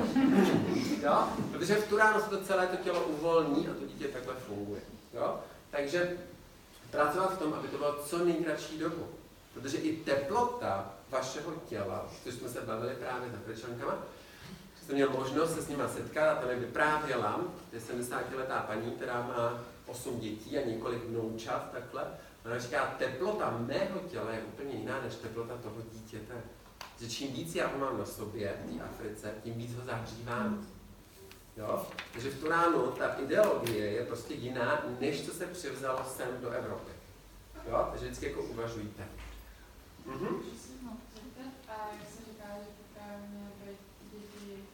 jo? 1.06 1.28
Protože 1.52 1.74
v 1.74 1.88
tu 1.88 1.96
ránu 1.96 2.20
se 2.20 2.30
to 2.30 2.40
celé 2.40 2.66
to 2.66 2.76
tělo 2.76 3.04
uvolní 3.04 3.68
a 3.68 3.74
to 3.74 3.86
dítě 3.86 4.08
takhle 4.08 4.34
funguje. 4.34 4.80
Jo? 5.14 5.36
Takže 5.70 6.16
pracovat 6.90 7.34
v 7.34 7.38
tom, 7.38 7.54
aby 7.54 7.68
to 7.68 7.78
bylo 7.78 7.94
co 8.04 8.24
nejkratší 8.24 8.78
dobu. 8.78 9.06
Protože 9.54 9.76
i 9.78 9.96
teplota 9.96 10.92
vašeho 11.10 11.52
těla, 11.68 12.06
což 12.24 12.34
jsme 12.34 12.48
se 12.48 12.60
bavili 12.60 12.94
právě 12.94 13.30
s 13.30 13.34
Afričankama, 13.34 13.92
že 13.92 13.98
jsem 14.87 14.95
měl 14.95 15.11
možnost 15.11 15.55
se 15.55 15.62
s 15.62 15.68
nima 15.68 15.89
setkat 15.89 16.32
a 16.32 16.41
tam 16.41 16.49
mi 16.49 16.55
vyprávěla, 16.55 17.41
je 17.72 17.80
70-letá 17.80 18.66
paní, 18.66 18.91
která 18.91 19.22
má 19.22 19.64
8 19.87 20.20
dětí 20.20 20.59
a 20.59 20.66
několik 20.66 21.05
vnoučat 21.05 21.70
takhle. 21.72 22.05
Ona 22.45 22.59
říká, 22.59 22.95
teplota 22.99 23.57
mého 23.59 24.01
těla 24.01 24.32
je 24.32 24.41
úplně 24.41 24.74
jiná 24.74 25.01
než 25.01 25.14
teplota 25.14 25.57
toho 25.57 25.76
dítěte. 25.93 26.34
Že 27.01 27.09
čím 27.09 27.32
víc 27.32 27.55
já 27.55 27.66
ho 27.66 27.78
mám 27.78 27.99
na 27.99 28.05
sobě 28.05 28.55
v 28.64 28.76
té 28.76 28.84
Africe, 28.84 29.34
tím 29.45 29.55
víc 29.55 29.74
ho 29.74 29.84
zahřívám. 29.84 30.66
Jo? 31.57 31.87
Takže 32.12 32.30
v 32.30 32.41
tu 32.41 32.49
ránu 32.49 32.87
ta 32.87 33.14
ideologie 33.14 33.91
je 33.91 34.05
prostě 34.05 34.34
jiná, 34.34 34.84
než 35.01 35.26
co 35.26 35.32
se 35.32 35.47
přivzalo 35.47 36.05
sem 36.16 36.28
do 36.41 36.51
Evropy. 36.51 36.93
Jo? 37.68 37.89
Takže 37.91 38.07
vždycky 38.07 38.26
jako 38.26 38.43
uvažujte. 38.43 39.03
Mhm. 40.07 40.43
A 41.68 41.72
jak 41.93 42.09
se 42.11 42.22
říká, 42.30 42.45
že 42.59 42.70
právě 42.95 43.28
měly 43.28 43.76
být 44.12 44.64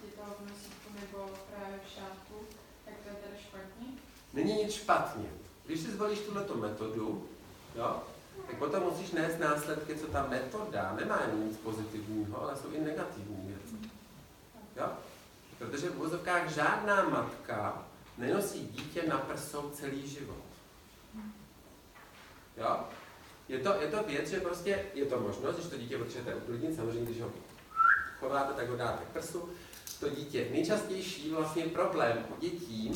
ti 0.00 0.06
to 0.16 0.22
v 0.22 1.00
nebo 1.00 1.30
právě 1.56 1.80
v 1.86 1.90
šátku, 1.90 2.34
tak 2.84 2.94
to 3.02 3.08
je 3.08 3.14
teda 3.14 3.36
špatně. 3.40 3.86
Není 4.32 4.54
nic 4.54 4.72
špatně. 4.72 5.28
Když 5.66 5.80
si 5.80 5.90
zvolíš 5.90 6.18
tuto 6.18 6.56
metodu, 6.56 7.28
jo, 7.76 8.02
tak 8.46 8.56
potom 8.56 8.82
musíš 8.82 9.10
nést 9.10 9.38
následky, 9.38 9.96
co 9.96 10.06
ta 10.06 10.26
metoda 10.28 10.92
nemá 10.96 11.20
jen 11.20 11.48
nic 11.48 11.56
pozitivního, 11.56 12.42
ale 12.42 12.56
jsou 12.56 12.70
i 12.70 12.80
negativní 12.80 13.46
věci. 13.46 13.90
Jo? 14.76 14.92
Protože 15.58 15.88
v 15.88 15.96
vozovkách 15.96 16.54
žádná 16.54 17.08
matka 17.08 17.84
nenosí 18.18 18.66
dítě 18.66 19.02
na 19.08 19.18
prsou 19.18 19.70
celý 19.70 20.08
život. 20.08 20.44
Jo? 22.56 22.80
Je 23.48 23.58
to, 23.58 23.72
je 23.80 23.88
to 23.88 24.02
věc, 24.02 24.28
že 24.28 24.40
prostě 24.40 24.86
je 24.94 25.04
to 25.04 25.20
možnost, 25.20 25.56
když 25.56 25.66
to 25.66 25.78
dítě 25.78 25.98
potřebujete 25.98 26.40
uklidnit, 26.40 26.76
samozřejmě, 26.76 27.04
když 27.04 27.20
ho 27.20 27.32
chováte, 28.22 28.54
tak 28.54 28.68
ho 28.68 28.76
dáte 28.76 29.04
k 29.04 29.08
prsu. 29.08 29.48
To 30.00 30.08
dítě, 30.08 30.48
nejčastější 30.50 31.30
vlastně 31.30 31.64
problém 31.64 32.26
u 32.30 32.40
dětí 32.40 32.92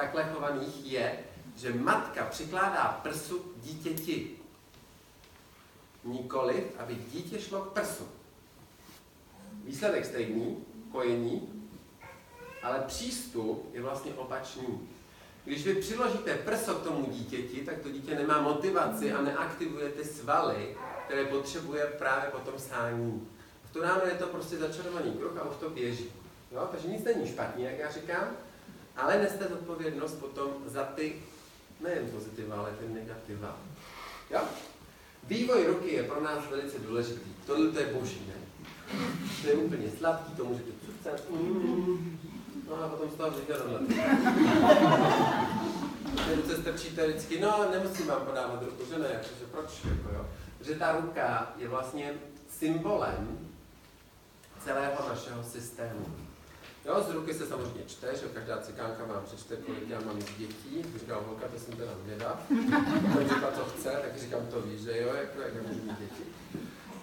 takhle 0.00 0.24
chovaných 0.34 0.92
je, 0.92 1.18
že 1.56 1.74
matka 1.74 2.24
přikládá 2.24 3.00
prsu 3.02 3.52
dítěti. 3.56 4.36
Nikoliv, 6.04 6.64
aby 6.78 6.94
dítě 6.94 7.40
šlo 7.40 7.60
k 7.60 7.72
prsu. 7.72 8.08
Výsledek 9.64 10.04
stejný, 10.04 10.64
kojení, 10.92 11.68
ale 12.62 12.84
přístup 12.86 13.70
je 13.74 13.82
vlastně 13.82 14.14
opačný. 14.14 14.88
Když 15.44 15.64
vy 15.66 15.74
přiložíte 15.74 16.34
prso 16.34 16.74
k 16.74 16.82
tomu 16.82 17.06
dítěti, 17.10 17.60
tak 17.60 17.78
to 17.78 17.90
dítě 17.90 18.14
nemá 18.14 18.40
motivaci 18.40 19.12
a 19.12 19.22
neaktivuje 19.22 19.88
ty 19.88 20.04
svaly, 20.04 20.76
které 21.04 21.24
potřebuje 21.24 21.86
právě 21.86 22.30
po 22.30 22.38
tom 22.38 22.58
sání. 22.58 23.28
Tu 23.72 23.82
ráno 23.82 24.02
je 24.04 24.14
to 24.14 24.26
prostě 24.26 24.56
začarovaný 24.56 25.12
kruh 25.12 25.36
a 25.38 25.48
už 25.48 25.56
to 25.56 25.70
běží. 25.70 26.12
Jo? 26.52 26.68
Takže 26.72 26.88
nic 26.88 27.04
není 27.04 27.28
špatně, 27.28 27.66
jak 27.66 27.78
já 27.78 27.90
říkám, 27.90 28.28
ale 28.96 29.18
neste 29.18 29.48
zodpovědnost 29.48 30.14
potom 30.14 30.48
za 30.66 30.84
ty, 30.84 31.22
nejen 31.80 32.10
pozitiva, 32.10 32.56
ale 32.56 32.70
ty 32.70 32.94
negativa. 32.94 33.56
Jo? 34.30 34.40
Vývoj 35.24 35.66
ruky 35.66 35.94
je 35.94 36.02
pro 36.02 36.20
nás 36.20 36.50
velice 36.50 36.78
důležitý. 36.78 37.30
Tohle 37.46 37.68
to 37.68 37.78
je 37.78 37.86
boží, 37.86 38.22
ne? 38.28 38.34
To 39.42 39.48
je 39.48 39.54
úplně 39.54 39.90
sladký, 39.98 40.32
to 40.32 40.44
můžete 40.44 40.70
cucat. 40.86 41.30
Mm. 41.30 42.18
No 42.68 42.84
a 42.84 42.88
potom 42.88 43.10
z 43.10 43.14
toho 43.14 43.30
vznikne. 43.30 43.56
Ty 46.26 46.34
ruce 46.34 46.56
strčíte 46.56 47.08
vždycky, 47.08 47.40
no 47.40 47.64
nemusím 47.70 48.06
vám 48.06 48.20
podávat 48.20 48.62
ruku, 48.62 48.84
že 48.90 48.98
ne, 48.98 49.06
jakože 49.12 49.46
proč, 49.50 49.84
jako 49.84 50.14
jo. 50.14 50.26
Že 50.60 50.74
ta 50.74 50.92
ruka 50.92 51.52
je 51.58 51.68
vlastně 51.68 52.14
symbolem 52.48 53.49
celého 54.64 55.08
našeho 55.08 55.44
systému. 55.44 56.06
Jo, 56.84 57.04
z 57.08 57.10
ruky 57.10 57.34
se 57.34 57.46
samozřejmě 57.46 57.82
čte, 57.86 58.16
že 58.16 58.28
každá 58.34 58.58
cikánka 58.58 59.04
vám 59.04 59.24
přečte, 59.24 59.56
kolik 59.56 59.88
já 59.88 60.00
mám 60.00 60.18
dětí. 60.18 60.48
Když 60.70 61.00
říkal 61.00 61.22
holka, 61.26 61.48
to 61.48 61.58
jsem 61.58 61.76
teda 61.76 61.92
zvědav. 62.04 62.42
Když 63.16 63.28
řekla, 63.28 63.52
co 63.52 63.64
chce, 63.64 63.90
tak 63.90 64.18
říkám, 64.18 64.46
to 64.46 64.60
víš, 64.60 64.80
že 64.80 65.00
jo, 65.00 65.14
jako, 65.14 65.40
jak 65.40 65.66
můžu 65.66 65.84
mít 65.84 65.98
děti. 65.98 66.22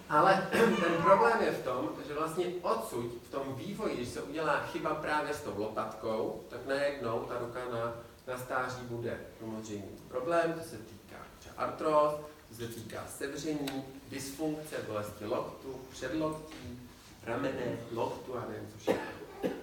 Ale 0.09 0.47
ten 0.51 1.03
problém 1.03 1.41
je 1.41 1.51
v 1.51 1.63
tom, 1.63 1.89
že 2.07 2.13
vlastně 2.13 2.45
odsud 2.61 3.11
v 3.27 3.31
tom 3.31 3.55
vývoji, 3.55 3.95
když 3.95 4.09
se 4.09 4.21
udělá 4.21 4.59
chyba 4.59 4.95
právě 4.95 5.33
s 5.33 5.41
tou 5.41 5.53
lopatkou, 5.57 6.43
tak 6.49 6.65
najednou 6.65 7.19
ta 7.19 7.39
ruka 7.39 7.59
na, 7.71 7.95
na 8.27 8.37
stáří 8.37 8.81
bude 8.81 9.19
samozřejmě 9.39 9.87
problém, 10.07 10.53
to 10.53 10.69
se 10.69 10.77
týká 10.77 11.17
třeba 11.39 11.55
artróz, 11.57 12.13
to 12.49 12.55
se 12.55 12.67
týká 12.67 13.03
sevření, 13.17 13.83
dysfunkce, 14.09 14.75
bolesti 14.87 15.25
loktu, 15.25 15.75
předloktí, 15.91 16.86
ramene, 17.28 17.78
loktu 17.91 18.38
a 18.38 18.45
nevím 18.49 18.69
co 18.71 18.78
všechno. 18.78 19.03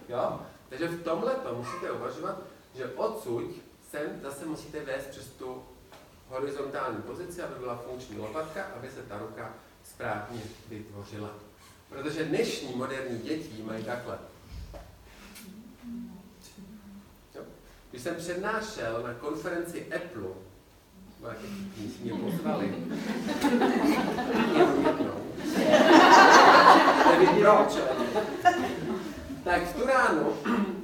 Jo? 0.09 0.41
Takže 0.69 0.89
v 0.89 1.05
tomhle 1.05 1.35
to 1.35 1.55
musíte 1.55 1.91
uvažovat, 1.91 2.43
že 2.75 2.89
odsud 2.89 3.51
sem 3.91 4.21
zase 4.23 4.47
musíte 4.47 4.85
vést 4.85 5.07
přes 5.07 5.27
tu 5.27 5.63
horizontální 6.29 7.03
pozici, 7.03 7.43
aby 7.43 7.55
byla 7.55 7.77
funkční 7.77 8.19
lopatka, 8.19 8.65
aby 8.77 8.91
se 8.91 9.03
ta 9.03 9.19
ruka 9.19 9.55
správně 9.85 10.41
vytvořila. 10.69 11.31
Protože 11.89 12.25
dnešní 12.25 12.75
moderní 12.75 13.19
děti 13.19 13.63
mají 13.63 13.85
takhle. 13.85 14.19
Jo? 17.35 17.43
Když 17.91 18.03
jsem 18.03 18.17
přednášel 18.17 19.03
na 19.03 19.15
konferenci 19.15 19.95
Apple, 19.95 20.31
mě 22.03 22.13
pozvali, 22.13 22.75
nevím 27.11 27.29
proč. 27.41 27.79
tak 29.45 29.63
v 29.63 29.81
tu 29.81 29.87
ránu 29.87 30.33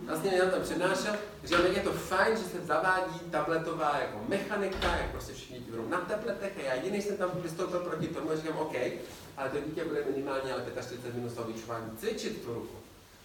vlastně 0.06 0.30
já 0.36 0.50
tam 0.50 0.60
přednášel, 0.62 1.14
že 1.44 1.54
jak 1.54 1.76
je 1.76 1.82
to 1.82 1.92
fajn, 1.92 2.36
že 2.36 2.42
se 2.42 2.66
zavádí 2.66 3.20
tabletová 3.30 3.98
jako 4.00 4.24
mechanika, 4.28 4.96
jak 4.96 5.10
prostě 5.10 5.32
všichni 5.32 5.60
budou 5.70 5.88
na 5.88 5.98
tabletech 5.98 6.52
a 6.58 6.62
já 6.62 6.74
jediný 6.74 7.02
jsem 7.02 7.16
tam 7.16 7.30
vystoupil 7.34 7.80
proti 7.80 8.06
tomu 8.06 8.30
a 8.30 8.36
říkám, 8.36 8.58
OK, 8.58 8.74
ale 9.36 9.50
to 9.50 9.60
dítě 9.66 9.84
bude 9.84 10.04
minimálně 10.04 10.52
ale 10.52 10.62
45 10.82 11.14
minut 11.14 11.46
vyučování 11.46 11.90
cvičit 11.96 12.44
tu 12.44 12.54
ruku. 12.54 12.76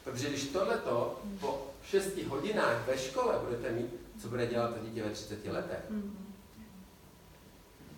Protože 0.03 0.29
když 0.29 0.47
tohleto 0.47 1.21
po 1.39 1.67
6 1.83 2.23
hodinách 2.27 2.87
ve 2.87 2.97
škole 2.97 3.35
budete 3.45 3.71
mít, 3.71 3.95
co 4.21 4.27
bude 4.27 4.47
dělat 4.47 4.73
to 4.73 4.85
dítě 4.85 5.03
ve 5.03 5.09
30 5.09 5.47
letech? 5.47 5.79
Muzika 5.89 6.24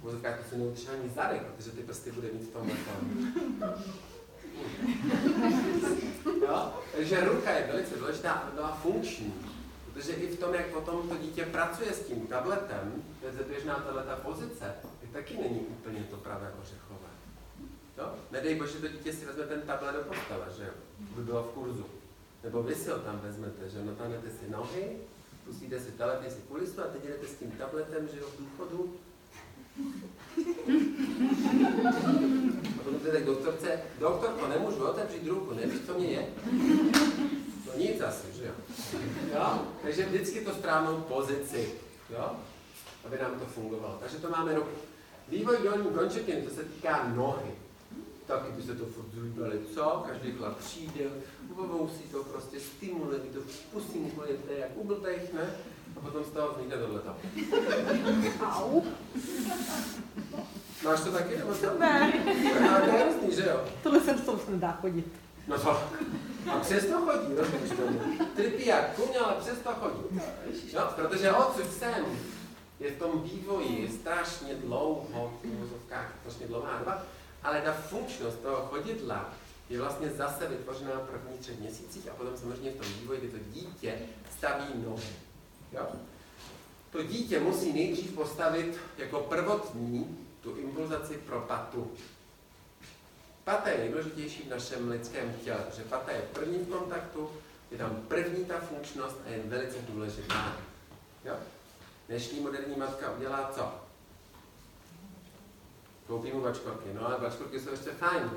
to 0.01 0.49
se 0.49 0.57
neučí 0.57 0.87
ani 0.87 1.09
zadek, 1.09 1.41
protože 1.41 1.71
ty 1.71 1.83
prsty 1.83 2.11
bude 2.11 2.27
mít 2.31 2.43
v 2.43 2.53
tom 2.53 2.71
jo? 6.41 6.73
Takže 6.95 7.25
ruka 7.25 7.51
je 7.51 7.67
velice 7.67 7.95
důležitá, 7.95 8.31
aby 8.31 8.51
byla 8.51 8.71
funkční. 8.75 9.33
Protože 9.93 10.13
i 10.13 10.35
v 10.35 10.39
tom, 10.39 10.53
jak 10.53 10.65
potom 10.65 11.09
to 11.09 11.17
dítě 11.17 11.45
pracuje 11.45 11.93
s 11.93 12.07
tím 12.07 12.27
tabletem, 12.27 13.03
to 13.21 13.27
je 13.27 13.33
běžná 13.47 13.75
tato 13.75 14.21
pozice, 14.21 14.73
tak 15.01 15.09
taky 15.11 15.37
není 15.37 15.59
úplně 15.59 16.03
to 16.03 16.17
pravé 16.17 16.53
ořechové. 16.61 17.09
Jo? 17.97 18.13
Nedej 18.31 18.55
bože, 18.55 18.79
to 18.79 18.87
dítě 18.87 19.13
si 19.13 19.25
vezme 19.25 19.43
ten 19.43 19.61
tablet 19.61 19.95
do 19.95 20.01
postele, 20.01 20.45
že 20.57 20.63
jo? 20.63 20.73
By 20.99 21.23
bylo 21.23 21.43
v 21.43 21.47
kurzu. 21.47 21.85
Nebo 22.43 22.63
vy 22.63 22.75
si 22.75 22.89
ho 22.89 22.99
tam 22.99 23.19
vezmete, 23.19 23.69
že 23.69 23.85
natáhnete 23.85 24.29
si 24.29 24.49
nohy, 24.49 24.97
pustíte 25.45 25.79
si 25.79 25.91
si 26.29 26.41
kulisu 26.47 26.81
a 26.81 26.87
teď 26.87 27.03
jdete 27.03 27.27
s 27.27 27.35
tím 27.35 27.51
tabletem, 27.51 28.07
že 28.07 28.19
jo, 28.19 28.27
v 28.27 28.39
důchodu. 28.39 28.95
A 32.77 32.83
potom 32.83 32.99
jdete 33.03 33.21
k 33.21 33.25
doktorce, 33.25 33.79
doktorko, 33.99 34.47
nemůžu 34.47 34.85
otevřít 34.85 35.27
ruku, 35.27 35.53
nevíš, 35.53 35.81
co 35.85 35.93
mě 35.93 36.07
je? 36.07 36.27
No 37.67 37.77
nic 37.77 38.01
asi, 38.01 38.27
že 38.37 38.45
jo? 38.45 38.53
jo? 39.33 39.61
Takže 39.81 40.05
vždycky 40.05 40.41
to 40.41 40.53
správnou 40.53 40.97
pozici, 40.97 41.71
jo? 42.09 42.31
Aby 43.05 43.17
nám 43.21 43.39
to 43.39 43.45
fungovalo. 43.45 43.97
Takže 43.99 44.17
to 44.17 44.29
máme 44.29 44.55
ruku. 44.55 44.69
Vývoj 45.27 45.57
dolní 45.63 45.89
končetiny, 45.89 46.41
to 46.41 46.55
se 46.55 46.63
týká 46.63 47.11
nohy 47.15 47.51
taky 48.27 48.51
by 48.51 48.63
se 48.63 48.75
to 48.75 48.85
furt 48.85 49.11
zlíbili, 49.13 49.59
co? 49.73 50.03
Každý 50.07 50.31
chlap 50.31 50.57
přijde, 50.57 51.09
si 51.97 52.03
to 52.11 52.23
prostě, 52.23 52.59
stimuluje, 52.59 53.19
to 53.19 53.39
to 54.47 54.51
je 54.51 54.59
jak 54.59 54.77
ublbejch, 54.77 55.33
ne? 55.33 55.55
A 55.97 56.05
potom 56.05 56.23
z 56.23 56.29
toho 56.29 56.53
vznikne 56.53 56.77
tohleto. 56.77 57.11
Au. 58.41 58.81
Máš 60.83 60.99
to 61.01 61.11
taky? 61.11 61.37
Nebo 61.37 61.53
to? 61.53 61.79
Ne. 61.79 62.13
To 62.85 62.95
je 62.95 63.05
jasný, 63.05 63.35
že 63.35 63.45
jo? 63.49 63.65
Tohle 63.83 63.99
se 64.01 64.13
to 64.13 64.39
nedá 64.49 64.71
chodit. 64.81 65.07
No 65.47 65.59
to. 65.59 65.69
A 66.51 66.59
přesto 66.61 67.01
chodí, 67.01 67.33
rozumíš 67.35 67.69
tomu? 67.69 67.99
Trpí 68.35 68.65
jak 68.65 68.95
kuň, 68.95 69.07
ale 69.25 69.33
přesto 69.39 69.69
chodí. 69.73 70.21
No, 70.75 70.81
protože 70.95 71.31
odsud 71.31 71.73
sem 71.73 72.05
je 72.79 72.91
v 72.91 72.99
tom 72.99 73.21
vývoji 73.21 73.89
strašně 74.01 74.53
dlouho, 74.53 75.33
v 75.41 75.45
úvozovkách 75.45 76.13
strašně 76.21 76.47
dlouhá 76.47 76.77
doba, 76.79 77.03
ale 77.43 77.61
ta 77.61 77.71
funkčnost 77.71 78.41
toho 78.41 78.55
chodidla 78.55 79.29
je 79.69 79.81
vlastně 79.81 80.09
zase 80.09 80.47
vytvořená 80.47 80.91
v 80.91 81.09
prvních 81.09 81.39
třech 81.39 81.59
měsících 81.59 82.09
a 82.11 82.13
potom 82.13 82.37
samozřejmě 82.37 82.71
v 82.71 82.75
tom 82.75 82.87
vývoji, 83.01 83.19
kdy 83.19 83.29
to 83.29 83.37
dítě 83.51 83.99
staví 84.37 84.65
nohy. 84.85 85.07
Jo? 85.71 85.87
To 86.91 87.03
dítě 87.03 87.39
musí 87.39 87.73
nejdřív 87.73 88.11
postavit 88.11 88.79
jako 88.97 89.19
prvotní 89.19 90.27
tu 90.41 90.55
impulzaci 90.55 91.17
pro 91.17 91.39
patu. 91.39 91.91
Pata 93.43 93.69
je 93.69 93.77
nejdůležitější 93.77 94.43
v 94.43 94.49
našem 94.49 94.89
lidském 94.89 95.33
těle, 95.43 95.57
protože 95.69 95.83
pata 95.83 96.11
je 96.11 96.21
první 96.21 96.57
v 96.57 96.69
kontaktu, 96.69 97.29
je 97.71 97.77
tam 97.77 97.95
první 98.07 98.45
ta 98.45 98.59
funkčnost 98.59 99.15
a 99.25 99.29
je 99.29 99.39
velice 99.45 99.77
důležitá. 99.89 100.57
Jo? 101.25 101.35
Dnešní 102.07 102.39
moderní 102.39 102.75
matka 102.75 103.11
udělá 103.11 103.51
co? 103.55 103.87
koupím 106.07 106.35
mu 106.35 106.41
bačkorky. 106.41 106.89
No 106.93 107.05
ale 107.05 107.17
bačkorky 107.17 107.59
jsou 107.59 107.71
ještě 107.71 107.89
fajn. 107.89 108.31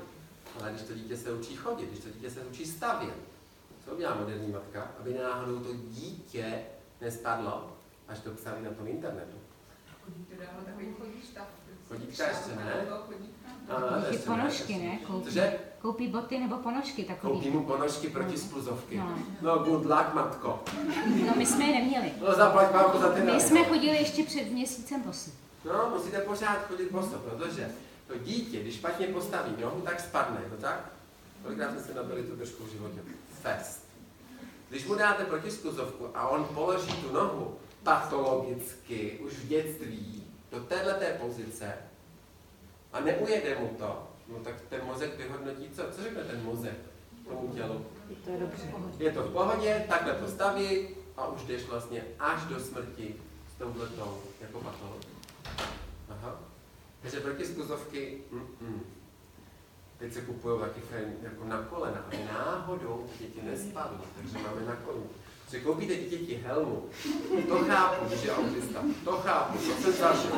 Ale 0.61 0.71
když 0.71 0.81
to 0.81 0.93
dítě 0.93 1.17
se 1.17 1.33
učí 1.33 1.55
chodit, 1.55 1.89
když 1.89 2.03
to 2.03 2.09
dítě 2.09 2.31
se 2.31 2.39
učí 2.39 2.65
stavět, 2.65 3.13
co 3.85 3.91
udělá 3.91 4.15
moderní 4.15 4.51
matka, 4.51 4.91
aby 4.99 5.13
náhodou 5.13 5.59
to 5.59 5.73
dítě 5.73 6.63
nespadlo, 7.01 7.77
až 8.07 8.19
to 8.19 8.31
psali 8.31 8.61
na 8.61 8.71
tom 8.71 8.87
internetu. 8.87 9.37
Chodítka 11.87 12.27
ještě 12.27 12.55
ne? 12.55 12.85
Koupí 14.07 14.17
ponožky, 14.17 14.75
ne? 14.75 14.97
Koupí, 14.97 15.25
Cože? 15.25 15.59
koupí 15.81 16.07
boty 16.07 16.39
nebo 16.39 16.57
ponožky 16.57 17.03
takový. 17.03 17.33
Koupí 17.33 17.49
mu 17.49 17.65
ponožky 17.65 18.09
proti 18.09 18.37
spluzovky. 18.37 18.97
No. 18.97 19.17
no 19.41 19.57
good 19.59 19.85
luck, 19.85 20.13
matko. 20.13 20.63
No 21.27 21.33
my 21.35 21.45
jsme 21.45 21.65
je 21.65 21.79
neměli. 21.79 22.11
No 22.21 22.35
zaplať 22.35 22.73
mámku 22.73 22.97
za 22.97 23.11
ty 23.13 23.21
My 23.21 23.41
jsme 23.41 23.63
chodili 23.63 23.97
ještě 23.97 24.23
před 24.23 24.51
měsícem 24.51 25.01
bosy. 25.01 25.31
No, 25.65 25.89
musíte 25.97 26.19
pořád 26.19 26.67
chodit 26.67 26.91
boso, 26.91 27.17
protože 27.17 27.71
to 28.07 28.17
dítě, 28.17 28.61
když 28.61 28.75
špatně 28.75 29.07
postaví 29.07 29.55
nohu, 29.61 29.81
tak 29.81 29.99
spadne, 29.99 30.41
no 30.51 30.57
tak? 30.57 30.91
Kolikrát 31.43 31.71
jsme 31.71 31.81
si 31.81 31.93
nabili 31.93 32.23
tu 32.23 32.35
držku 32.35 32.63
v 32.63 32.71
životě? 32.71 32.99
Fest. 33.41 33.80
Když 34.71 34.85
mu 34.85 34.95
dáte 34.95 35.25
protiskluzovku 35.25 36.09
a 36.13 36.27
on 36.27 36.43
položí 36.45 36.93
tu 36.93 37.13
nohu 37.13 37.57
patologicky, 37.83 39.19
už 39.19 39.33
v 39.33 39.47
dětství, 39.47 40.23
do 40.51 40.59
téhleté 40.59 41.17
pozice 41.21 41.73
a 42.93 42.99
neujede 42.99 43.59
mu 43.59 43.67
to, 43.67 44.07
no 44.27 44.39
tak 44.43 44.55
ten 44.69 44.85
mozek 44.85 45.17
vyhodnotí 45.17 45.69
co? 45.69 45.83
Co 45.91 46.03
řekne 46.03 46.23
ten 46.23 46.43
mozek 46.43 46.77
tomu 47.29 47.55
tělu? 47.55 47.85
To 48.25 48.31
je 48.31 48.39
dobře. 48.39 48.63
Je 48.99 49.11
to 49.11 49.23
v 49.23 49.31
pohodě, 49.31 49.85
takhle 49.89 50.13
to 50.13 50.27
staví 50.27 50.87
a 51.17 51.27
už 51.27 51.43
jdeš 51.43 51.65
vlastně 51.65 52.03
až 52.19 52.45
do 52.45 52.59
smrti 52.59 53.15
s 53.55 53.59
touhletou 53.59 54.21
jako 54.41 54.59
patologií. 54.59 55.11
Aha. 56.09 56.39
Takže 57.01 57.19
protiskluzovky, 57.19 58.21
mm-mm. 58.33 58.79
Teď 60.01 60.13
se 60.13 60.21
kupují 60.21 60.59
taky 60.59 60.81
jako 61.21 61.43
na 61.43 61.61
kolena, 61.61 61.97
aby 62.07 62.17
náhodou 62.33 63.05
děti 63.19 63.41
nespadly, 63.43 63.97
takže 64.17 64.37
máme 64.37 64.65
na 64.65 64.75
kolena. 64.75 65.05
Že 65.51 65.59
koupíte 65.59 65.95
dítěti 65.95 66.35
helmu, 66.35 66.89
to 67.47 67.57
chápu, 67.57 68.05
když 68.05 68.23
je 68.23 68.31
autista, 68.31 68.79
to 69.03 69.11
chápu, 69.11 69.57
to 69.57 69.81
jsem 69.81 69.93
zažil. 69.93 70.31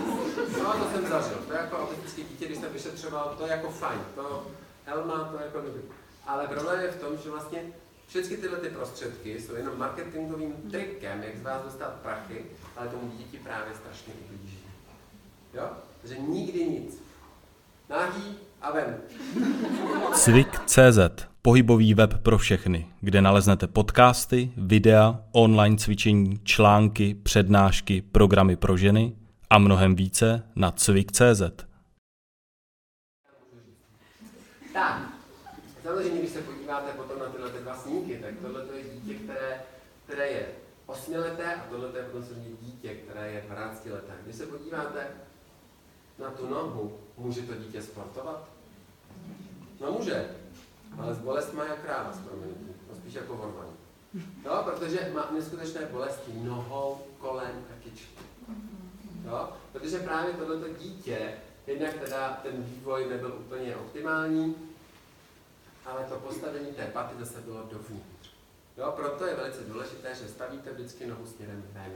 No, 0.64 0.74
to 0.74 0.92
jsem 0.92 1.08
zažil, 1.08 1.38
to 1.48 1.54
jako 1.54 1.78
autistické 1.78 2.22
dítě, 2.22 2.46
když 2.46 2.58
jsem 2.58 2.74
vyšetřoval, 2.74 3.36
to 3.38 3.46
je 3.46 3.52
jako 3.52 3.70
fajn, 3.70 4.00
to 4.16 4.48
helma, 4.86 5.24
to 5.24 5.44
jako 5.44 5.62
dobrý. 5.62 5.82
Ale 6.28 6.48
problém 6.48 6.82
je 6.82 6.92
v 6.92 7.02
tom, 7.02 7.18
že 7.18 7.30
vlastně 7.30 7.64
všechny 8.08 8.38
tyhle 8.38 8.58
ty 8.58 8.70
prostředky 8.70 9.42
jsou 9.42 9.56
jenom 9.56 9.78
marketingovým 9.80 10.54
trikem, 10.72 11.24
jak 11.24 11.38
z 11.38 11.44
vás 11.44 11.64
dostat 11.64 11.94
prachy, 11.94 12.46
ale 12.76 12.88
tomu 12.88 13.12
dítěti 13.12 13.38
právě 13.38 13.76
strašně 13.76 14.14
ublíží. 14.26 14.60
Jo? 15.54 15.70
Takže 16.02 16.18
nikdy 16.18 16.66
nic. 16.66 17.04
Nahý 17.90 18.38
a 18.64 18.72
ven. 18.72 18.98
Cvik.cz 20.14 21.00
Pohybový 21.42 21.94
web 21.94 22.14
pro 22.24 22.38
všechny, 22.38 22.88
kde 23.02 23.22
naleznete 23.22 23.68
podcasty, 23.68 24.52
videa, 24.58 25.20
online 25.32 25.78
cvičení, 25.78 26.40
články, 26.44 27.16
přednášky, 27.24 28.02
programy 28.02 28.56
pro 28.56 28.78
ženy 28.78 29.16
a 29.50 29.58
mnohem 29.58 29.96
více 29.96 30.44
na 30.56 30.72
cvik.cz. 30.72 31.42
Tak, 34.74 35.02
samozřejmě, 35.84 36.20
když 36.20 36.32
se 36.32 36.42
podíváte 36.42 36.92
potom 36.92 37.20
na 37.20 37.26
tyhle 37.26 37.50
dva 37.50 37.76
snímky, 37.76 38.18
tak 38.18 38.32
tohle 38.42 38.62
je 38.78 38.84
dítě, 38.94 39.14
které, 39.14 39.62
které 40.06 40.28
je 40.28 40.46
osmileté 40.86 41.56
a 41.56 41.66
tohle 41.70 41.88
je 41.96 42.04
potom 42.04 42.24
dítě, 42.62 42.96
které 42.96 43.32
je 43.32 43.44
12 43.48 43.86
leté. 43.86 44.14
Když 44.24 44.36
se 44.36 44.46
podíváte 44.46 45.08
na 46.20 46.32
tu 46.32 46.50
nohu, 46.50 47.00
může 47.18 47.42
to 47.42 47.56
dítě 47.56 47.82
sportovat? 47.82 48.50
No 49.82 49.92
může, 49.92 50.36
ale 51.00 51.14
bolest 51.16 51.54
má 51.54 51.66
jak 51.66 51.82
kráva 51.82 52.14
s 52.14 52.20
no 52.90 52.96
spíš 52.96 53.14
jako 53.14 53.36
hormon. 53.36 53.74
No, 54.46 54.64
protože 54.64 55.12
má 55.14 55.32
neskutečné 55.32 55.86
bolesti 55.86 56.34
nohou, 56.34 57.02
kolen 57.18 57.66
a 57.70 57.84
kyčky. 57.84 58.24
Jo? 59.26 59.50
Protože 59.72 60.00
právě 60.00 60.34
tohleto 60.34 60.74
dítě, 60.80 61.34
jednak 61.68 61.94
teda 61.94 62.40
ten 62.44 62.64
vývoj 62.64 63.10
nebyl 63.10 63.36
úplně 63.40 63.76
optimální, 63.76 64.56
ale 65.86 66.04
to 66.04 66.16
postavení 66.16 66.72
té 66.72 66.86
paty 66.86 67.16
zase 67.20 67.42
bylo 67.42 67.64
dovnitř. 67.72 68.30
Jo, 68.78 68.94
proto 68.96 69.26
je 69.26 69.36
velice 69.36 69.64
důležité, 69.64 70.16
že 70.16 70.28
stavíte 70.28 70.72
vždycky 70.72 71.08
nohu 71.08 71.26
směrem 71.26 71.64
ven. 71.74 71.92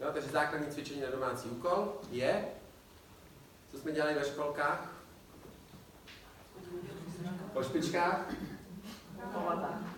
Jo, 0.00 0.08
takže 0.12 0.28
základní 0.28 0.66
cvičení 0.66 1.00
na 1.00 1.10
domácí 1.10 1.48
úkol 1.48 1.92
je 2.10 2.44
co 3.74 3.80
jsme 3.80 3.92
dělali 3.92 4.14
ve 4.14 4.24
školkách? 4.24 4.92
Po 7.52 7.62
špičkách? 7.62 8.34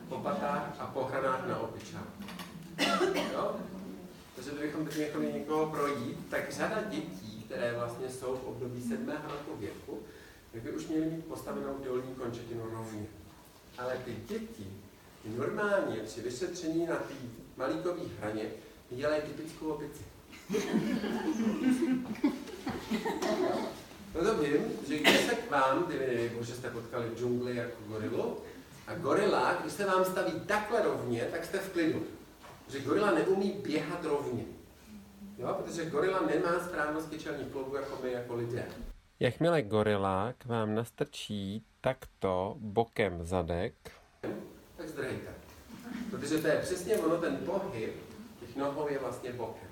Po 0.09 0.19
patách 0.19 0.77
a 0.79 0.87
po 0.87 1.05
hranách 1.05 1.47
na 1.47 1.59
opičách. 1.59 2.09
Jo? 3.33 3.57
Takže 4.35 4.51
kdybychom 4.51 4.87
teď 4.87 5.15
měli 5.15 5.33
někoho 5.33 5.67
projít, 5.67 6.31
tak 6.31 6.53
řada 6.53 6.83
dětí, 6.83 7.43
které 7.47 7.75
vlastně 7.77 8.09
jsou 8.11 8.37
v 8.37 8.45
období 8.47 8.83
sedmého 8.83 9.23
roku 9.31 9.57
věku, 9.57 10.03
tak 10.53 10.63
by 10.63 10.73
už 10.73 10.87
měly 10.87 11.07
mít 11.07 11.27
postavenou 11.27 11.79
dolní 11.85 12.15
končetinu 12.15 12.71
rovně. 12.71 13.07
Ale 13.79 13.99
ty 14.05 14.17
děti 14.29 14.67
normálně 15.25 15.97
při 15.97 16.21
vyšetření 16.21 16.87
na 16.87 16.97
té 16.97 17.15
malíkové 17.57 18.03
hraně 18.21 18.43
dělají 18.91 19.23
typickou 19.23 19.69
opici. 19.69 20.16
No 24.15 24.25
to 24.25 24.35
vím, 24.43 24.63
že 24.89 24.99
když 24.99 25.21
se 25.21 25.35
k 25.35 25.51
vám, 25.51 25.85
kdyby 25.85 26.33
že 26.41 26.55
jste 26.55 26.71
potkali 26.71 27.09
v 27.09 27.19
džungli 27.19 27.57
jako 27.57 27.77
gorilu, 27.87 28.39
a 28.87 28.95
gorila, 28.95 29.55
když 29.55 29.73
se 29.73 29.87
vám 29.87 30.05
staví 30.05 30.33
takhle 30.47 30.83
rovně, 30.83 31.29
tak 31.31 31.45
jste 31.45 31.59
v 31.59 31.73
klidu. 31.73 32.07
Že 32.69 32.81
gorila 32.81 33.11
neumí 33.11 33.53
běhat 33.63 34.05
rovně. 34.05 34.45
Jo, 35.39 35.57
protože 35.63 35.91
gorila 35.91 36.21
nemá 36.21 36.61
správnost 36.61 37.11
kyčelních 37.11 37.49
kloubů 37.49 37.77
jako 37.77 37.99
my, 38.03 38.13
jako 38.13 38.35
lidé. 38.35 38.67
Jakmile 39.21 39.63
gorila 39.63 40.33
k 40.39 40.47
vám 40.47 40.75
nastrčí 40.75 41.65
takto 41.81 42.57
bokem 42.59 43.25
zadek, 43.25 43.75
tak 44.77 44.89
zdrhejte. 44.89 45.35
Protože 46.11 46.39
to 46.39 46.49
je 46.49 46.59
přesně 46.63 46.97
ono, 46.97 47.17
ten 47.17 47.37
pohyb 47.37 47.93
těch 48.41 48.57
nohou 48.57 48.89
je 48.89 48.99
vlastně 48.99 49.33
bokem. 49.33 49.66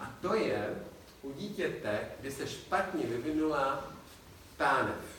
A 0.00 0.10
to 0.20 0.34
je 0.34 0.82
u 1.22 1.32
dítěte, 1.32 2.00
kdy 2.20 2.32
se 2.32 2.46
špatně 2.46 3.06
vyvinula 3.06 3.84
pánev. 4.56 5.18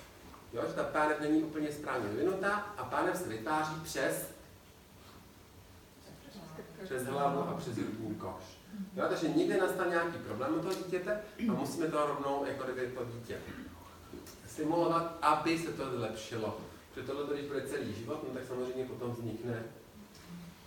Jo, 0.54 0.62
že 0.68 0.74
ta 0.74 0.84
pánev 0.84 1.20
není 1.20 1.44
úplně 1.44 1.72
správně 1.72 2.10
vyvinutá 2.10 2.54
a 2.78 2.84
pánev 2.84 3.18
se 3.18 3.30
vytváří 3.30 3.74
přes 3.84 4.30
přes 6.84 7.06
hlavu 7.06 7.40
a 7.40 7.54
přes 7.54 7.78
hrudní 7.78 8.16
koš. 8.16 8.44
Jo, 8.96 9.06
takže 9.10 9.28
někde 9.28 9.58
nastal 9.58 9.90
nějaký 9.90 10.18
problém 10.18 10.54
u 10.54 10.60
toho 10.60 10.74
dítěte 10.74 11.22
a 11.50 11.54
musíme 11.54 11.88
to 11.88 12.06
rovnou, 12.06 12.46
jako 12.46 12.64
kdyby 12.64 12.88
to 12.88 13.06
dítě 13.06 13.38
stimulovat, 14.48 15.18
aby 15.22 15.60
se 15.60 15.74
to 15.74 15.98
zlepšilo. 15.98 16.58
Protože 16.94 17.08
tohle, 17.08 17.34
když 17.34 17.48
bude 17.48 17.62
celý 17.62 17.94
život, 17.94 18.24
no 18.28 18.34
tak 18.34 18.44
samozřejmě 18.48 18.86
potom 18.86 19.12
vznikne 19.12 19.64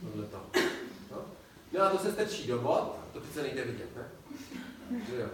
tohle 0.01 0.27
No? 1.11 1.25
No 1.73 1.83
a 1.83 1.91
to 1.91 1.99
se 1.99 2.13
strčí 2.13 2.47
do 2.47 2.59
vod, 2.59 2.99
to 3.13 3.21
přece 3.21 3.43
nejde 3.43 3.65
vidět, 3.65 3.97
ne? 3.97 4.05
Že 5.09 5.17
jo? 5.21 5.29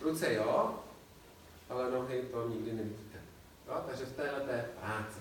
Ruce 0.00 0.34
jo, 0.34 0.74
ale 1.70 1.90
nohy 1.90 2.22
to 2.32 2.48
nikdy 2.48 2.72
nevidíte. 2.72 3.18
Jo? 3.68 3.84
Takže 3.88 4.04
v 4.04 4.16
téhle 4.16 4.40
té 4.40 4.64
práci. 4.80 5.18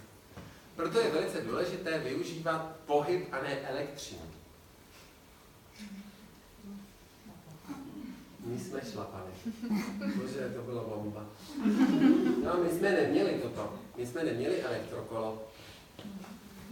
Proto 0.75 0.99
je 0.99 1.11
velice 1.11 1.41
důležité 1.41 1.99
využívat 1.99 2.75
pohyb 2.85 3.27
a 3.33 3.41
ne 3.41 3.61
elektřinu. 3.61 4.21
My 8.45 8.59
jsme 8.59 8.81
šlapali. 8.91 9.31
Bože, 10.15 10.53
to 10.55 10.61
byla 10.61 10.83
bomba. 10.83 11.25
No, 12.43 12.63
my 12.63 12.69
jsme 12.69 12.91
neměli 12.91 13.39
toto. 13.43 13.73
My 13.97 14.07
jsme 14.07 14.23
neměli 14.23 14.61
elektrokolo. 14.61 15.43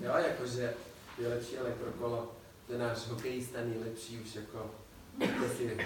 Jo, 0.02 0.14
jakože 0.28 0.74
je 1.18 1.28
lepší 1.28 1.58
elektrokolo. 1.58 2.32
Je 2.70 2.78
náš 2.78 3.08
hokejista 3.08 3.60
nejlepší 3.64 4.20
už 4.20 4.36
jako 4.36 4.72
si 5.58 5.78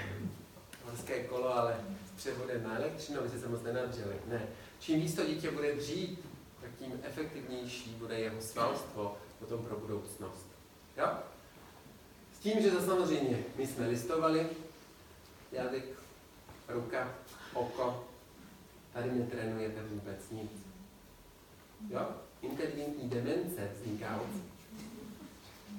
horské 0.86 1.23
kolo, 1.23 1.57
ale 1.57 1.80
s 2.07 2.11
převodem 2.17 2.63
na 2.63 2.78
elektřinu, 2.78 3.19
aby 3.19 3.30
se 3.30 3.39
se 3.39 3.47
moc 3.47 3.63
nenadřeli. 3.63 4.15
Ne. 4.28 4.47
Čím 4.80 4.99
víc 5.01 5.15
to 5.15 5.25
dítě 5.25 5.51
bude 5.51 5.75
dřít, 5.75 6.19
tak 6.61 6.69
tím 6.80 6.99
efektivnější 7.03 7.89
bude 7.89 8.19
jeho 8.19 8.41
svalstvo 8.41 9.17
potom 9.39 9.65
pro 9.65 9.78
budoucnost. 9.78 10.47
Jo? 10.97 11.07
S 12.34 12.39
tím, 12.39 12.61
že 12.61 12.71
to 12.71 12.82
samozřejmě 12.82 13.43
my 13.55 13.67
jsme 13.67 13.88
listovali, 13.88 14.49
jazyk, 15.51 15.84
ruka, 16.67 17.15
oko, 17.53 18.07
tady 18.93 19.11
netrénujete 19.11 19.84
vůbec 19.84 20.32
nic. 20.32 20.51
Jo? 21.89 22.07
Inteligentní 22.41 23.09
demence 23.09 23.71
vzniká 23.73 24.19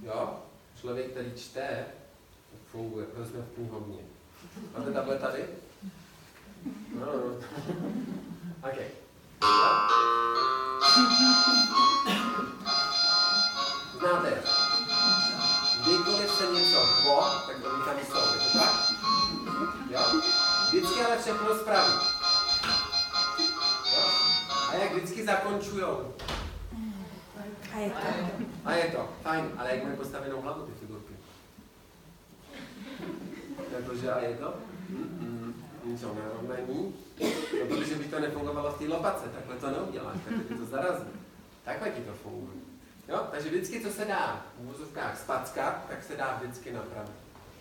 Jo? 0.03 0.43
Člověk, 0.81 1.11
který 1.11 1.33
čte, 1.37 1.85
funguje, 2.71 3.07
protože 3.07 3.31
jsme 3.31 3.41
v 3.41 3.55
knihovně. 3.55 3.99
Máte 4.79 4.93
tablet 4.93 5.21
tady? 5.21 5.45
No, 6.95 7.07
no. 7.07 7.13
no. 7.13 7.35
OK. 8.71 8.79
Znáte, 13.99 14.43
kdykoliv 15.83 16.31
se 16.31 16.47
něco 16.47 16.81
po, 17.03 17.23
tak 17.47 17.57
to 17.63 17.69
tam 17.69 17.97
jsou, 18.07 18.33
je 18.35 18.41
to 18.41 18.59
tak? 18.59 18.93
Jo? 19.91 20.21
Vždycky 20.69 21.01
ale 21.01 21.19
všechno 21.19 21.55
spraví. 21.59 21.93
Jo? 23.97 24.03
A 24.71 24.75
jak 24.75 24.95
vždycky 24.95 25.25
zakončujou? 25.25 26.15
A 27.79 27.81
je 27.81 27.91
to. 27.91 28.45
A 28.65 28.75
je 28.75 28.85
to, 28.91 29.09
fajn, 29.23 29.45
ale 29.59 29.75
jak 29.75 29.85
mají 29.85 29.97
postavenou 29.97 30.41
hlavu 30.41 30.63
ty 30.63 30.73
figurky? 30.73 31.15
Jakože 33.73 34.13
a 34.13 34.21
je 34.21 34.37
to? 34.37 34.55
Něco 35.85 36.15
narovnaní? 36.15 36.95
No 37.61 37.77
protože 37.77 37.95
by 37.95 38.05
to 38.05 38.21
nefungovalo 38.21 38.73
v 38.73 38.79
té 38.79 38.85
lopace, 38.85 39.29
takhle 39.29 39.57
to 39.57 39.71
neuděláš, 39.71 40.19
takhle 40.25 40.45
by 40.45 40.55
to 40.55 40.65
zarazí. 40.67 41.05
Takhle 41.65 41.91
ti 41.91 42.01
to 42.01 42.13
funguje. 42.13 42.59
Jo? 43.09 43.27
Takže 43.31 43.49
vždycky, 43.49 43.81
co 43.81 43.91
se 43.91 44.05
dá 44.05 44.47
v 44.59 44.75
úzovkách 44.75 45.19
spackat, 45.19 45.85
tak 45.89 46.03
se 46.03 46.17
dá 46.17 46.39
vždycky 46.41 46.73
napravit. 46.73 47.13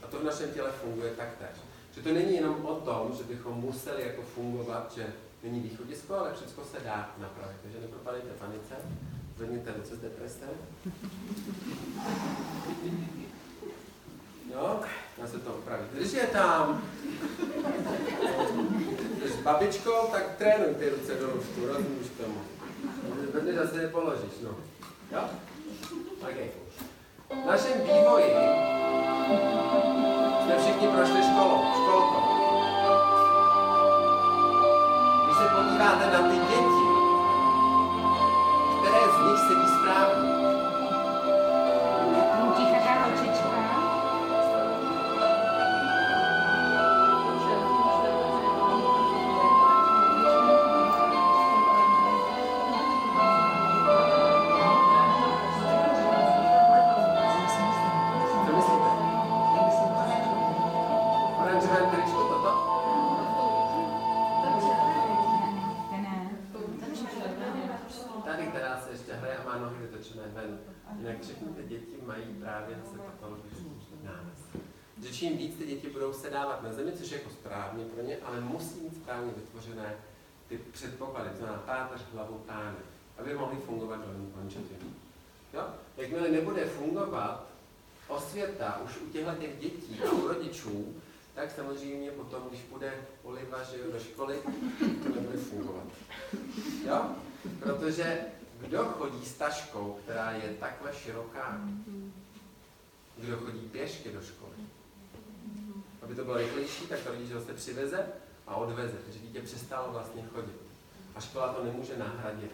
A 0.03 0.07
to 0.07 0.19
v 0.19 0.23
našem 0.23 0.51
těle 0.51 0.71
funguje 0.71 1.11
taktéž. 1.11 1.57
Že 1.95 2.01
to 2.01 2.13
není 2.13 2.35
jenom 2.35 2.65
o 2.65 2.75
tom, 2.75 3.11
že 3.17 3.23
bychom 3.23 3.53
museli 3.53 4.07
jako 4.07 4.21
fungovat, 4.21 4.93
že 4.95 5.13
není 5.43 5.59
východisko, 5.59 6.15
ale 6.15 6.33
všechno 6.33 6.63
se 6.63 6.79
dá 6.79 7.11
napravit. 7.17 7.57
Takže 7.63 7.79
nepropadejte 7.79 8.27
panice, 8.27 8.75
ruce 9.39 9.95
s 9.95 9.99
depresem. 9.99 10.49
Jo, 14.53 14.79
já 15.17 15.27
se 15.27 15.39
to 15.39 15.53
opravit. 15.53 15.87
Když 15.93 16.11
je 16.11 16.27
tam 16.27 16.81
s 19.25 19.35
babičkou, 19.43 20.07
tak 20.11 20.35
trénuj 20.37 20.75
ty 20.75 20.89
ruce 20.89 21.15
do 21.15 21.25
ruštu, 21.25 21.67
rozumíš 21.67 22.07
tomu. 22.17 22.41
Protože 23.31 23.53
zase 23.53 23.81
je 23.81 23.87
položíš, 23.87 24.33
no. 24.43 24.55
Jo? 25.11 25.23
Okay. 26.21 26.49
V 27.43 27.45
našem 27.45 27.81
vývoji 27.81 28.33
jsme 30.43 30.57
všichni 30.59 30.87
prošli 30.87 31.23
školou, 31.23 31.61
školkou. 31.73 32.23
Když 35.25 35.37
se 35.37 35.47
podíváte 35.55 36.11
na 36.11 36.29
ty 36.29 36.35
děti, 36.35 36.76
které 38.97 39.11
z 39.11 39.19
nich 39.19 39.39
sedí 39.39 40.66
vytvořené 79.47 79.95
ty 80.49 80.57
předpoklady, 80.57 81.29
to 81.29 81.37
znamená 81.37 81.59
páteř, 81.65 82.01
hlavu, 82.13 82.37
pány, 82.37 82.77
aby 83.17 83.33
mohly 83.33 83.57
fungovat 83.57 84.05
dolní 84.05 84.31
končetiny. 84.31 84.91
Jo? 85.53 85.67
Jakmile 85.97 86.29
nebude 86.29 86.65
fungovat 86.65 87.47
osvěta 88.07 88.81
už 88.85 88.97
u 89.01 89.09
těchto 89.09 89.31
těch 89.31 89.59
dětí 89.59 89.99
a 90.07 90.11
u 90.11 90.27
rodičů, 90.27 90.95
tak 91.35 91.51
samozřejmě 91.51 92.11
potom, 92.11 92.43
když 92.49 92.61
bude 92.61 92.93
Oliva 93.23 93.63
že 93.63 93.91
do 93.93 93.99
školy, 93.99 94.39
to 95.03 95.09
nebude 95.09 95.37
fungovat. 95.37 95.83
Jo? 96.87 97.05
Protože 97.59 98.21
kdo 98.59 98.85
chodí 98.85 99.25
s 99.25 99.33
taškou, 99.33 99.99
která 100.03 100.31
je 100.31 100.55
takhle 100.59 100.93
široká? 100.93 101.61
Kdo 103.17 103.37
chodí 103.37 103.59
pěšky 103.59 104.11
do 104.11 104.21
školy? 104.21 104.53
Aby 106.01 106.15
to 106.15 106.23
bylo 106.23 106.37
rychlejší, 106.37 106.87
tak 106.87 106.99
to 106.99 107.09
rodič 107.09 107.29
zase 107.29 107.53
přiveze 107.53 108.07
a 108.47 108.55
odveze, 108.55 108.97
takže 109.05 109.19
dítě 109.19 109.41
přestalo 109.41 109.91
vlastně 109.91 110.23
chodit. 110.33 110.61
A 111.15 111.21
škola 111.21 111.53
to 111.53 111.63
nemůže 111.63 111.97
nahradit. 111.97 112.51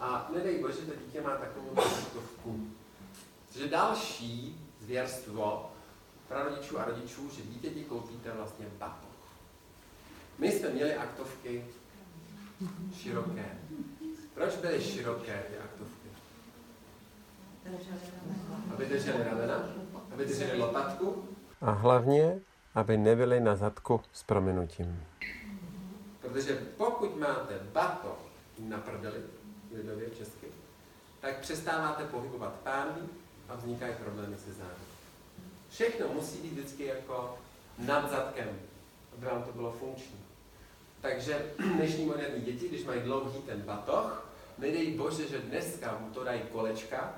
A 0.00 0.30
nedej 0.34 0.62
bože, 0.62 0.76
to 0.76 0.92
dítě 1.06 1.20
má 1.20 1.30
takovou 1.30 1.78
aktovku. 1.78 2.66
Takže 3.52 3.68
další 3.68 4.60
zvěrstvo 4.80 5.70
prarodičů 6.28 6.80
a 6.80 6.84
rodičů, 6.84 7.30
že 7.30 7.42
dítěti 7.42 7.84
koupíte 7.84 8.32
vlastně 8.32 8.66
batoh. 8.78 9.10
My 10.38 10.52
jsme 10.52 10.68
měli 10.68 10.94
aktovky 10.94 11.64
široké. 12.96 13.58
Proč 14.34 14.56
byly 14.56 14.82
široké 14.82 15.44
ty 15.50 15.58
aktovky? 15.58 16.08
Aby 18.74 18.86
drželi 18.86 19.24
ramena, 19.24 19.68
aby 20.12 20.24
drželi 20.24 20.58
lopatku 20.58 21.28
a 21.60 21.70
hlavně, 21.70 22.40
aby 22.74 22.96
nebyli 22.96 23.40
na 23.40 23.56
zadku 23.56 24.00
s 24.12 24.22
prominutím. 24.22 25.04
Protože 26.20 26.54
pokud 26.76 27.20
máte 27.20 27.58
bato 27.72 28.18
na 28.58 28.78
prdeli, 28.78 29.20
lidově 29.74 30.10
česky, 30.10 30.46
tak 31.20 31.38
přestáváte 31.38 32.04
pohybovat 32.04 32.52
pánví 32.52 33.08
a 33.48 33.54
vznikají 33.56 33.94
problémy 34.04 34.36
se 34.36 34.52
zády. 34.52 34.84
Všechno 35.70 36.06
musí 36.08 36.38
být 36.38 36.52
vždycky 36.52 36.84
jako 36.84 37.38
nad 37.78 38.10
zadkem, 38.10 38.48
aby 39.16 39.26
vám 39.26 39.42
to 39.42 39.52
bylo 39.52 39.72
funkční. 39.72 40.20
Takže 41.00 41.52
dnešní 41.74 42.06
moderní 42.06 42.44
děti, 42.44 42.68
když 42.68 42.84
mají 42.84 43.00
dlouhý 43.00 43.42
ten 43.42 43.60
batoh, 43.60 44.26
nedej 44.58 44.96
bože, 44.96 45.28
že 45.28 45.38
dneska 45.38 45.98
mu 46.00 46.10
to 46.10 46.24
dají 46.24 46.40
kolečka, 46.52 47.14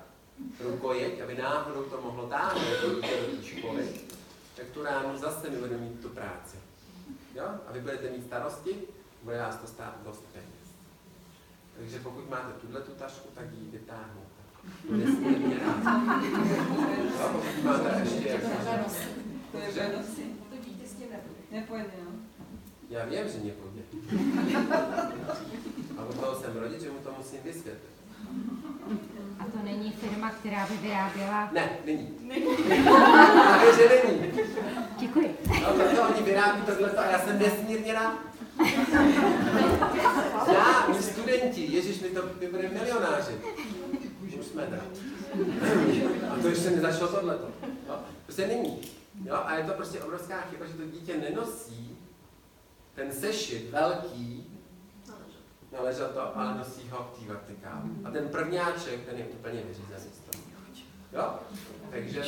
rukojeť, 0.60 1.20
aby 1.20 1.34
náhodou 1.34 1.82
to 1.82 2.00
mohlo 2.00 2.26
táhnout 2.26 3.02
do 3.02 3.42
školy, 3.42 3.88
tak 4.56 4.66
tu 4.66 4.82
ráno 4.82 5.18
zase 5.18 5.50
mi 5.50 5.56
bude 5.56 5.76
mít 5.76 6.00
tu 6.00 6.08
práci. 6.08 6.56
Jo? 7.34 7.44
A 7.66 7.72
vy 7.72 7.80
budete 7.80 8.10
mít 8.10 8.26
starosti, 8.26 8.76
bude 9.22 9.38
vás 9.38 9.56
to 9.56 9.66
stát 9.66 9.94
dost 10.04 10.24
peněz. 10.32 10.68
Takže 11.76 11.98
pokud 11.98 12.30
máte 12.30 12.52
tuhle 12.52 12.80
tu 12.80 12.92
tašku, 12.92 13.28
tak 13.34 13.44
ji 13.52 13.70
vytáhněte. 13.70 14.42
Nesmírně 14.90 15.58
rád. 15.58 16.22
Jo? 17.20 17.28
Pokud 17.32 17.64
máte 17.64 18.00
ještě 18.00 18.28
jako... 18.28 18.46
Že? 19.74 19.88
To 20.50 20.56
dítě 20.64 20.88
s 20.88 20.94
tím. 20.94 21.06
Já 22.88 23.04
vím, 23.04 23.28
že 23.28 23.38
nepůjde. 23.38 23.82
A 25.98 26.04
od 26.08 26.20
toho 26.20 26.40
jsem 26.40 26.56
rodič, 26.56 26.80
že 26.80 26.90
mu 26.90 26.98
to 26.98 27.14
musím 27.18 27.42
vysvětlit. 27.42 28.01
A 29.38 29.44
to 29.44 29.64
není 29.64 29.92
firma, 29.92 30.30
která 30.30 30.66
by 30.66 30.76
vyráběla... 30.76 31.50
Ne, 31.52 31.70
není. 31.84 32.06
Právě, 33.34 33.72
že 33.76 33.88
není. 33.88 34.32
Děkuji. 34.98 35.36
No, 35.62 35.74
proto 35.74 36.02
oni 36.02 36.22
vyrábí 36.22 36.62
tohle 36.62 36.90
a 36.90 37.10
já 37.10 37.18
jsem 37.18 37.38
nesmírně 37.38 37.92
rád. 37.92 38.18
Já, 40.52 40.86
my 40.88 41.02
studenti, 41.02 41.72
Ježíš, 41.72 42.00
my 42.00 42.08
to 42.08 42.22
my 42.40 42.46
budeme 42.46 42.74
milionáři. 42.74 43.32
Už 44.38 44.46
jsme 44.46 44.62
teda. 44.62 44.82
A 46.30 46.42
to 46.42 46.48
ještě 46.48 46.70
nezašlo 46.70 47.08
tohleto. 47.08 47.48
No, 47.88 47.94
prostě 48.24 48.46
není. 48.46 48.80
Jo, 49.24 49.34
a 49.44 49.54
je 49.54 49.64
to 49.64 49.72
prostě 49.72 50.00
obrovská 50.00 50.40
chyba, 50.50 50.66
že 50.66 50.72
to 50.72 50.84
dítě 50.84 51.16
nenosí 51.16 51.98
ten 52.94 53.12
sešit 53.12 53.70
velký, 53.70 54.41
naležel 55.72 56.08
to, 56.08 56.38
ale 56.38 56.58
nosí 56.58 56.88
ho 56.90 57.10
v 57.12 57.18
té 57.18 57.32
vertikále. 57.32 57.82
A 58.04 58.10
ten 58.10 58.28
prvňáček, 58.28 59.04
ten 59.04 59.18
je 59.18 59.24
úplně 59.24 59.62
vyřízený 59.62 60.10
z 60.14 60.30
toho. 60.30 60.42
Jo? 61.12 61.34
Takže 61.90 62.24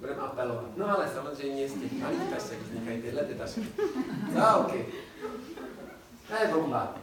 budeme 0.00 0.20
apelovat. 0.20 0.76
No 0.76 0.96
ale 0.96 1.08
samozřejmě 1.14 1.68
z 1.68 1.74
těch 1.74 1.92
malých 1.92 2.22
tašek 2.22 2.62
vznikají 2.62 3.02
tyhle 3.02 3.24
ty 3.24 3.34
tašky. 3.34 3.66
No, 4.34 4.60
OK. 4.60 4.72
To 6.28 6.34
je 6.42 6.48
bomba. 6.52 6.94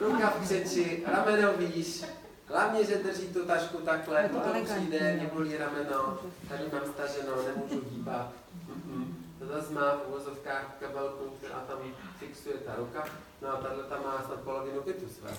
Ruka 0.00 0.30
v 0.30 0.44
křeči, 0.44 1.04
rameno 1.06 1.52
výš, 1.52 2.04
hlavně, 2.46 2.84
že 2.84 2.96
drží 2.96 3.26
tu 3.26 3.44
tašku 3.44 3.76
takhle, 3.78 4.28
to 4.28 4.38
potom 4.38 4.64
přijde, 4.64 5.12
no. 5.12 5.20
mě 5.20 5.30
bolí 5.34 5.56
rameno, 5.56 6.18
tady 6.48 6.64
mám 6.72 6.92
staženo, 6.92 7.32
nemůžu 7.42 7.88
hýbat. 7.90 8.32
Mm-mm. 8.68 9.13
To 9.48 9.54
zase 9.54 9.72
má 9.72 9.90
v 9.90 10.08
uvozovkách 10.08 10.76
kabelku, 10.80 11.36
která 11.38 11.60
tam 11.68 11.78
fixuje 12.18 12.54
ta 12.54 12.72
ruka, 12.76 13.04
no 13.42 13.48
a 13.48 13.56
tahle 13.56 13.84
tam 13.84 14.02
má 14.02 14.22
snad 14.26 14.40
polovinu 14.40 14.82
bytu 14.82 15.06
svého. 15.08 15.36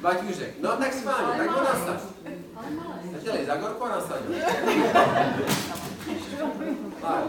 Baťužek. 0.00 0.54
No 0.60 0.76
tak 0.76 0.92
schválně, 0.92 1.38
tak 1.38 1.50
ho 1.50 1.64
nasaď. 1.64 2.00
Nechtěli 3.12 3.46
za 3.46 3.56
gorko 3.56 3.88
nasadit. 3.88 4.44
A, 7.02 7.22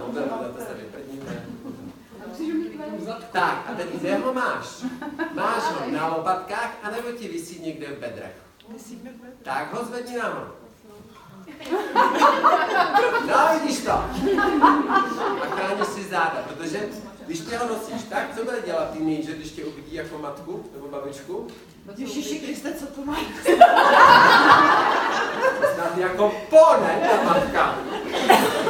no. 3.06 3.14
Tak, 3.32 3.70
a 3.70 3.74
teď 3.78 3.90
kde 3.90 4.16
ho 4.16 4.34
máš? 4.34 4.86
Máš 5.34 5.64
ho 5.64 5.92
na 5.92 6.08
lopatkách, 6.08 6.78
anebo 6.84 7.12
ti 7.12 7.28
visí 7.28 7.60
někde 7.60 7.88
v 7.88 8.00
bedrech? 8.00 8.45
Tak 9.44 9.74
ho 9.74 9.86
zvedni 9.86 10.18
nahoru. 10.18 10.52
No, 13.28 13.60
vidíš 13.60 13.84
to. 13.84 13.92
A 13.92 15.46
chráníš 15.46 15.88
si 15.88 16.04
záda, 16.04 16.44
protože 16.48 16.90
když 17.26 17.40
tě 17.40 17.58
ho 17.58 17.68
nosíš 17.68 18.04
tak, 18.10 18.36
co 18.38 18.44
bude 18.44 18.62
dělat 18.66 18.92
ty 18.94 19.24
že 19.24 19.32
když 19.36 19.52
tě 19.52 19.66
uvidí 19.66 19.96
jako 19.96 20.18
matku 20.18 20.66
nebo 20.74 20.88
babičku? 20.88 21.48
Ježiši 21.98 22.40
Kriste, 22.40 22.74
co 22.74 22.86
to 22.86 23.06
má? 23.06 23.16
Snad 25.76 25.98
jako 25.98 26.36
pone, 26.50 27.10
ta 27.10 27.24
matka. 27.24 27.76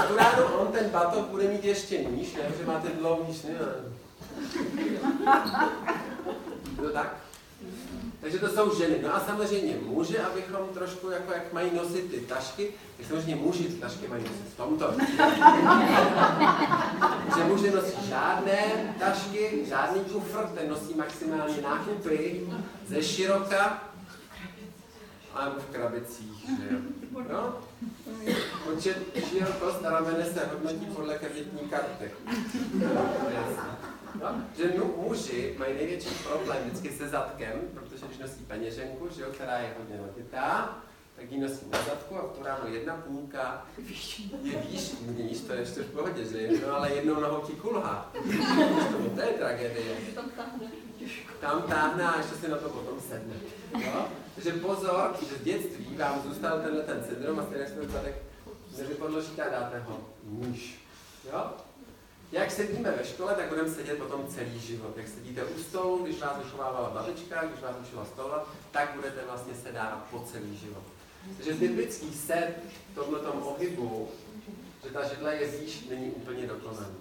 Tu 0.08 0.16
ráno 0.16 0.46
on 0.60 0.68
ten 0.68 0.90
batok 0.90 1.26
bude 1.28 1.44
mít 1.48 1.64
ještě 1.66 1.98
níž, 2.04 2.34
ne? 2.34 2.42
Protože 2.42 2.66
máte 2.66 2.90
dlouhý 2.90 3.34
šny. 3.34 3.50
ne? 3.54 3.60
No 6.84 6.90
tak. 6.90 7.16
Takže 8.26 8.40
to 8.40 8.50
jsou 8.50 8.78
ženy. 8.78 8.96
No 9.04 9.16
a 9.16 9.20
samozřejmě 9.20 9.78
muže, 9.86 10.20
abychom 10.20 10.68
trošku, 10.74 11.10
jako 11.10 11.34
jak 11.34 11.54
mají 11.54 11.76
nosit 11.76 12.12
ty 12.12 12.20
tašky, 12.20 12.74
tak 12.98 13.08
samozřejmě 13.08 13.36
muži 13.36 13.64
ty 13.64 13.74
tašky 13.74 14.08
mají 14.08 14.24
nosit 14.24 14.46
v 14.54 14.58
tomto. 14.58 14.92
že 17.38 17.44
muži 17.44 17.72
nosí 17.72 18.10
žádné 18.10 18.96
tašky, 19.00 19.66
žádný 19.68 20.00
kufr, 20.00 20.48
ten 20.56 20.70
nosí 20.70 20.94
maximálně 20.94 21.62
nákupy 21.62 22.50
ze 22.88 23.04
široka, 23.04 23.84
anebo 25.34 25.60
v 25.60 25.66
krabicích, 25.66 26.46
že 26.48 26.76
jo. 26.76 26.80
No? 27.30 27.56
Počet 28.66 28.98
širokost 29.30 29.84
ramene 29.84 30.26
se 30.26 30.50
hodnotí 30.52 30.86
podle 30.86 31.18
kreditní 31.18 31.70
karty. 31.70 32.12
No, 34.22 34.44
že 34.58 34.74
muži 34.98 35.56
mají 35.58 35.74
největší 35.74 36.10
problém 36.10 36.58
vždycky 36.66 36.92
se 36.92 37.10
zadkem, 37.10 37.60
protože 37.74 38.06
když 38.06 38.18
nosí 38.18 38.46
peněženku, 38.46 39.10
že 39.16 39.22
jo, 39.22 39.28
která 39.32 39.58
je 39.58 39.74
hodně 39.78 39.98
nabitá, 39.98 40.78
tak 41.16 41.32
ji 41.32 41.40
nosí 41.40 41.66
na 41.72 41.78
zadku 41.78 42.18
a 42.18 42.22
v 42.22 42.38
tu 42.38 42.44
ráno 42.44 42.68
jedna 42.68 42.96
půlka 42.96 43.66
je 44.44 44.58
výš, 44.70 44.96
níž, 45.18 45.40
to 45.40 45.54
je 45.54 45.60
ještě 45.60 45.82
v 45.82 45.92
pohodě, 45.92 46.26
že 46.26 46.50
no, 46.68 46.76
ale 46.76 46.94
jednou 46.94 47.20
nohou 47.20 47.42
ti 47.42 47.54
kulhá. 47.54 48.12
to 49.16 49.22
je 49.22 49.28
tragédie. 49.28 49.96
Tam 51.42 51.62
táhne 51.62 52.04
a 52.04 52.18
ještě 52.18 52.36
si 52.36 52.48
na 52.48 52.58
to 52.58 52.70
potom 52.70 53.02
sedne. 53.02 53.36
Jo? 53.74 54.08
Takže 54.36 54.52
pozor, 54.52 55.16
že 55.20 55.36
v 55.36 55.44
dětství 55.44 55.98
vám 55.98 56.22
zůstal 56.22 56.60
tenhle 56.60 56.84
ten 56.84 57.04
syndrom 57.10 57.40
a 57.40 57.46
stejně 57.46 57.66
ten 57.66 57.90
zadek 57.90 58.16
nevypodložíte 58.78 59.44
a 59.44 59.60
dáte 59.60 59.80
ho 59.80 60.00
níž. 60.24 60.80
Jo? 61.32 61.52
Jak 62.36 62.52
sedíme 62.52 62.92
ve 62.92 63.06
škole, 63.06 63.36
tak 63.36 63.50
budeme 63.50 63.70
sedět 63.70 63.98
potom 63.98 64.28
celý 64.28 64.60
život. 64.60 64.98
Jak 64.98 65.08
sedíte 65.08 65.46
u 65.46 65.64
stolu, 65.64 66.04
když 66.04 66.20
vás 66.20 66.38
vychovávala 66.38 66.90
babička, 66.90 67.46
když 67.46 67.62
vás 67.62 67.76
učila 67.82 68.06
stolovat, 68.06 68.48
tak 68.72 68.96
budete 68.96 69.26
vlastně 69.26 69.54
sedávat 69.56 70.08
po 70.12 70.20
celý 70.20 70.58
život. 70.58 70.84
Takže 71.38 71.54
typický 71.54 72.14
set 72.14 72.56
v 72.92 72.96
tomto 72.96 73.34
ohybu, 73.34 74.10
že 74.84 74.90
ta 74.90 75.08
židle 75.08 75.36
je 75.36 75.48
výš, 75.48 75.88
není 75.90 76.12
úplně 76.12 76.48
dokonalý. 76.48 76.96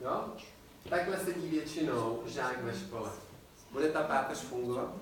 Jo? 0.00 0.24
Takhle 0.88 1.18
sedí 1.18 1.48
většinou 1.48 2.22
žák 2.26 2.62
ve 2.62 2.78
škole. 2.78 3.10
Bude 3.72 3.88
ta 3.88 4.02
páteř 4.02 4.38
fungovat? 4.38 4.94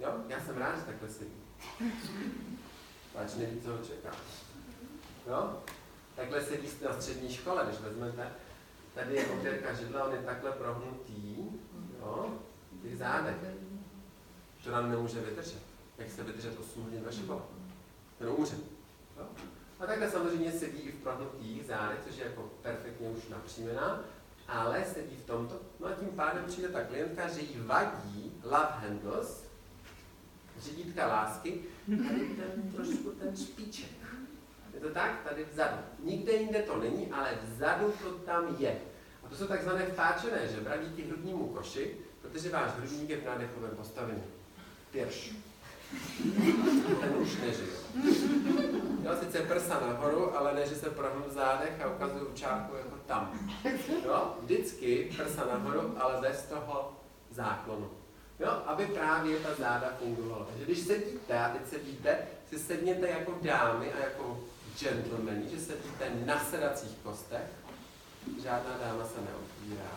Jo? 0.00 0.14
Já 0.28 0.40
jsem 0.40 0.56
rád, 0.56 0.78
že 0.78 0.84
takhle 0.84 1.08
sedí. 1.08 1.42
Pač 3.12 3.34
neví, 3.34 3.60
co 3.60 3.70
ho 3.70 3.78
čeká. 3.78 4.16
Jo? 5.26 5.62
Takhle 6.16 6.44
sedí 6.44 6.68
na 6.84 6.92
střední 6.92 7.32
škole, 7.34 7.64
když 7.68 7.80
vezmete, 7.80 8.32
tady 8.94 9.14
je 9.14 9.26
opěrka 9.26 9.72
židla, 9.72 10.04
on 10.04 10.12
je 10.12 10.22
takhle 10.22 10.52
prohnutý, 10.52 11.36
jo, 12.00 12.38
v 12.72 12.82
těch 12.82 12.98
zádech. 12.98 13.36
To 14.64 14.70
nám 14.70 14.90
nemůže 14.90 15.20
vydržet. 15.20 15.62
Jak 15.98 16.10
se 16.10 16.22
vydržet 16.22 16.58
8 16.58 16.82
hodin 16.82 17.02
ve 17.04 17.12
škole? 17.12 17.40
To 18.18 18.24
neumře. 18.24 18.56
Jo? 19.18 19.26
A 19.80 19.86
takhle 19.86 20.10
samozřejmě 20.10 20.52
sedí 20.52 20.78
i 20.78 20.92
v 20.92 21.02
prohnutých 21.02 21.66
zádech, 21.66 21.98
což 22.08 22.16
je 22.16 22.24
jako 22.24 22.50
perfektně 22.62 23.08
už 23.08 23.28
napřímená, 23.28 24.00
ale 24.48 24.84
sedí 24.84 25.16
v 25.16 25.26
tomto. 25.26 25.60
No 25.80 25.86
a 25.86 25.92
tím 25.92 26.08
pádem 26.08 26.44
přijde 26.44 26.68
ta 26.68 26.84
klientka, 26.84 27.28
že 27.28 27.40
jí 27.40 27.60
vadí 27.66 28.32
love 28.44 28.74
handles, 28.78 29.44
řídítka 30.58 31.06
lásky, 31.06 31.60
tady 32.08 32.36
ten 32.36 32.72
trošku 32.72 33.10
ten 33.10 33.36
špiček. 33.36 34.01
Je 34.74 34.80
to 34.80 34.90
tak? 34.90 35.20
Tady 35.28 35.46
vzadu. 35.52 35.76
Nikde 35.98 36.32
jinde 36.32 36.62
to 36.62 36.76
není, 36.76 37.10
ale 37.12 37.38
vzadu 37.42 37.94
to 38.02 38.10
tam 38.10 38.56
je. 38.58 38.80
A 39.24 39.28
to 39.28 39.36
jsou 39.36 39.46
takzvané 39.46 39.86
vtáčené 39.86 40.48
žebra 40.48 40.76
díky 40.76 41.02
hrudnímu 41.02 41.46
koši, 41.46 41.96
protože 42.22 42.50
váš 42.50 42.70
hrudník 42.70 43.10
je 43.10 43.16
v 43.16 43.24
nádechovém 43.24 43.70
postavení. 43.70 44.22
Pěrš. 44.90 45.32
Ten 47.00 47.16
už 47.16 47.36
nežije. 47.36 47.72
Jo, 49.02 49.10
sice 49.20 49.38
prsa 49.38 49.80
nahoru, 49.80 50.36
ale 50.36 50.54
ne, 50.54 50.66
že 50.66 50.74
se 50.74 50.90
prohnu 50.90 51.24
v 51.28 51.32
zádech 51.32 51.80
a 51.80 51.90
ukazuju 51.90 52.32
čárku 52.34 52.76
jako 52.76 52.96
tam. 53.06 53.38
Jo, 54.04 54.36
vždycky 54.42 55.12
prsa 55.16 55.44
nahoru, 55.44 55.94
ale 55.98 56.20
bez 56.20 56.42
toho 56.42 56.92
záklonu. 57.30 57.90
Jo, 58.40 58.62
aby 58.66 58.86
právě 58.86 59.38
ta 59.38 59.54
záda 59.54 59.92
fungovala. 59.98 60.46
Takže 60.48 60.64
když 60.64 60.78
sedíte, 60.78 61.38
a 61.38 61.48
teď 61.48 61.68
sedíte, 61.68 62.18
si 62.48 62.58
sedněte 62.58 63.08
jako 63.08 63.34
dámy 63.42 63.92
a 63.92 63.98
jako 63.98 64.40
gentlemani, 64.78 65.48
že 65.50 65.60
sedíte 65.60 66.10
na 66.26 66.44
sedacích 66.44 66.96
kostech, 67.02 67.48
žádná 68.42 68.78
dáma 68.78 69.04
se 69.04 69.20
neotvírá. 69.20 69.92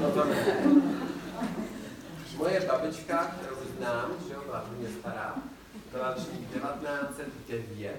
No 0.00 0.10
to 0.10 0.24
ne. 0.24 0.44
Moje 2.36 2.60
babička, 2.60 3.24
kterou 3.24 3.56
znám, 3.76 4.10
že 4.28 4.34
jo, 4.34 4.42
byla 4.46 4.64
hodně 4.68 4.88
stará, 5.00 5.34
byla 5.92 6.14
ročník 6.14 6.48
1909, 6.50 7.96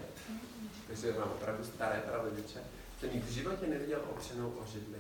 takže 0.88 1.14
mám 1.20 1.30
opravdu 1.30 1.64
staré 1.64 2.02
prarodiče, 2.06 2.60
jsem 3.00 3.10
ji 3.10 3.22
v 3.22 3.32
životě 3.32 3.68
neviděl 3.68 4.00
opřenou 4.10 4.50
o 4.50 4.66
židli. 4.66 4.98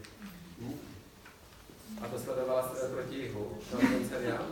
A 2.01 2.07
to 2.07 2.19
sledovala 2.19 2.73
proti 2.93 3.15
jihu, 3.15 3.57
ten 3.79 4.09
seriál. 4.09 4.45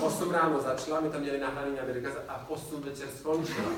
8 0.00 0.30
ráno 0.30 0.60
začala, 0.60 1.00
my 1.00 1.10
tam 1.10 1.20
měli 1.20 1.40
nahraný 1.40 1.76
na 1.76 1.84
videokaz 1.84 2.14
a 2.28 2.50
8 2.50 2.82
večer 2.82 3.08
skončila. 3.18 3.68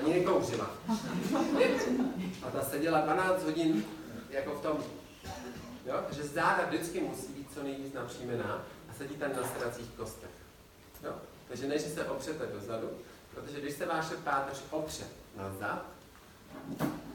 Ani 0.00 0.14
nekouřila. 0.14 0.70
A 2.42 2.50
ta 2.52 2.62
seděla 2.62 3.00
12 3.00 3.42
hodin 3.42 3.84
jako 4.30 4.50
v 4.54 4.62
tom, 4.62 4.78
jo? 5.86 5.94
že 6.10 6.22
záda 6.22 6.64
vždycky 6.66 7.00
musí 7.00 7.32
být 7.32 7.52
co 7.54 7.62
nejvíc 7.62 7.94
napřímená 7.94 8.64
a 8.90 8.94
sedí 8.98 9.14
tam 9.14 9.30
na 9.30 9.48
sedacích 9.48 9.90
kostech. 9.96 10.30
Jo? 11.04 11.12
Takže 11.48 11.68
než 11.68 11.82
se 11.82 12.04
opřete 12.04 12.46
dozadu, 12.46 12.90
protože 13.34 13.60
když 13.60 13.74
se 13.74 13.86
vaše 13.86 14.14
páteř 14.14 14.62
opře 14.70 15.04
na 15.36 15.52
zad, 15.60 15.86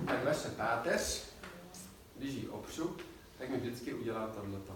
tak 0.07 0.25
vaše 0.25 0.49
páteř, 0.49 1.23
když 2.17 2.34
ji 2.34 2.47
opřu, 2.47 2.97
tak 3.41 3.49
mi 3.49 3.57
vždycky 3.57 3.93
udělá 3.93 4.27
tohleto. 4.27 4.73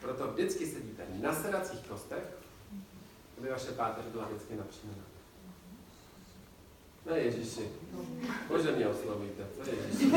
Proto 0.00 0.26
vždycky 0.26 0.66
sedíte 0.66 1.02
na 1.22 1.34
sedacích 1.34 1.80
kostech, 1.88 2.24
aby 3.38 3.48
vaše 3.48 3.72
páteř 3.72 4.04
byla 4.04 4.26
vždycky 4.26 4.56
napřímená. 4.56 5.02
No 7.06 7.14
Ježíši, 7.14 7.68
Bože 8.48 8.72
mě 8.72 8.88
oslovujte, 8.88 9.42
co 9.56 9.70
Ježíši? 9.70 10.10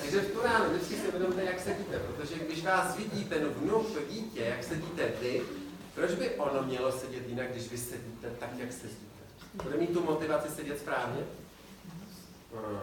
Takže 0.00 0.20
v 0.20 0.32
tu 0.32 0.42
ráno 0.42 0.70
vždycky 0.70 0.94
si 0.94 1.08
uvědomte, 1.08 1.44
jak 1.44 1.60
sedíte, 1.60 1.98
protože 1.98 2.34
když 2.38 2.64
vás 2.64 2.96
vidí 2.96 3.24
ten 3.24 3.44
vnuk, 3.44 3.90
to 3.90 4.00
dítě, 4.10 4.40
jak 4.40 4.64
sedíte 4.64 5.12
vy, 5.22 5.42
proč 5.94 6.14
by 6.14 6.30
ono 6.30 6.62
mělo 6.62 6.92
sedět 6.92 7.28
jinak, 7.28 7.52
když 7.52 7.70
vy 7.70 7.78
sedíte 7.78 8.30
tak, 8.38 8.50
jak 8.58 8.72
sedíte? 8.72 8.96
Bude 9.54 9.76
mít 9.76 9.92
tu 9.92 10.04
motivaci 10.04 10.48
sedět 10.48 10.78
správně? 10.78 11.24
No. 12.62 12.82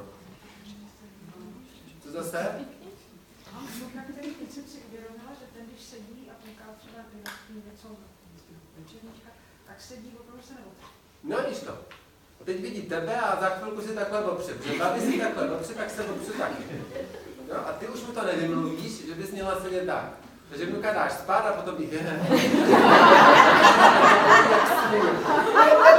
Co 2.03 2.11
zase? 2.11 2.65
Jsem 4.49 4.63
si 4.63 4.79
že 5.39 5.45
ten, 5.53 5.65
když 5.65 5.81
sedí 5.81 6.31
tak 9.67 9.81
sedí 9.81 10.17
se 10.47 10.53
No 11.23 11.37
to. 11.65 11.71
A 12.41 12.43
teď 12.45 12.61
vidí 12.61 12.81
tebe 12.81 13.15
a 13.15 13.41
za 13.41 13.49
chvilku 13.49 13.81
si 13.81 13.87
takhle 13.87 14.23
opře, 14.23 14.53
protože 14.53 14.79
babi 14.79 15.01
si 15.01 15.19
takhle 15.19 15.51
opře, 15.51 15.73
tak 15.73 15.89
se 15.89 16.03
opře 16.03 16.31
taky. 16.31 16.63
No, 17.49 17.67
a 17.67 17.71
ty 17.71 17.87
už 17.87 18.01
mu 18.01 18.13
to 18.13 18.23
nevymluvíš, 18.23 19.05
že 19.05 19.15
bys 19.15 19.31
měla 19.31 19.61
sedět 19.61 19.85
tak. 19.85 20.09
Takže 20.49 20.65
vnuka 20.65 20.93
dáš 20.93 21.11
spát 21.11 21.45
a 21.45 21.53
potom 21.53 21.75
bych... 21.75 21.93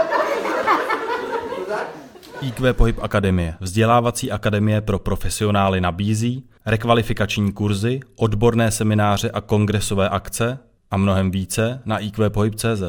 IQ 2.45 2.73
Pohyb 2.73 2.99
Akademie, 3.03 3.55
vzdělávací 3.61 4.33
akademie 4.33 4.81
pro 4.81 4.99
profesionály 4.99 5.81
nabízí 5.81 6.49
rekvalifikační 6.67 7.53
kurzy, 7.53 8.01
odborné 8.17 8.71
semináře 8.71 9.31
a 9.31 9.41
kongresové 9.41 10.09
akce 10.09 10.59
a 10.91 10.97
mnohem 10.97 11.31
více 11.31 11.83
na 11.85 11.99
iqpohyb.cz. 11.99 12.83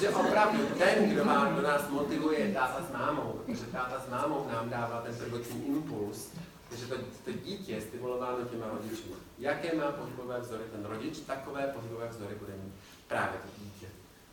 že 0.00 0.08
opravdu 0.08 0.58
ten, 0.78 1.10
kdo, 1.10 1.24
má, 1.24 1.50
kdo 1.52 1.62
nás 1.62 1.90
motivuje, 1.90 2.40
je 2.40 2.54
táta 2.54 2.80
s 2.90 2.92
mámou, 2.92 3.40
protože 3.46 3.64
táta 3.72 4.00
s 4.06 4.10
mámou 4.10 4.46
nám 4.52 4.70
dává 4.70 5.02
ten 5.06 5.14
prvotní 5.14 5.66
impuls, 5.68 6.30
takže 6.70 6.86
to, 6.86 6.94
to 7.24 7.30
dítě 7.44 7.80
stimulováno 7.80 8.38
těma. 8.50 8.66
Jaké 9.38 9.76
má 9.76 9.84
pohybové 9.84 10.40
vzory 10.40 10.62
ten 10.72 10.84
rodič, 10.84 11.18
takové 11.18 11.62
pohybové 11.62 12.08
vzory 12.08 12.34
bude 12.38 12.52
mít 12.64 12.72
právě 13.08 13.38
to 13.42 13.64
dítě. 13.64 13.86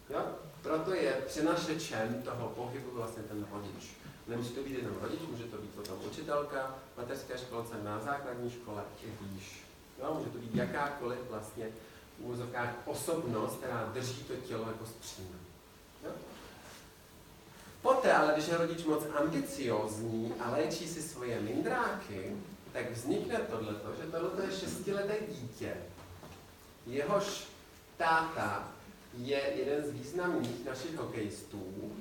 Jo? 0.09 0.19
Proto 0.63 0.93
je 0.93 1.13
přenašečem 1.27 2.21
toho 2.23 2.49
pohybu 2.49 2.91
vlastně 2.93 3.23
ten 3.23 3.45
rodič. 3.51 3.91
Nemusí 4.27 4.49
to 4.49 4.63
být 4.63 4.77
jenom 4.77 4.97
rodič, 5.01 5.19
může 5.31 5.43
to 5.43 5.57
být 5.57 5.69
potom 5.69 5.97
učitelka, 6.05 6.75
mateřské 6.97 7.37
školce, 7.37 7.73
na 7.83 7.99
základní 7.99 8.51
škole 8.51 8.83
i 9.03 9.07
výš. 9.21 9.63
Jo? 9.99 10.15
Může 10.17 10.29
to 10.29 10.37
být 10.37 10.55
jakákoliv 10.55 11.19
vlastně 11.29 11.67
úvozovkách 12.19 12.69
osobnost, 12.85 13.57
která 13.57 13.91
drží 13.93 14.23
to 14.23 14.33
tělo 14.35 14.67
jako 14.67 14.85
střína. 14.85 15.37
Jo? 16.03 16.11
Poté, 17.81 18.13
ale 18.13 18.33
když 18.33 18.47
je 18.47 18.57
rodič 18.57 18.83
moc 18.85 19.03
ambiciozní 19.19 20.33
a 20.39 20.51
léčí 20.51 20.87
si 20.87 21.01
svoje 21.01 21.41
mindráky, 21.41 22.37
tak 22.73 22.91
vznikne 22.91 23.37
tohleto, 23.37 23.89
že 24.01 24.11
tohleto 24.11 24.41
je 24.41 24.51
šestileté 24.51 25.15
dítě, 25.29 25.73
jehož 26.85 27.47
táta 27.97 28.67
je 29.17 29.41
jeden 29.55 29.85
z 29.85 29.91
významných 29.91 30.65
našich 30.65 30.95
hokejistů, 30.97 31.91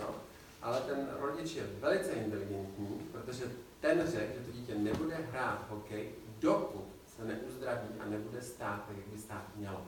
jo? 0.00 0.14
ale 0.62 0.80
ten 0.80 1.08
rodič 1.18 1.54
je 1.54 1.62
velice 1.80 2.12
inteligentní, 2.12 3.00
protože 3.12 3.44
ten 3.80 4.10
řekl, 4.10 4.32
že 4.38 4.46
to 4.46 4.52
dítě 4.52 4.74
nebude 4.74 5.14
hrát 5.14 5.66
hokej, 5.68 6.10
dokud 6.38 6.84
se 7.16 7.24
neuzdraví 7.24 7.88
a 8.00 8.04
nebude 8.06 8.42
stát 8.42 8.84
tak, 8.88 8.96
jak 8.96 9.06
by 9.06 9.18
stát 9.18 9.44
mělo. 9.56 9.82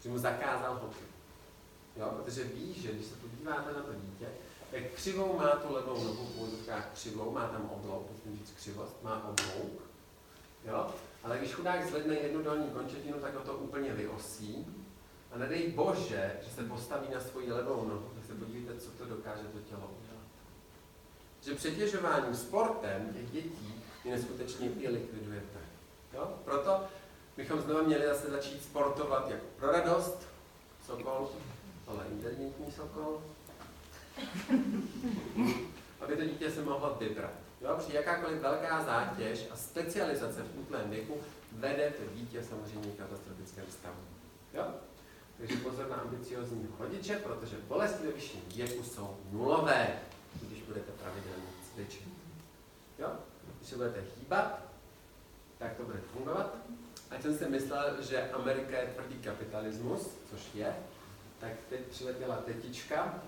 Že 0.00 0.08
mu 0.08 0.18
zakázal 0.18 0.74
hokej. 0.74 1.06
Jo? 1.96 2.12
Protože 2.16 2.44
ví, 2.44 2.74
že 2.74 2.92
když 2.92 3.06
se 3.06 3.14
podíváte 3.14 3.72
na 3.72 3.82
to 3.82 3.92
dítě, 3.94 4.26
tak 4.70 4.82
křivou 4.94 5.36
má 5.36 5.50
tu 5.50 5.74
levou 5.74 6.04
nohu 6.04 6.26
v 6.66 6.92
křivou, 6.92 7.30
má 7.30 7.48
tam 7.48 7.70
oblouk, 7.70 8.10
musím 8.10 8.38
říct 8.38 8.52
křivost, 8.56 9.02
má 9.02 9.28
oblouk. 9.28 9.82
Jo? 10.64 10.94
Ale 11.24 11.38
když 11.38 11.52
chudák 11.52 11.86
zvedne 11.88 12.14
jednu 12.14 12.42
dolní 12.42 12.70
končetinu, 12.70 13.18
tak 13.20 13.34
ho 13.34 13.40
to 13.40 13.54
úplně 13.54 13.92
vyosí. 13.92 14.66
A 15.32 15.38
nedej 15.38 15.72
bože, 15.72 16.32
že 16.42 16.50
se 16.50 16.64
postaví 16.64 17.06
na 17.14 17.20
svoji 17.20 17.52
levou 17.52 17.88
nohu, 17.88 18.10
tak 18.14 18.26
se 18.26 18.34
podívejte, 18.34 18.80
co 18.80 18.90
to 18.90 19.04
dokáže 19.04 19.42
to 19.42 19.58
tělo 19.58 19.90
udělat. 20.00 20.26
Že 21.42 21.54
přetěžováním 21.54 22.36
sportem 22.36 23.14
těch 23.14 23.30
dětí 23.30 23.82
je 24.04 24.12
neskutečně 24.16 24.68
i 24.68 24.88
likvidujete. 24.88 25.58
Jo? 26.14 26.34
Proto 26.44 26.84
bychom 27.36 27.60
znovu 27.60 27.84
měli 27.84 28.06
zase 28.06 28.30
začít 28.30 28.64
sportovat 28.64 29.30
jako 29.30 29.44
pro 29.56 29.72
radost, 29.72 30.28
sokol, 30.86 31.30
ale 31.86 32.04
inteligentní 32.10 32.72
sokol, 32.72 33.22
aby 36.00 36.16
to 36.16 36.24
dítě 36.24 36.50
se 36.50 36.62
mohlo 36.62 36.96
vybrat. 37.00 37.32
Jo? 37.60 37.74
Protože 37.76 37.96
jakákoliv 37.96 38.40
velká 38.40 38.84
zátěž 38.84 39.46
a 39.50 39.56
specializace 39.56 40.42
v 40.42 40.58
útlém 40.58 40.90
věku 40.90 41.20
vede 41.52 41.90
to 41.90 42.14
dítě 42.14 42.44
samozřejmě 42.44 42.92
katastrofickém 42.98 43.64
stavu. 43.70 44.00
Jo? 44.54 44.64
Takže 45.42 45.56
pozor 45.56 45.88
na 45.88 45.96
ambiciozní 45.96 46.68
rodiče, 46.78 47.14
protože 47.16 47.56
bolesti 47.68 48.06
ve 48.06 48.12
vyšším 48.12 48.40
věku 48.54 48.82
jsou 48.82 49.16
nulové, 49.30 49.98
když 50.42 50.62
budete 50.62 50.92
pravidelně 50.92 51.46
cvičit. 51.74 52.08
Jo? 52.98 53.08
Když 53.58 53.68
se 53.68 53.76
budete 53.76 54.00
hýbat, 54.16 54.62
tak 55.58 55.76
to 55.76 55.82
bude 55.82 55.98
fungovat. 55.98 56.56
A 57.10 57.20
jsem 57.20 57.38
si 57.38 57.48
myslel, 57.48 58.02
že 58.02 58.30
Amerika 58.30 58.78
je 58.78 58.86
tvrdý 58.86 59.14
kapitalismus, 59.14 60.08
což 60.30 60.40
je, 60.54 60.76
tak 61.40 61.52
teď 61.68 61.80
přiletěla 61.80 62.36
tetička, 62.36 63.22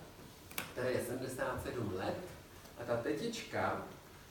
která 0.72 0.88
je 0.88 1.04
77 1.04 1.94
let, 1.94 2.16
a 2.80 2.84
ta 2.84 2.96
tetička 2.96 3.82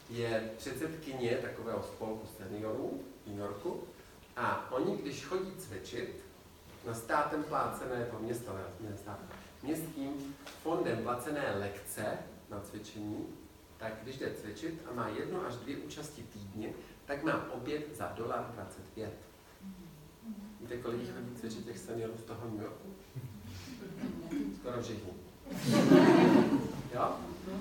je 0.10 0.52
předsedkyně 0.58 1.32
takového 1.32 1.84
spolku 1.84 2.28
seniorů 2.38 3.04
v 3.26 3.28
New 3.28 3.40
Yorku 3.40 3.84
a 4.36 4.72
oni, 4.72 4.98
když 4.98 5.26
chodí 5.26 5.52
cvičit, 5.58 6.24
na 6.86 6.94
státem 6.94 7.44
plácené, 7.44 8.08
to 8.12 8.20
město, 8.20 8.56
ne 8.80 8.98
státem, 8.98 9.28
městským 9.64 10.36
fondem 10.64 10.98
placené 11.04 11.56
lekce 11.60 12.06
na 12.50 12.60
cvičení, 12.60 13.28
tak 13.78 13.94
když 14.04 14.18
jde 14.18 14.34
cvičit 14.34 14.82
a 14.92 14.94
má 14.94 15.08
jednu 15.08 15.46
až 15.46 15.56
dvě 15.56 15.78
účasti 15.78 16.24
týdně, 16.34 16.70
tak 17.06 17.24
má 17.24 17.52
oběd 17.52 17.98
za 17.98 18.14
dolar 18.16 18.52
25. 18.54 19.14
Víte, 20.62 20.78
kolik 20.78 21.00
jich 21.00 21.12
chodí 21.12 21.36
cvičit 21.36 21.66
těch 21.66 21.78
seniorů 21.78 22.14
z 22.18 22.24
toho 22.24 22.50
New 22.50 22.62
Yorku? 22.62 22.94
Skoro 24.60 24.82
všichni. 24.82 25.12
Jo? 26.94 27.16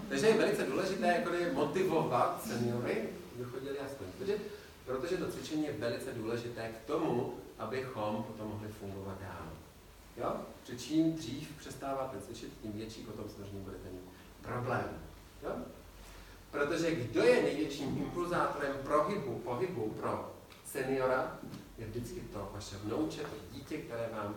Takže 0.09 0.27
je 0.27 0.39
velice 0.39 0.65
důležité 0.65 1.07
jako 1.07 1.31
motivovat 1.55 2.45
seniory, 2.47 3.09
aby 3.35 3.45
chodili 3.45 3.79
aspoň 3.79 4.07
chodit, 4.19 4.43
protože 4.85 5.17
to 5.17 5.31
cvičení 5.31 5.65
je 5.65 5.73
velice 5.73 6.13
důležité 6.13 6.69
k 6.69 6.87
tomu, 6.87 7.35
abychom 7.59 8.23
potom 8.23 8.49
mohli 8.49 8.69
fungovat 8.69 9.21
dál. 9.21 9.49
Jo? 10.17 10.37
Že 10.65 10.79
čím 10.79 11.13
dřív 11.13 11.57
přestáváte 11.59 12.21
cvičit, 12.21 12.53
tím 12.63 12.73
větší 12.73 13.03
potom 13.03 13.25
samozřejmě 13.29 13.61
budete 13.61 13.89
mít 13.91 14.11
problém. 14.43 14.89
Jo? 15.43 15.51
Protože 16.51 16.95
kdo 16.95 17.23
je 17.23 17.43
největším 17.43 17.99
impulzátorem 17.99 18.77
prohybu, 18.83 19.39
pohybu 19.39 19.91
pro 20.01 20.33
seniora, 20.65 21.39
je 21.79 21.87
vždycky 21.87 22.21
to 22.21 22.51
vaše 22.53 22.77
vnouče, 22.77 23.21
to 23.21 23.37
dítě, 23.53 23.79
které 23.79 24.09
vám 24.13 24.35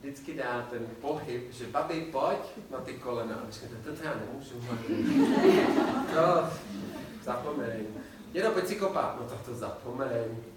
vždycky 0.00 0.34
dá 0.34 0.66
ten 0.70 0.86
pohyb, 1.00 1.52
že 1.52 1.66
babi, 1.66 2.00
pojď 2.00 2.38
na 2.70 2.78
ty 2.78 2.92
kolena. 2.94 3.34
A 3.34 3.50
řeknete, 3.50 3.92
to 3.92 4.04
já 4.04 4.14
nemůžu. 4.14 4.54
No, 6.16 6.50
zapomeň. 7.22 7.86
Jenom 8.34 8.52
pojď 8.52 8.66
si 8.66 8.76
kopat. 8.76 9.16
No 9.20 9.26
tak 9.26 9.40
to 9.42 9.54
zapomeň. 9.54 10.51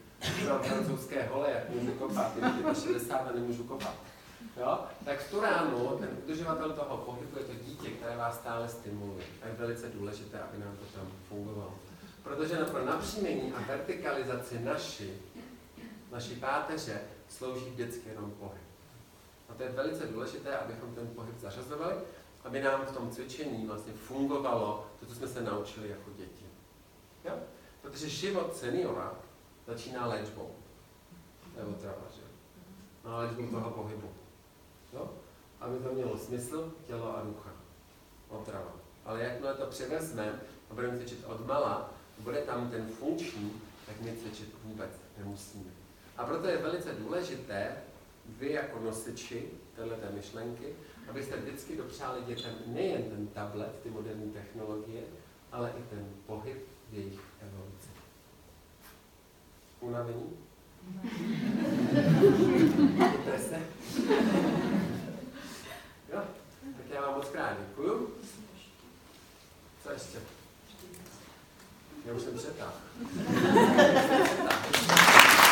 Mám 0.49 0.63
francouzské 0.63 1.23
hole, 1.23 1.51
jak 1.51 1.69
můžu 1.69 1.91
kopat. 1.91 2.31
Je 2.37 2.75
60 2.75 3.15
a 3.15 3.31
nemůžu 3.35 3.63
kopat. 3.63 3.95
Jo? 4.57 4.79
Tak 5.05 5.19
v 5.19 5.31
tu 5.31 5.41
ránu 5.41 5.97
ten 5.99 6.09
udržovatel 6.23 6.73
toho 6.73 6.97
pohybu 6.97 7.37
je 7.37 7.43
to 7.43 7.63
dítě, 7.63 7.89
které 7.89 8.17
vás 8.17 8.35
stále 8.35 8.69
stimuluje. 8.69 9.25
A 9.41 9.47
je 9.47 9.53
velice 9.53 9.89
důležité, 9.89 10.39
aby 10.39 10.63
nám 10.63 10.77
to 10.77 10.85
tam 10.99 11.07
fungovalo. 11.29 11.73
Protože 12.23 12.55
pro 12.55 12.85
napříjmení 12.85 13.53
a 13.53 13.61
vertikalizaci 13.67 14.59
naší, 14.59 15.11
naší 16.11 16.35
páteře 16.35 17.01
slouží 17.29 17.65
vždycky 17.65 18.09
jenom 18.09 18.31
pohyb. 18.31 18.61
A 19.49 19.53
to 19.53 19.63
je 19.63 19.69
velice 19.69 20.07
důležité, 20.07 20.57
abychom 20.57 20.95
ten 20.95 21.07
pohyb 21.07 21.39
zařazovali, 21.39 21.95
aby 22.43 22.61
nám 22.61 22.85
v 22.85 22.91
tom 22.91 23.09
cvičení 23.09 23.65
vlastně 23.65 23.93
fungovalo 23.93 24.87
to, 24.99 25.05
co 25.05 25.15
jsme 25.15 25.27
se 25.27 25.41
naučili 25.41 25.89
jako 25.89 26.11
děti. 26.17 26.45
Jo? 27.25 27.33
Protože 27.81 28.09
život 28.09 28.57
seniora 28.57 29.13
začíná 29.67 30.07
léčbou. 30.07 30.49
Nebo 31.57 31.71
trava, 31.71 32.05
že? 32.15 32.21
No, 33.05 33.17
léčbou 33.17 33.47
toho 33.47 33.69
pohybu. 33.69 34.09
Jo? 34.93 35.09
Aby 35.59 35.79
to 35.79 35.93
mělo 35.93 36.17
smysl, 36.17 36.73
tělo 36.87 37.17
a 37.17 37.21
ducha. 37.21 37.49
Otrava. 38.29 38.71
Ale 39.05 39.23
jakmile 39.23 39.53
to 39.53 39.65
převezmeme 39.65 40.39
a 40.71 40.73
budeme 40.73 40.97
cvičit 40.97 41.25
od 41.25 41.47
mala, 41.47 41.93
bude 42.19 42.41
tam 42.41 42.69
ten 42.69 42.87
funkční, 42.87 43.53
tak 43.85 44.01
my 44.01 44.17
cvičit 44.17 44.55
vůbec 44.63 44.89
nemusíme. 45.17 45.71
A 46.17 46.25
proto 46.25 46.47
je 46.47 46.57
velice 46.57 46.93
důležité, 46.93 47.77
vy 48.25 48.51
jako 48.51 48.79
nosiči 48.79 49.49
této 49.75 50.15
myšlenky, 50.15 50.75
abyste 51.09 51.37
vždycky 51.37 51.77
dopřáli 51.77 52.21
dětem 52.21 52.53
nejen 52.65 53.03
ten 53.03 53.27
tablet, 53.27 53.79
ty 53.83 53.89
moderní 53.89 54.31
technologie, 54.31 55.03
ale 55.51 55.73
i 55.79 55.83
ten 55.89 56.07
pohyb 56.25 56.57
v 56.89 56.93
jejich. 56.93 57.19
Unavení? 59.85 60.29
Deprese? 62.99 63.59
jo? 66.13 66.21
Tak 66.61 66.89
já 66.93 67.01
vám 67.01 67.13
moc 67.15 67.29
krát 67.29 67.57
děkuju. 67.69 68.09
Co 69.83 69.91
ještě? 69.91 70.17
Já 72.05 72.13
už 72.13 72.21
jsem 72.21 72.37
přetáhl. 72.37 72.73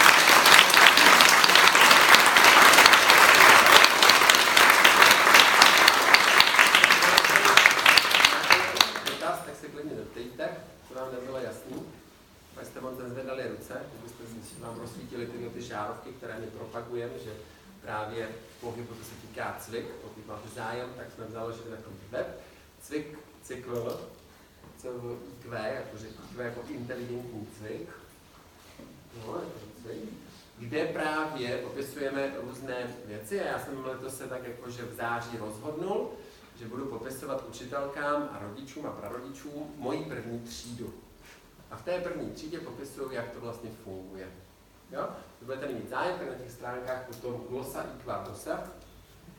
vám 14.60 14.80
rozsvítili 14.80 15.26
tyhle 15.26 15.50
ty 15.50 15.62
žárovky, 15.62 16.10
které 16.10 16.40
my 16.40 16.48
propagujeme, 16.48 17.14
že 17.24 17.34
právě 17.82 18.30
pohybu, 18.62 18.94
to 18.94 19.04
se 19.04 19.16
týká 19.22 19.58
cvik, 19.60 19.86
pokud 19.86 20.28
máte 20.28 20.50
zájem, 20.56 20.90
tak 20.98 21.12
jsme 21.12 21.26
založili 21.26 21.70
takový 21.70 21.96
web, 22.12 22.42
cvik, 22.82 23.20
cykl, 23.44 24.02
Q, 25.42 25.50
jakože 25.54 26.08
Q 26.08 26.44
jako 26.44 26.62
inteligentní 26.70 27.48
cvik, 27.58 27.90
no, 29.18 29.34
jako 29.34 29.60
cvik, 29.82 30.10
kde 30.58 30.86
právě 30.86 31.58
popisujeme 31.58 32.34
různé 32.42 32.88
věci 33.06 33.42
a 33.42 33.46
já 33.46 33.60
jsem 33.60 33.86
letos 33.86 34.18
se 34.18 34.28
tak 34.28 34.48
jakože 34.48 34.84
v 34.86 34.96
září 34.96 35.38
rozhodnul, 35.38 36.10
že 36.60 36.66
budu 36.66 36.86
popisovat 36.86 37.46
učitelkám 37.50 38.30
a 38.34 38.40
rodičům 38.40 38.86
a 38.86 38.92
prarodičům 38.92 39.74
moji 39.78 40.06
první 40.06 40.40
třídu. 40.40 40.94
A 41.74 41.76
v 41.76 41.82
té 41.82 42.00
první 42.00 42.32
třídě 42.32 42.60
popisuju, 42.60 43.12
jak 43.12 43.32
to 43.32 43.40
vlastně 43.40 43.70
funguje. 43.84 44.28
Jo? 44.92 45.08
Budete 45.42 45.68
mít 45.68 45.90
zájem, 45.90 46.20
tak 46.20 46.30
na 46.30 46.36
těch 46.36 46.52
stránkách 46.52 47.08
potom 47.08 47.44
glosa 47.50 47.84
i 47.84 48.28
dosah, 48.30 48.60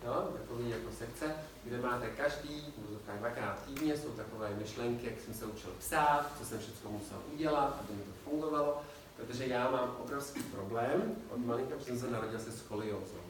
jo? 0.04 0.28
takový 0.40 0.70
jako 0.70 0.92
sekce, 0.98 1.36
kde 1.64 1.78
máte 1.78 2.10
každý, 2.10 2.74
v 2.78 3.18
dvakrát 3.18 3.64
týdně, 3.66 3.96
jsou 3.96 4.08
takové 4.08 4.50
myšlenky, 4.54 5.06
jak 5.06 5.20
jsem 5.20 5.34
se 5.34 5.46
učil 5.46 5.70
psát, 5.78 6.30
co 6.38 6.44
jsem 6.44 6.58
všechno 6.58 6.90
musel 6.90 7.18
udělat, 7.34 7.80
aby 7.80 7.98
mi 7.98 8.02
to 8.02 8.30
fungovalo, 8.30 8.82
protože 9.16 9.46
já 9.46 9.70
mám 9.70 9.96
obrovský 10.04 10.42
problém 10.42 11.16
od 11.30 11.38
malinka, 11.46 11.74
jsem 11.80 11.98
se 11.98 12.10
narodil 12.10 12.38
se 12.38 12.52
skoliózou. 12.52 13.24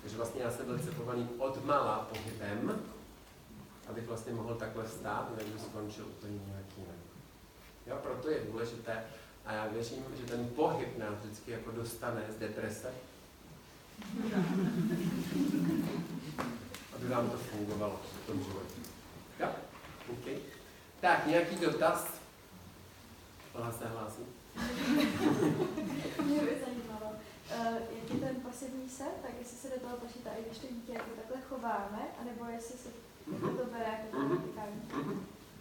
Takže 0.00 0.16
vlastně 0.16 0.42
já 0.42 0.50
jsem 0.50 0.66
byl 0.66 0.78
cepovaný 0.78 1.28
od 1.38 1.64
mala 1.64 2.08
pohybem, 2.10 2.80
abych 3.88 4.06
vlastně 4.06 4.32
mohl 4.32 4.54
takhle 4.54 4.88
stát, 4.88 5.30
bych 5.36 5.60
skončil 5.60 6.04
úplně 6.04 6.38
nějak. 6.46 6.65
Jo, 7.86 7.98
proto 8.02 8.30
je 8.30 8.40
důležité, 8.50 9.04
a 9.46 9.52
já 9.52 9.66
věřím, 9.66 10.04
že 10.16 10.24
ten 10.24 10.48
pohyb 10.48 10.98
nás 10.98 11.14
vždycky 11.22 11.50
jako 11.50 11.70
dostane 11.70 12.22
z 12.36 12.38
deprese. 12.38 12.90
Aby 16.94 17.08
vám 17.08 17.30
to 17.30 17.36
fungovalo 17.36 18.00
v 18.22 18.26
tom 18.26 18.44
životě. 18.44 18.80
Jo? 19.40 19.48
OK. 20.12 20.40
Tak, 21.00 21.26
nějaký 21.26 21.56
dotaz? 21.56 22.20
Ona 23.52 23.72
se 23.72 23.88
hlásí. 23.88 24.22
Mě 26.24 26.40
by 26.40 26.56
zajímalo, 26.64 27.12
uh, 27.58 27.74
jak 27.74 28.10
je 28.14 28.20
ten 28.20 28.36
pasivní 28.36 28.88
set, 28.88 29.12
tak 29.22 29.30
jestli 29.38 29.56
se 29.56 29.68
do 29.68 29.80
toho 29.80 29.96
počítá, 29.96 30.30
i 30.30 30.44
když 30.44 30.58
to 30.58 30.66
dítě 30.66 30.92
jako 30.92 31.10
takhle 31.16 31.36
chováme, 31.48 32.02
anebo 32.20 32.44
jestli 32.52 32.78
se 32.78 32.88
mm-hmm. 33.30 33.56
to 33.56 33.64
bere 33.64 33.84
jako 33.84 34.16
mm-hmm. 34.16 35.18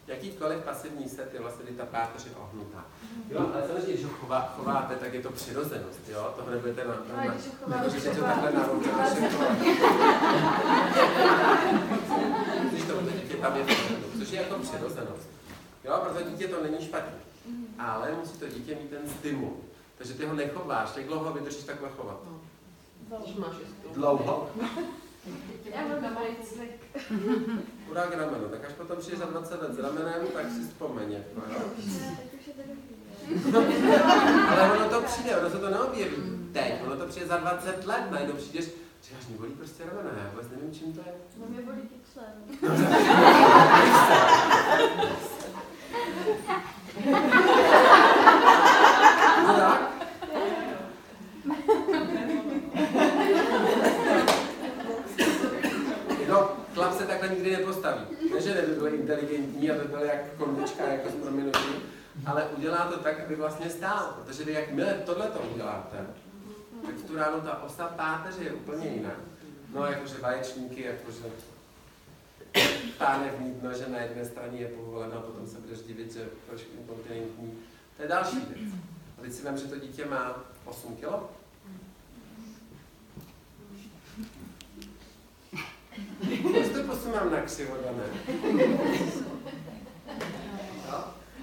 Jakýkoliv 0.08 0.64
pasivní 0.64 1.10
set 1.10 1.34
je 1.34 1.40
vlastně, 1.40 1.66
ta 1.78 1.86
páteř 1.86 2.26
je 2.26 2.32
ohnutá. 2.36 2.86
Jo, 3.30 3.50
ale 3.54 3.68
samozřejmě, 3.68 3.94
když 3.94 4.06
ho 4.06 4.12
chová, 4.12 4.54
chováte, 4.58 4.96
tak 4.96 5.14
je 5.14 5.22
to 5.22 5.32
přirozenost, 5.32 6.00
jo, 6.10 6.34
toho 6.36 6.52
nebudete 6.52 6.84
na, 6.84 6.94
na, 7.18 7.24
na 7.68 7.78
nemůžete 7.78 8.16
to 8.16 8.22
takhle 8.22 8.52
na 8.52 8.68
ruce 8.68 8.90
Když 12.72 12.84
to 12.84 13.02
dítě 13.02 13.36
tam 13.38 13.56
je 13.56 13.66
což 14.20 14.32
je 14.32 14.42
jako 14.42 14.56
přirozenost. 14.56 15.30
Jo, 15.84 16.04
protože 16.04 16.30
dítě 16.30 16.48
to 16.48 16.64
není 16.64 16.86
špatně. 16.86 17.20
Ale 17.80 18.12
musí 18.20 18.38
to 18.38 18.48
dítě 18.48 18.76
mít 18.76 18.90
ten 18.90 19.10
stimul. 19.10 19.58
Takže 19.98 20.14
ty 20.14 20.26
ho 20.26 20.34
nechováš, 20.34 20.90
jak 20.96 21.06
dlouho 21.06 21.34
vydržíš 21.34 21.64
takhle 21.64 21.90
chovat? 21.90 22.20
Dlouho? 23.94 24.52
Já 25.66 25.82
mám 25.88 26.14
malý 26.14 26.36
cvik. 27.86 27.92
Urák 27.92 28.16
rameno, 28.16 28.50
tak 28.50 28.66
až 28.66 28.74
potom 28.74 28.98
přijde 28.98 29.18
za 29.18 29.26
20 29.26 29.62
let 29.62 29.74
s 29.74 29.80
ramenem, 29.80 30.28
tak 30.34 30.46
si 30.52 30.64
vzpomeň. 30.64 31.12
Jako, 31.12 31.42
jo? 31.54 31.60
Ale 34.50 34.72
ono 34.72 34.90
to 34.90 35.02
přijde, 35.02 35.38
ono 35.38 35.50
se 35.50 35.58
to 35.58 35.70
neobjeví 35.70 36.16
teď, 36.54 36.74
ono 36.86 36.98
to 36.98 37.06
přijde 37.06 37.28
za 37.28 37.38
20 37.38 37.86
let, 37.86 38.12
najednou 38.12 38.36
přijdeš, 38.36 38.66
říkáš, 39.04 39.28
mě 39.28 39.38
bolí 39.38 39.52
prostě 39.52 39.84
rameno, 39.86 40.10
já 40.18 40.30
vůbec 40.30 40.50
nevím, 40.50 40.74
čím 40.74 40.94
to 40.94 41.00
je. 41.00 41.14
No 41.38 41.46
mě 41.50 41.62
bolí 41.62 41.82
pixel. 41.82 42.24
no 49.48 49.54
tak? 49.58 49.96
chlap 56.76 56.94
nepostaví. 57.58 58.02
Ne, 58.34 58.42
že 58.42 58.54
by 58.54 58.76
byl 58.76 58.88
inteligentní, 58.88 59.72
aby 59.72 59.88
byl 59.88 60.00
jak 60.00 60.34
konvička, 60.38 60.88
jako 60.88 61.10
s 61.10 61.14
proměnutím, 61.14 61.76
ale 62.26 62.44
udělá 62.58 62.86
to 62.86 63.00
tak, 63.00 63.20
aby 63.20 63.36
vlastně 63.36 63.70
stál. 63.70 64.16
Protože 64.26 64.44
vy 64.44 64.54
jakmile 64.54 64.94
tohle 64.94 65.28
to 65.28 65.40
uděláte, 65.40 65.98
tak 66.86 66.96
v 66.96 67.04
tu 67.04 67.16
ránu 67.16 67.42
ta 67.42 67.64
osa 67.64 67.88
páteře 67.88 68.44
je 68.44 68.54
úplně 68.54 68.88
jiná. 68.88 69.12
No, 69.74 69.86
jakože 69.86 70.16
vaječníky, 70.22 70.84
jakože 70.84 71.24
pánevní 72.98 73.52
dno, 73.52 73.74
že 73.74 73.90
na 73.90 74.00
jedné 74.00 74.26
straně 74.26 74.60
je 74.60 74.68
povoleno, 74.68 75.18
a 75.18 75.22
potom 75.22 75.48
se 75.48 75.60
budeš 75.60 75.80
divit, 75.80 76.14
že 76.14 76.26
trošku 76.50 76.70
inkontinentní. 76.78 77.60
To 77.98 78.04
je 78.04 78.10
další 78.10 78.38
věc. 78.38 78.74
A 79.18 79.22
teď 79.22 79.34
si 79.34 79.48
vím, 79.48 79.58
že 79.58 79.68
to 79.68 79.80
dítě 79.80 80.06
má 80.06 80.44
8 80.66 80.96
kilo, 80.96 81.30
Proč 87.46 87.58
to 87.58 87.64
mám 87.64 87.98
na 87.98 88.04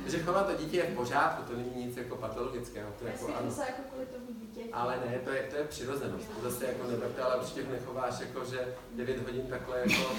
křivo, 0.07 0.25
chovat 0.25 0.47
to 0.47 0.63
dítě 0.63 0.77
je 0.77 0.83
v 0.83 0.97
pořádku, 0.97 1.43
to 1.43 1.57
není 1.57 1.87
nic 1.87 1.97
jako 1.97 2.17
patologického. 2.17 2.91
To 2.99 3.05
Já 3.05 3.13
jako, 3.13 3.27
ano. 3.27 3.55
jako 3.59 3.83
kvůli 3.91 4.07
tomu 4.07 4.27
dítě. 4.41 4.61
Ale 4.73 4.97
ne, 5.07 5.19
to 5.25 5.31
je, 5.31 5.43
to 5.51 5.57
je 5.57 5.65
přirozenost. 5.65 6.29
To 6.29 6.51
zase 6.51 6.67
jako 6.67 6.91
neberte, 6.91 7.23
ale 7.23 7.37
určitě 7.37 7.63
nechováš 7.73 8.21
jako, 8.21 8.45
že 8.45 8.75
9 8.95 9.27
hodin 9.27 9.47
takhle 9.51 9.79
jako, 9.79 10.17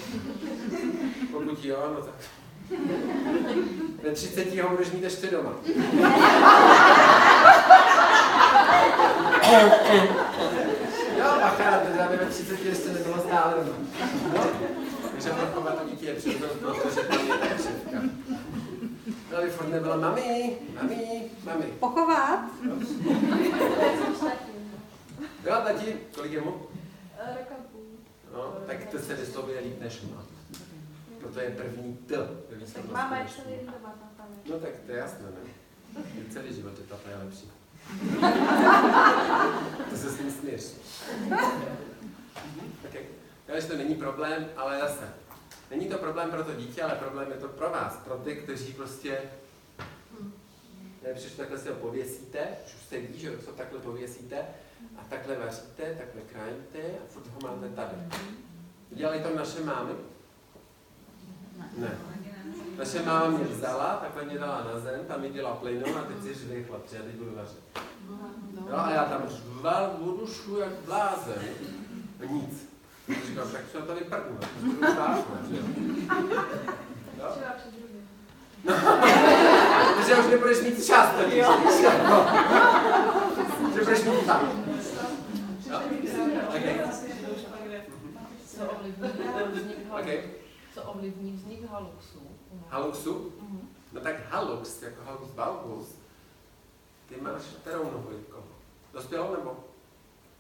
pokud 1.32 1.66
jo, 1.66 1.94
no 1.96 2.02
tak 2.02 2.16
ve 4.04 4.12
30 4.12 4.60
ho 4.60 4.70
budeš 4.70 4.92
mít 4.92 5.04
ještě 5.04 5.28
doma. 5.28 5.54
Jo, 11.18 11.26
bacha, 11.42 11.80
teda 11.80 12.08
ve 12.08 12.26
30 12.26 12.66
ještě 12.66 12.90
nebylo 12.90 13.20
stále 13.20 13.54
doma. 13.54 13.78
No, 14.38 14.44
chovat 15.30 15.80
to 15.80 15.90
dítě 15.90 16.06
je 16.06 16.14
přirozenost, 16.16 16.82
protože 16.82 17.02
tam 17.08 17.28
je 17.28 17.38
křivka. 17.56 18.02
No, 19.32 19.38
aby 19.38 19.50
furt 19.50 19.68
nebyla 19.68 19.98
mami, 19.98 20.58
mami, 20.82 21.22
mami. 21.46 21.66
Pochovat? 21.80 22.40
Jo, 25.46 25.56
tati, 25.64 25.98
kolik 26.16 26.32
je 26.32 26.42
mu? 26.42 26.54
Eh, 27.20 27.38
Roka 27.40 27.56
půl. 27.72 27.82
No, 28.34 28.54
tak 28.68 28.86
to 28.86 29.00
se 29.00 29.16
vyslovuje 29.16 29.60
líp 29.60 29.82
než 29.82 30.02
má. 30.02 30.24
Proto 31.20 31.40
je 31.40 31.50
první 31.50 31.98
T. 31.98 32.16
Tak 32.74 32.92
máma 32.92 33.18
je 33.18 33.28
celý 33.36 33.56
den 33.56 33.66
doma, 33.66 33.96
tam 34.00 34.10
tam 34.18 34.26
je. 34.46 34.54
No 34.54 34.60
tak 34.60 34.70
to 34.86 34.92
je 34.92 34.98
jasné, 34.98 35.26
ne? 35.26 35.50
Je 36.16 36.34
celý 36.34 36.54
život, 36.54 36.78
že 36.78 36.84
tata 36.84 37.10
je 37.10 37.16
lepší. 37.18 37.52
to 39.90 39.98
se 39.98 40.10
s 40.12 40.20
ním 40.20 40.32
směš. 40.32 40.64
Okay. 42.86 43.04
Já, 43.48 43.60
že 43.60 43.68
to 43.68 43.78
není 43.78 43.96
problém, 43.96 44.50
ale 44.58 44.80
zase. 44.80 45.14
Není 45.70 45.88
to 45.88 45.98
problém 45.98 46.32
pro 46.32 46.44
to 46.44 46.54
dítě, 46.54 46.84
ale 46.84 46.96
problém 46.96 47.32
je 47.32 47.38
to 47.38 47.48
pro 47.48 47.70
vás, 47.70 47.98
pro 47.98 48.18
ty, 48.18 48.36
kteří 48.36 48.74
prostě 48.74 49.22
Nejlepší, 51.04 51.30
že 51.30 51.38
takhle 51.38 51.58
si 51.58 51.70
ho 51.70 51.76
pověsíte, 51.76 52.40
už 52.66 52.72
jste 52.72 53.00
ví, 53.00 53.20
že 53.20 53.38
co 53.38 53.52
takhle 53.52 53.80
pověsíte 53.80 54.38
a 54.98 55.04
takhle 55.10 55.36
vaříte, 55.36 55.84
takhle 55.84 56.22
krájíte 56.22 56.98
a 57.00 57.08
furt 57.08 57.28
ho 57.28 57.40
máte 57.50 57.70
tady. 57.70 57.96
Dělají 58.92 59.24
to 59.24 59.36
naše 59.36 59.64
mámy? 59.64 59.92
Ne. 61.78 61.98
Naše 62.78 63.02
máma 63.02 63.28
mě 63.28 63.46
vzala, 63.46 63.96
takhle 63.96 64.26
mě 64.26 64.38
dala 64.38 64.64
na 64.74 64.80
zem, 64.80 65.06
tam 65.06 65.22
mi 65.22 65.30
dělala 65.30 65.56
plynu 65.56 65.98
a 65.98 66.02
teď 66.02 66.24
si 66.24 66.34
řvej 66.34 66.64
chlapče, 66.64 66.96
já 66.96 67.04
teď 67.04 67.16
budu 67.16 67.36
vařit. 67.36 67.64
Jo, 68.70 68.76
a 68.76 68.92
já 68.92 69.06
tam 69.06 69.30
řval 69.30 69.98
vodu 70.00 70.28
šu 70.28 70.58
jak 70.58 70.72
blázen. 70.72 71.44
Nic. 72.30 72.73
Říkám, 73.08 73.52
tak 73.52 73.62
se 73.72 73.78
tady 73.82 74.06
budu 74.24 74.40
vážné, 74.96 75.24
že 80.06 80.16
už 80.20 80.26
nebudeš 80.32 80.62
mít 80.62 80.86
čas, 80.86 81.10
to 81.16 81.24
víš, 81.26 81.34
víš, 81.34 81.84
jako. 81.84 82.26
Že 83.74 83.80
budeš 83.84 84.04
mít 84.04 84.26
tam. 84.26 84.64
Jo? 85.70 85.82
Okay. 86.50 86.80
Co 88.48 88.64
ovlivní 88.72 89.10
vznik 89.52 89.78
Okay. 89.92 90.24
Co 90.74 90.84
ovlivní 90.84 91.32
vznik 91.32 91.70
haluxu? 91.70 92.22
Haluxu? 92.70 93.34
No 93.92 94.02
tak 94.02 94.16
halux, 94.30 94.82
jako 94.82 95.04
halux 95.06 95.36
valgus, 95.36 95.96
ty 97.10 97.22
máš 97.22 97.42
kterou 97.62 97.84
nohu, 97.84 98.10
Jirko? 98.12 98.44
Dospělou 98.94 99.32
nebo? 99.36 99.64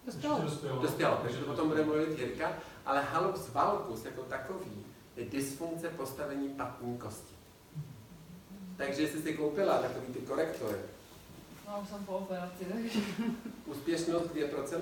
Dospělou. 0.06 0.42
Dospělou, 0.82 1.16
takže 1.22 1.38
to 1.38 1.46
potom 1.46 1.70
bude 1.70 1.84
mluvit 1.86 2.20
Jirka, 2.20 2.54
ale 2.86 3.02
halux 3.02 3.50
valgus 3.54 4.06
jako 4.06 4.22
takový 4.22 4.86
je 5.16 5.26
dysfunkce 5.26 5.90
postavení 5.90 6.50
patní 6.50 6.98
kosti. 6.98 7.34
Takže 8.78 9.02
jestli 9.02 9.22
jsi 9.22 9.34
koupila 9.34 9.78
takový 9.78 10.14
ty 10.14 10.20
korektory, 10.20 10.78
No, 11.68 11.80
už 11.84 11.90
jsem 11.90 12.06
po 12.06 12.12
operaci, 12.12 12.66
takže... 12.74 13.00
úspěšnost 13.66 14.24
2%? 14.36 14.82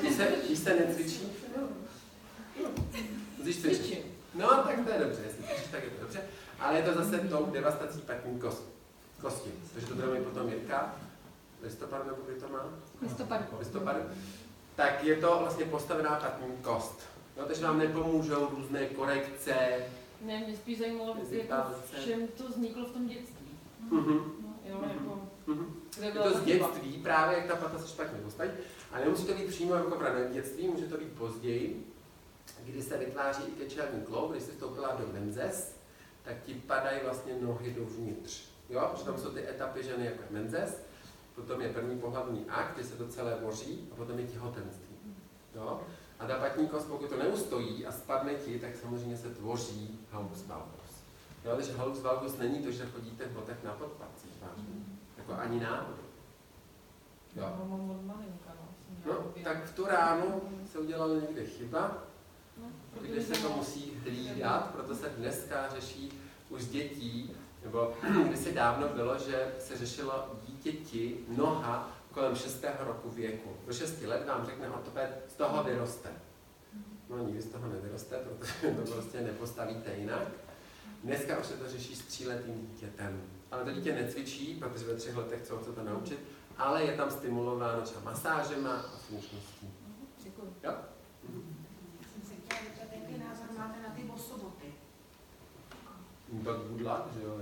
Když 0.00 0.14
se, 0.16 0.28
když 0.46 0.58
se 0.58 0.74
necvičí? 0.74 1.20
Musíš 3.38 3.60
cvičit. 3.60 4.06
No, 4.34 4.48
tak 4.48 4.84
to 4.84 4.90
je 4.92 4.98
dobře, 4.98 5.22
jestli 5.26 5.42
cvičíš, 5.44 5.70
tak 5.70 5.84
je 5.84 5.90
to 5.90 6.00
dobře. 6.00 6.20
Ale 6.60 6.76
je 6.76 6.82
to 6.82 6.94
zase 6.94 7.18
tou 7.18 7.46
devastací 7.46 8.00
patní 8.00 8.38
kost, 8.40 8.62
kosti. 9.20 9.50
Takže 9.74 9.86
to 9.88 9.94
bude 9.94 10.06
mít 10.06 10.24
potom 10.24 10.48
Jirka. 10.48 10.94
Listopad 11.62 12.06
nebo 12.06 12.18
kdy 12.26 12.40
to 12.40 12.48
má? 12.48 12.64
Listopadu. 13.02 13.44
Listopadu. 13.58 14.00
Tak 14.76 15.04
je 15.04 15.16
to 15.16 15.36
vlastně 15.40 15.64
postavená 15.64 16.10
patní 16.16 16.56
kost. 16.62 17.00
No, 17.38 17.44
takže 17.46 17.64
vám 17.64 17.78
nepomůžou 17.78 18.48
různé 18.56 18.86
korekce. 18.86 19.54
Ne, 20.20 20.38
mě 20.46 20.56
spíš 20.56 20.78
zajímalo, 20.78 21.16
jako 21.30 21.54
v 21.92 22.04
čem 22.04 22.26
to 22.26 22.48
vzniklo 22.48 22.84
v 22.84 22.90
tom 22.92 23.08
dětství. 23.08 23.58
Mhm. 23.90 24.14
No, 24.42 24.54
jo, 24.64 24.80
jako... 24.82 25.20
Mhm. 25.46 25.74
Kde 25.96 26.06
Je 26.06 26.12
to 26.12 26.30
z 26.30 26.44
chyba? 26.44 26.68
dětství, 26.68 26.92
právě 27.02 27.38
jak 27.38 27.46
ta 27.46 27.56
pata 27.56 27.78
se 27.78 27.88
špatně 27.88 28.18
postaví. 28.18 28.50
A 28.92 28.98
nemusí 28.98 29.24
to 29.26 29.34
být 29.34 29.48
přímo 29.48 29.74
jako 29.74 29.98
v 29.98 30.02
raném 30.02 30.32
dětství, 30.32 30.68
může 30.68 30.86
to 30.86 30.96
být 30.96 31.12
později, 31.12 31.86
kdy 32.64 32.82
se 32.82 32.98
vytváří 32.98 33.42
i 33.42 33.50
kečelní 33.50 34.00
kloub, 34.04 34.30
když 34.30 34.42
jsi 34.42 34.50
vstoupila 34.50 34.88
do 34.94 35.12
menzes, 35.12 35.76
tak 36.22 36.34
ti 36.42 36.54
padají 36.54 37.00
vlastně 37.04 37.32
nohy 37.40 37.70
dovnitř. 37.70 38.42
Jo? 38.70 38.90
Že 38.98 39.04
tam 39.04 39.18
jsou 39.18 39.30
ty 39.30 39.48
etapy 39.48 39.82
ženy 39.82 40.06
jako 40.06 40.22
menzes, 40.30 40.82
potom 41.34 41.60
je 41.60 41.72
první 41.72 42.00
pohlavní 42.00 42.44
akt, 42.48 42.74
kdy 42.74 42.84
se 42.84 42.96
to 42.96 43.08
celé 43.08 43.36
voří 43.42 43.88
a 43.92 43.96
potom 43.96 44.18
je 44.18 44.26
těhotenství. 44.26 44.96
Jo? 45.54 45.80
A 46.18 46.26
ta 46.26 46.38
patní 46.38 46.68
kost, 46.68 46.86
pokud 46.86 47.10
to 47.10 47.16
neustojí 47.16 47.86
a 47.86 47.92
spadne 47.92 48.34
ti, 48.34 48.58
tak 48.58 48.76
samozřejmě 48.76 49.16
se 49.16 49.30
tvoří 49.30 49.98
halus 50.10 50.46
valgus. 50.46 51.04
Jo, 51.44 51.56
takže 51.56 51.72
halus 51.72 52.02
valgus 52.02 52.38
není 52.38 52.62
to, 52.62 52.70
že 52.70 52.86
chodíte 52.86 53.24
v 53.24 53.32
botech 53.32 53.64
na 53.64 53.72
podpacích, 53.72 54.32
vážně. 54.42 54.74
Jako 55.16 55.32
ani 55.32 55.60
náhodou. 55.60 55.94
Jo. 57.36 57.52
No, 57.58 57.76
no. 58.06 58.14
No, 59.06 59.14
tak 59.44 59.64
v 59.64 59.74
tu 59.74 59.86
ránu 59.86 60.42
se 60.72 60.78
udělala 60.78 61.14
někde 61.14 61.44
chyba, 61.44 62.02
No, 62.56 63.02
kde 63.02 63.22
se 63.22 63.32
to 63.32 63.48
musí 63.56 63.92
hlídat, 64.02 64.70
proto 64.72 64.94
se 64.94 65.08
dneska 65.08 65.68
řeší 65.68 66.12
už 66.48 66.64
dětí, 66.64 67.36
nebo 67.64 67.92
kdysi 68.26 68.54
dávno 68.54 68.88
bylo, 68.88 69.18
že 69.18 69.54
se 69.58 69.76
řešilo 69.76 70.28
dítěti 70.60 71.16
noha 71.36 71.92
kolem 72.12 72.36
6. 72.36 72.64
roku 72.80 73.10
věku. 73.10 73.50
Do 73.66 73.72
6 73.72 74.02
let 74.02 74.26
vám 74.26 74.46
řekne 74.46 74.70
ortoped, 74.70 75.24
z 75.28 75.34
toho 75.34 75.64
vyroste. 75.64 76.08
No 77.08 77.18
nikdy 77.18 77.42
z 77.42 77.50
toho 77.50 77.68
nevyroste, 77.68 78.16
protože 78.16 78.74
to 78.74 78.92
prostě 78.92 79.20
nepostavíte 79.20 79.94
jinak. 79.96 80.28
Dneska 81.04 81.38
už 81.38 81.46
se 81.46 81.56
to 81.56 81.68
řeší 81.68 81.96
s 81.96 82.06
tříletým 82.06 82.66
dítětem. 82.66 83.22
Ale 83.50 83.64
to 83.64 83.72
dítě 83.72 83.94
necvičí, 83.94 84.54
protože 84.54 84.84
ve 84.84 84.94
třech 84.94 85.16
letech 85.16 85.42
co 85.42 85.64
se 85.64 85.72
to 85.72 85.84
naučit, 85.84 86.18
ale 86.58 86.84
je 86.84 86.96
tam 86.96 87.10
stimulováno 87.10 87.82
třeba 87.82 88.00
masážema 88.00 88.72
a 88.72 88.98
funkčností. 88.98 89.74
Děkuji. 90.22 90.54
Jo? 90.64 90.72
Jsem 92.12 92.22
se 92.22 92.34
chtěla 92.34 92.60
zeptat, 92.60 92.96
jaký 93.00 93.18
názor 93.18 93.46
máte 93.58 93.82
na 93.82 93.88
ty 93.88 94.02
bosoboty? 94.02 94.74
Tak 96.44 96.56
good 96.56 96.80
luck, 96.80 97.14
že 97.14 97.22
jo? 97.22 97.40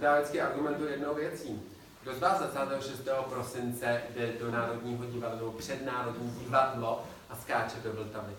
Já 0.00 0.14
vždycky 0.14 0.40
argumentuji 0.40 0.90
jednou 0.90 1.14
věcí. 1.14 1.62
Kdo 2.02 2.14
z 2.14 2.18
vás 2.18 2.38
26. 2.38 3.08
prosince 3.28 4.02
jde 4.14 4.32
do 4.40 4.50
Národního 4.50 5.04
divadla 5.04 5.36
nebo 5.36 5.52
před 5.52 5.84
Národní 5.84 6.30
divadlo 6.30 7.04
a 7.30 7.36
skáče 7.36 7.76
do 7.84 7.92
Vltavy? 7.92 8.32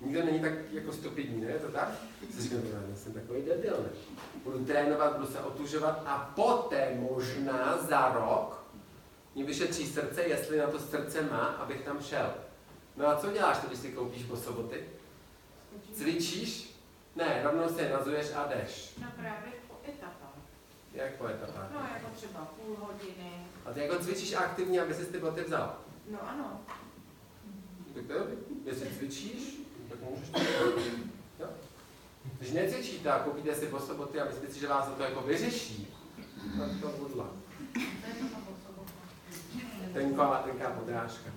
Nikdo 0.00 0.24
není 0.24 0.40
tak 0.40 0.52
jako 0.70 0.92
stupidní, 0.92 1.40
ne? 1.40 1.46
Je 1.46 1.58
to 1.58 1.72
tak? 1.72 1.88
Si 2.34 2.42
říkám, 2.42 2.60
já 2.90 2.96
jsem 2.96 3.12
takový 3.12 3.42
debil, 3.42 3.76
ne? 3.82 3.88
Budu 4.44 4.64
trénovat, 4.64 5.16
budu 5.16 5.32
se 5.32 5.40
otužovat 5.40 6.02
a 6.06 6.32
poté 6.36 6.94
možná 7.00 7.78
za 7.78 8.12
rok 8.14 8.64
mi 9.34 9.42
vyšetří 9.42 9.86
srdce, 9.86 10.22
jestli 10.22 10.58
na 10.58 10.66
to 10.66 10.78
srdce 10.78 11.22
má, 11.22 11.44
abych 11.44 11.82
tam 11.82 12.02
šel. 12.02 12.34
No 12.96 13.06
a 13.06 13.16
co 13.16 13.32
děláš, 13.32 13.58
když 13.66 13.78
si 13.78 13.92
koupíš 13.92 14.22
bosoboty? 14.22 14.84
Cvičíš? 15.94 16.69
Ne, 17.16 17.42
rovnou 17.44 17.68
se 17.68 17.82
je 17.82 17.92
nazuješ 17.92 18.26
a 18.34 18.46
jdeš. 18.46 18.94
No 19.02 19.06
právě 19.16 19.52
po 19.68 19.74
etapách. 19.88 20.34
Jak 20.92 21.14
po 21.14 21.26
etapách. 21.26 21.70
No 21.74 21.80
jako 21.94 22.06
třeba 22.16 22.40
půl 22.40 22.76
hodiny. 22.76 23.46
A 23.66 23.72
ty 23.72 23.80
jako 23.80 23.98
cvičíš 23.98 24.34
aktivně, 24.34 24.80
aby 24.82 24.94
si 24.94 25.06
ty 25.06 25.18
boty 25.18 25.42
vzal. 25.42 25.76
No 26.10 26.28
ano. 26.28 26.60
Tak 27.94 28.04
to 28.06 28.12
je. 28.12 28.20
Jestli 28.64 28.90
cvičíš, 28.98 29.60
tak 29.88 29.98
můžeš 30.10 30.28
to 30.30 30.38
jo? 31.40 31.48
Když 32.38 32.52
necvičíte 32.52 33.10
a 33.12 33.18
koupíte 33.18 33.54
si 33.54 33.66
bosoboty 33.66 34.20
a 34.20 34.24
myslíte 34.24 34.52
si, 34.52 34.60
že 34.60 34.68
vás 34.68 34.88
to 34.96 35.02
jako 35.02 35.20
vyřeší, 35.20 35.94
tak 36.58 36.68
to 36.80 36.88
budla. 36.98 37.26
Tenká, 39.92 40.42
tenká 40.44 40.70
podrážka. 40.70 41.30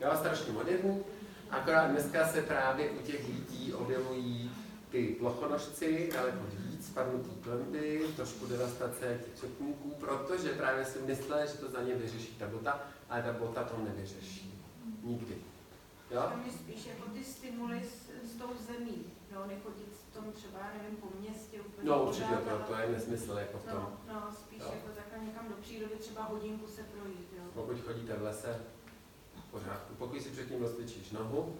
Jo, 0.00 0.10
strašně 0.16 0.52
moderní. 0.52 1.04
Akorát 1.50 1.86
dneska 1.90 2.28
se 2.28 2.42
právě 2.42 2.90
u 2.90 2.98
těch 3.02 3.28
lidí 3.28 3.74
objevují 3.74 4.50
ty 4.96 5.02
plochonožci, 5.18 6.10
daleko 6.12 6.38
víc, 6.50 6.86
spadnutý 6.86 7.30
klenby, 7.42 8.06
trošku 8.16 8.46
devastace 8.46 9.20
těch 9.24 9.40
četníků, 9.40 9.94
protože 10.00 10.48
právě 10.48 10.84
si 10.84 10.98
mysleli, 10.98 11.48
že 11.48 11.52
to 11.52 11.70
za 11.70 11.82
ně 11.82 11.94
vyřeší 11.94 12.36
ta 12.38 12.46
bota, 12.46 12.80
ale 13.08 13.22
ta 13.22 13.32
bota 13.32 13.64
to 13.64 13.76
nevyřeší. 13.84 14.64
Nikdy. 15.02 15.34
Jo? 16.10 16.20
Tam 16.20 16.42
je 16.46 16.52
spíš 16.52 16.86
jako 16.86 17.10
ty 17.10 17.24
stimuly 17.24 17.82
s, 17.84 18.30
s 18.30 18.36
tou 18.36 18.48
zemí. 18.66 19.04
No, 19.34 19.46
nechodit 19.46 19.92
v 20.10 20.14
tom 20.14 20.32
třeba, 20.32 20.58
nevím, 20.82 20.96
po 20.96 21.06
městě 21.20 21.60
úplně 21.60 21.88
No 21.88 22.04
určitě, 22.04 22.34
to, 22.34 22.58
to 22.58 22.74
je 22.74 22.88
nesmysl 22.88 23.32
jako 23.32 23.58
v 23.58 23.64
tom. 23.64 23.98
No, 24.08 24.14
no, 24.14 24.32
spíš 24.32 24.62
Jo. 24.62 24.70
jako 24.72 24.88
takhle 24.96 25.26
někam 25.26 25.48
do 25.48 25.54
přírody, 25.54 25.94
třeba 25.96 26.22
hodinku 26.22 26.66
se 26.66 26.82
projít, 26.82 27.28
jo. 27.38 27.44
Pokud 27.54 27.80
chodíte 27.80 28.14
v 28.14 28.22
lese, 28.22 28.60
pořádku. 29.50 29.94
Pokud 29.98 30.22
si 30.22 30.28
předtím 30.28 30.62
rozcvičíš 30.62 31.10
nohu, 31.10 31.56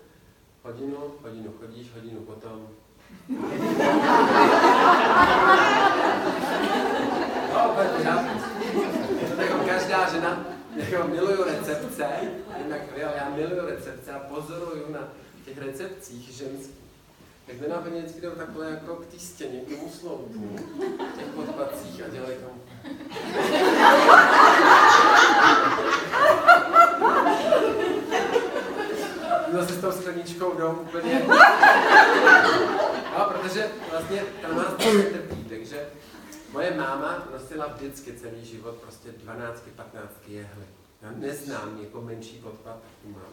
hodinu, 0.62 1.14
hodinu 1.22 1.52
chodíš, 1.58 1.94
hodinu 1.94 2.20
potom. 2.20 2.68
No. 8.04 8.24
To 9.36 9.42
jako 9.42 9.58
každá 9.66 10.10
žena, 10.10 10.46
jako 10.76 11.08
miluju 11.08 11.44
recepce, 11.44 12.06
nevím 12.52 12.72
jak 12.72 12.96
vy, 12.96 13.00
já 13.00 13.28
miluju 13.36 13.66
recepce 13.66 14.12
a 14.12 14.18
pozoruju 14.18 14.92
na 14.92 15.08
těch 15.44 15.58
recepcích 15.58 16.30
ženských. 16.30 16.86
Tak 17.46 17.60
nenápadně 17.60 18.00
vždycky 18.00 18.20
jdou 18.20 18.30
takhle 18.30 18.70
jako 18.70 18.96
k 18.96 19.06
té 19.06 19.18
stěně, 19.18 19.60
k 19.60 19.68
tomu 19.68 19.90
sloupu, 20.00 20.56
těch 21.16 21.26
podpacích 21.26 22.02
a 22.04 22.08
dělají 22.08 22.36
tam 22.36 22.60
zase 29.52 29.72
s 29.72 29.80
tou 29.80 29.92
skleničkou 29.92 30.54
jdou 30.58 30.70
úplně. 30.70 31.26
No, 33.18 33.24
protože 33.24 33.70
vlastně 33.90 34.22
ta 34.42 34.48
nás 34.54 34.66
také 34.66 35.02
trpí, 35.02 35.44
takže 35.44 35.86
moje 36.52 36.76
máma 36.76 37.28
nosila 37.32 37.66
vždycky 37.66 38.12
celý 38.12 38.44
život 38.44 38.74
prostě 38.74 39.12
12, 39.12 39.64
15 39.76 40.10
jehly. 40.26 40.64
Já 41.02 41.10
neznám 41.10 41.78
jako 41.82 42.02
menší 42.02 42.38
podpad, 42.38 42.76
tu 43.02 43.08
mám. 43.08 43.32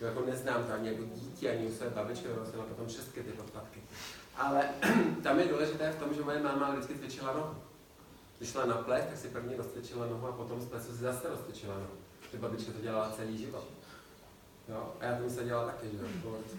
Jo, 0.00 0.06
jako 0.06 0.26
neznám 0.26 0.64
to 0.64 0.72
ani 0.72 0.88
jako 0.88 1.02
dítě, 1.14 1.50
ani 1.50 1.66
u 1.66 1.74
své 1.74 1.90
babičky, 1.90 2.28
nosila 2.38 2.64
potom 2.64 2.88
šestky 2.88 3.22
ty 3.22 3.32
podpatky. 3.32 3.80
Ale 4.36 4.68
tam 5.22 5.38
je 5.38 5.46
důležité 5.46 5.92
v 5.92 5.98
tom, 5.98 6.14
že 6.14 6.22
moje 6.22 6.42
máma 6.42 6.70
vždycky 6.70 6.94
cvičila 6.94 7.32
nohu. 7.32 7.54
Když 8.38 8.50
šla 8.50 8.64
na 8.64 8.74
ples, 8.74 9.04
tak 9.08 9.18
si 9.18 9.28
první 9.28 9.56
rozcvičila 9.56 10.06
nohu 10.06 10.26
a 10.26 10.32
potom 10.32 10.60
z 10.60 10.66
plesu 10.66 10.92
si 10.92 10.98
zase 10.98 11.28
rozcvičila 11.28 11.74
nohu. 11.74 11.96
Že 12.32 12.38
babička 12.38 12.72
to 12.72 12.80
dělala 12.80 13.12
celý 13.16 13.38
život. 13.38 13.64
Jo, 14.68 14.92
a 15.00 15.04
já 15.04 15.16
to 15.16 15.22
musel 15.22 15.44
dělat 15.44 15.66
taky, 15.66 15.90
že 15.90 15.96
jo, 15.96 16.08
furt. 16.22 16.58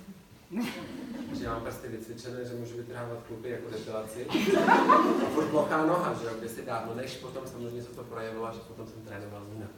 Že 1.40 1.48
mám 1.48 1.64
prsty 1.64 1.88
vycvičené, 1.88 2.46
že 2.46 2.54
můžu 2.54 2.78
vytrhávat 2.78 3.24
klupy 3.28 3.50
jako 3.50 3.70
depilaci. 3.70 4.26
A 4.26 5.28
furt 5.34 5.50
plochá 5.50 5.86
noha, 5.86 6.14
že 6.14 6.26
jo, 6.26 6.50
si 6.50 6.66
dávno, 6.66 6.96
než 6.96 7.16
potom 7.16 7.48
samozřejmě 7.48 7.84
se 7.84 7.90
to 7.90 8.04
projevilo, 8.04 8.52
že 8.54 8.60
potom 8.60 8.88
jsem 8.88 9.02
trénoval 9.02 9.42
jinak. 9.54 9.70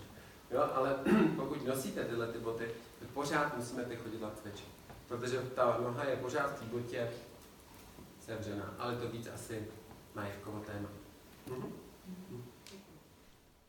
Jo, 0.52 0.70
ale 0.74 0.96
pokud 1.36 1.68
nosíte 1.68 2.04
tyhle 2.04 2.28
ty 2.28 2.40
boty, 2.40 2.66
tak 3.00 3.10
pořád 3.10 3.58
musíme 3.58 3.84
ty 3.84 3.96
chodidla 3.96 4.32
cvičit. 4.42 4.68
Protože 5.08 5.38
ta 5.56 5.78
noha 5.84 6.04
je 6.04 6.16
pořád 6.16 6.56
v 6.56 6.60
té 6.60 6.66
botě 6.66 7.08
sevřená, 8.20 8.76
ale 8.80 8.96
to 8.96 9.10
víc 9.10 9.28
asi 9.34 9.64
majetkovo 10.16 10.60
téma. 10.60 10.90
Mhm. 11.52 11.74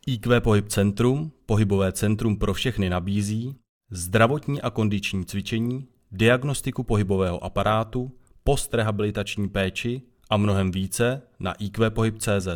IQ 0.06 0.40
Pohyb 0.40 0.68
Centrum, 0.68 1.32
pohybové 1.46 1.92
centrum 1.92 2.38
pro 2.38 2.54
všechny 2.54 2.90
nabízí 2.90 3.56
zdravotní 3.90 4.62
a 4.62 4.70
kondiční 4.70 5.24
cvičení, 5.24 5.88
diagnostiku 6.16 6.82
pohybového 6.82 7.44
aparátu, 7.44 8.12
postrehabilitační 8.44 9.48
péči 9.48 10.02
a 10.30 10.36
mnohem 10.36 10.70
více 10.70 11.22
na 11.40 11.52
iqpohyb.cz. 11.52 12.48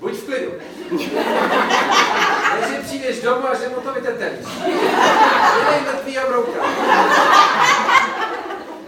Buď 0.00 0.12
v 0.12 0.24
klidu. 0.24 0.52
Takže 2.60 2.80
přijdeš 2.82 3.22
domů 3.22 3.46
a 3.46 3.54
že 3.54 3.68
mu 3.68 3.74
to 3.74 3.94
vytetelíš. 3.94 4.46
Dělej 5.60 5.80
mrtvýho 5.80 6.28
brouka. 6.28 6.60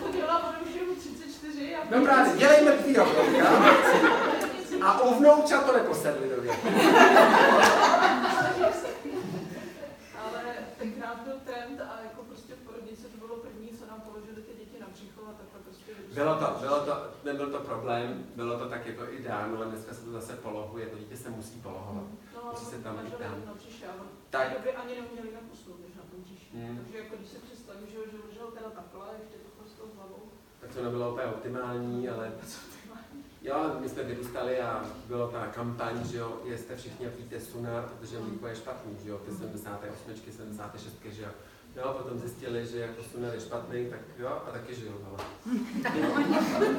To 0.02 0.12
dělám, 0.16 0.42
on 0.48 0.68
už 0.68 0.74
je 0.74 0.82
mu 0.86 0.94
34 0.94 1.74
a... 1.74 1.98
Dobrá, 1.98 2.36
dělej 2.36 2.64
mrtvýho 2.64 3.04
brouka. 3.04 4.01
A 4.84 5.00
u 5.00 5.14
vnoučat 5.18 5.66
to 5.66 5.72
neposedli 5.72 6.28
do 6.36 6.42
věku. 6.42 6.68
Ale 10.24 10.42
tenkrát 10.78 11.20
byl 11.20 11.34
trend 11.44 11.80
a 11.80 12.00
jako 12.02 12.22
prostě 12.22 12.54
v 12.54 12.58
porodnici 12.66 13.02
to 13.02 13.26
bylo 13.26 13.36
první, 13.36 13.68
co 13.78 13.86
nám 13.86 14.00
položili 14.00 14.42
ty 14.42 14.52
děti 14.58 14.76
na 14.80 14.86
břicho 14.92 15.20
a 15.28 15.32
takhle 15.40 15.60
prostě... 15.64 15.92
Bylo 16.14 16.34
to, 16.34 16.46
bylo 16.60 16.80
to, 16.80 16.94
nebyl 17.24 17.50
to 17.50 17.58
problém, 17.58 18.24
bylo 18.36 18.58
to 18.58 18.68
tak 18.68 18.86
jako 18.86 19.02
i 19.12 19.22
dávno, 19.22 19.56
ale 19.56 19.66
dneska 19.66 19.94
se 19.94 20.04
to 20.04 20.10
zase 20.10 20.32
polohuje, 20.36 20.86
to 20.86 20.98
dítě 20.98 21.16
se 21.16 21.30
musí 21.30 21.60
polohovat. 21.60 22.04
No, 22.34 22.50
Musí 22.50 22.66
se 22.66 22.78
tam 22.78 22.96
leželi 22.96 23.22
tam. 23.24 23.42
na 23.46 23.54
břiše 23.54 23.86
Tak. 24.30 24.48
té 24.48 24.54
době 24.54 24.72
ani 24.72 24.94
neuměli 24.94 25.28
na 25.34 25.40
poslu, 25.50 25.76
než 25.86 25.94
na 25.96 26.02
tom 26.10 26.22
břiše. 26.22 26.46
Hmm. 26.54 26.76
Takže 26.78 26.98
jako 26.98 27.16
když 27.16 27.28
se 27.28 27.38
představím, 27.38 27.86
že, 27.86 27.96
že 28.12 28.16
ležel 28.28 28.46
teda 28.46 28.70
takhle, 28.70 29.06
ještě 29.22 29.36
to 29.58 29.64
s 29.68 29.72
tou 29.78 29.88
hlavou. 29.96 30.22
Tak 30.60 30.70
to 30.74 30.82
nebylo 30.84 31.12
úplně 31.12 31.26
optimální, 31.26 32.08
ale 32.08 32.32
jo, 33.42 33.76
my 33.80 33.88
jsme 33.88 34.02
vyrůstali 34.02 34.60
a 34.60 34.84
bylo 35.08 35.28
ta 35.28 35.46
kampaň, 35.46 36.04
že 36.08 36.18
jo, 36.18 36.38
jste 36.56 36.76
všichni 36.76 37.06
a 37.06 37.10
pijte 37.16 37.40
sunar, 37.40 37.82
protože 37.84 38.18
mlíko 38.18 38.46
je 38.46 38.54
špatný, 38.56 38.96
že 39.04 39.10
jo, 39.10 39.18
ty 39.18 39.32
78, 39.32 40.32
76, 40.32 40.96
že 41.10 41.22
jo. 41.22 41.28
Jo, 41.76 41.94
potom 42.02 42.18
zjistili, 42.18 42.66
že 42.66 42.78
jako 42.78 43.02
sunar 43.02 43.34
je 43.34 43.40
špatný, 43.40 43.86
tak 43.90 44.00
jo, 44.18 44.28
a 44.28 44.50
taky 44.50 44.74
žiju, 44.74 45.06
ale. 45.08 45.18
Jo, 46.00 46.08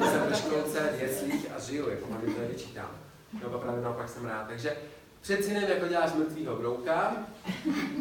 jsem 0.10 0.20
ve 0.30 0.36
školce, 0.36 0.92
v 0.98 1.02
jeslích 1.02 1.46
a 1.56 1.60
žiju, 1.60 1.88
jako 1.90 2.06
mám 2.10 2.20
to 2.20 2.26
nevyčítám. 2.40 2.90
No, 3.42 3.58
právě 3.58 3.82
naopak 3.82 4.08
jsem 4.08 4.24
rád. 4.26 4.46
Takže 4.48 4.76
před 5.20 5.44
synem 5.44 5.62
jako 5.62 5.88
děláš 5.88 6.12
mrtvýho 6.12 6.56
brouka 6.56 7.16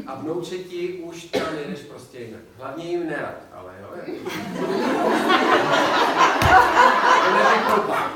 a 0.07 0.15
vnoučeti 0.15 0.94
už 1.03 1.23
tam 1.26 1.56
jedeš 1.57 1.80
prostě 1.80 2.19
jinak. 2.19 2.41
Hlavně 2.57 2.85
jim 2.85 3.07
nerad, 3.07 3.35
ale 3.53 3.73
jo. 3.81 3.90
jako- 3.95 4.14
Nevykoupá. 7.54 8.12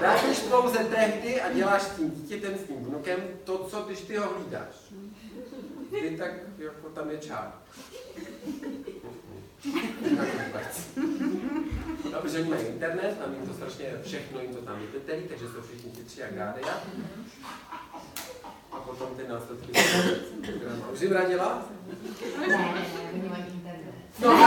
Dáš 0.00 0.20
pouze 0.50 0.78
tehdy 0.78 1.40
a 1.40 1.52
děláš 1.52 1.82
s 1.82 1.90
tím 1.96 2.10
dítětem, 2.10 2.54
s 2.58 2.66
tím 2.66 2.84
vnukem 2.84 3.16
to, 3.44 3.58
co 3.58 3.80
když 3.82 4.00
ty 4.00 4.16
ho 4.16 4.34
hlídáš. 4.34 4.74
Ty 5.90 6.16
tak 6.18 6.30
jako 6.58 6.88
tam 6.88 7.10
je 7.10 7.18
čár. 7.18 7.52
No, 12.12 12.20
protože 12.20 12.38
oni 12.40 12.50
mají 12.50 12.66
internet, 12.66 13.18
tam 13.18 13.34
jim 13.34 13.46
to 13.46 13.54
strašně 13.54 13.86
všechno 14.02 14.40
jim 14.40 14.54
to 14.54 14.62
tam 14.62 14.78
vypetelí, 14.80 15.22
takže 15.28 15.44
jsou 15.44 15.62
všichni 15.62 15.90
chytří 15.90 16.20
jak 16.20 16.34
gádeja. 16.34 16.80
A 18.72 18.76
potom 18.76 19.08
ty 19.16 19.28
následky. 19.28 19.72
Už 20.92 21.00
jim 21.00 21.12
radila? 21.12 21.64
Ne, 22.40 22.46
ne, 22.48 22.86
oni 23.12 23.28
mají 23.28 23.44
internet. 23.52 23.94
No, 24.18 24.38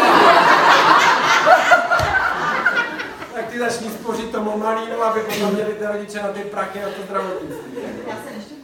tak 3.33 3.45
ty 3.45 3.51
začni 3.69 3.89
spořit 3.89 4.31
tomu 4.31 4.57
malínu, 4.57 5.01
aby 5.01 5.21
potom 5.21 5.53
měli 5.53 5.73
ty 5.73 5.85
rodiče 5.85 6.23
na 6.23 6.33
ty 6.33 6.39
prachy 6.39 6.83
a 6.83 6.89
to 6.89 7.03
zdravotnictví. 7.03 7.71
Já 8.07 8.23
se 8.23 8.29
ještě 8.33 8.55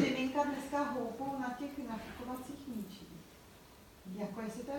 miminka 0.00 0.42
dneska 0.44 0.82
houpou 0.82 1.40
na 1.40 1.56
těch 1.58 1.70
nafukovacích 1.88 2.68
míčích. 2.76 3.08
Jako 4.18 4.40
jestli 4.40 4.62
to 4.62 4.70
je 4.70 4.78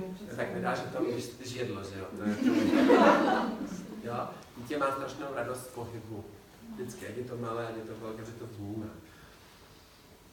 dobře. 0.00 0.36
Tak 0.36 0.54
nedá, 0.54 0.74
že 0.74 0.82
tam 0.82 1.04
když 1.06 1.26
ty 1.26 1.48
žjedlo, 1.48 1.82
že 1.84 1.98
jo? 1.98 2.06
To 2.16 2.24
je 2.24 2.36
jo? 4.04 4.28
Dítě 4.56 4.78
má 4.78 4.92
strašnou 4.92 5.26
radost 5.34 5.64
z 5.64 5.68
pohybu. 5.68 6.24
Vždycky, 6.74 7.06
ať 7.06 7.16
je 7.16 7.24
to 7.24 7.36
malé, 7.36 7.66
ať 7.68 7.76
je 7.76 7.82
to 7.82 7.92
velké, 8.00 8.24
že 8.24 8.32
to 8.32 8.46
vnímá. 8.58 8.86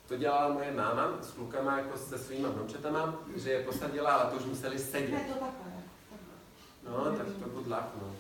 To 0.08 0.18
dělala 0.18 0.54
moje 0.54 0.72
máma 0.72 1.18
s 1.22 1.32
klukama, 1.32 1.78
jako 1.78 1.98
se 1.98 2.18
svýma 2.18 2.50
vnoučatama, 2.50 3.16
že 3.36 3.52
je 3.52 3.64
posadila, 3.64 4.12
ale 4.12 4.32
to 4.32 4.38
už 4.38 4.46
museli 4.46 4.80
sedět. 4.80 5.22
No, 6.84 7.16
tak 7.18 7.28
to 7.28 7.60
luck, 7.60 7.88
no. 8.02 8.16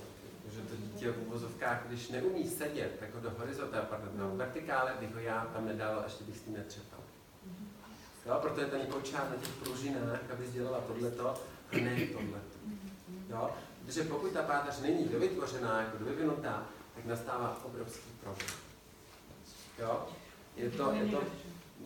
Že 0.51 0.61
to 0.61 0.75
dítě 0.75 1.11
v 1.11 1.27
uvozovkách, 1.27 1.83
když 1.87 2.09
neumí 2.09 2.49
sedět 2.49 2.97
jako 3.01 3.19
do 3.19 3.31
horizontále, 3.37 3.85
pardon, 3.89 4.11
no, 4.15 4.35
vertikále, 4.35 4.93
bych 4.99 5.13
ho 5.13 5.19
já 5.19 5.45
tam 5.53 5.65
nedal, 5.65 6.01
ještě 6.03 6.23
bych 6.23 6.37
s 6.37 6.41
tím 6.41 6.53
netřepal. 6.53 6.99
Jo, 8.25 8.37
proto 8.41 8.61
je 8.61 8.67
ten 8.67 8.81
kočár 8.81 9.29
na 9.29 9.35
těch 9.35 9.53
pružinách, 9.53 10.19
aby 10.33 10.47
dělala 10.47 10.79
tohleto 10.79 11.29
a 11.71 11.75
ne 11.75 12.07
tohleto. 12.07 12.57
Jo? 13.29 13.51
Protože 13.85 14.03
pokud 14.03 14.31
ta 14.31 14.43
páteř 14.43 14.81
není 14.81 15.07
dovytvořená, 15.07 15.81
jako 15.81 15.97
dovyvinutá, 15.97 16.63
tak 16.95 17.05
nastává 17.05 17.57
obrovský 17.63 18.09
problém. 18.23 18.49
Jo? 19.79 20.07
Je 20.55 20.69
to, 20.69 20.91
je 20.91 21.05
to, 21.11 21.23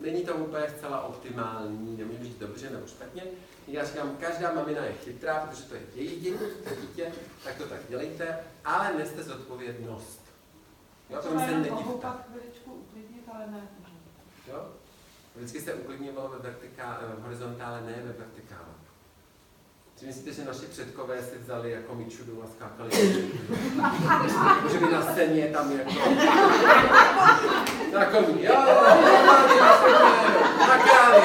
není 0.02 0.24
to 0.24 0.34
úplně 0.34 0.66
zcela 0.76 1.02
optimální, 1.06 1.96
nemůžu 1.96 2.24
říct 2.24 2.38
dobře 2.38 2.70
nebo 2.70 2.86
špatně. 2.86 3.22
Já 3.68 3.84
říkám, 3.84 4.16
každá 4.20 4.52
mamina 4.54 4.84
je 4.84 4.92
chytrá, 4.92 5.46
protože 5.46 5.62
to 5.62 5.74
je 5.74 5.80
její 5.94 6.20
děti, 6.20 6.38
to 6.68 6.80
dítě, 6.80 7.12
tak 7.44 7.56
to 7.56 7.66
tak 7.66 7.80
dělejte, 7.88 8.38
ale 8.64 8.92
neste 8.98 9.22
zodpovědnost. 9.22 10.20
Jo, 11.10 11.16
To 11.22 11.28
tomu 11.28 11.40
se 11.40 11.50
nedivte. 11.58 12.08
chviličku, 12.28 12.72
uklidnit, 12.72 13.24
ale 13.34 13.46
ne. 13.46 13.68
Jo? 14.48 14.68
Vždycky 15.36 15.60
se 15.60 15.74
uklidňovalo 15.74 16.28
ve 16.28 16.38
vertiká, 16.38 17.00
v 17.18 17.22
horizontále, 17.22 17.80
ne 17.80 17.92
ve 18.04 18.12
vertikále. 18.12 18.71
Si 20.02 20.06
myslíte, 20.06 20.32
že 20.32 20.44
naši 20.44 20.66
předkové 20.66 21.22
si 21.22 21.38
vzali 21.38 21.70
jako 21.70 21.94
Mičudu 21.94 22.42
a 22.44 22.46
skákali? 22.46 22.90
že 24.72 24.78
by 24.78 24.92
na 24.92 25.12
scéně 25.12 25.46
tam 25.46 25.72
jako... 25.78 25.90
Na 27.92 28.04
koní, 28.04 28.44
jo, 28.44 28.54
na 30.58 30.78
krávě. 30.78 31.22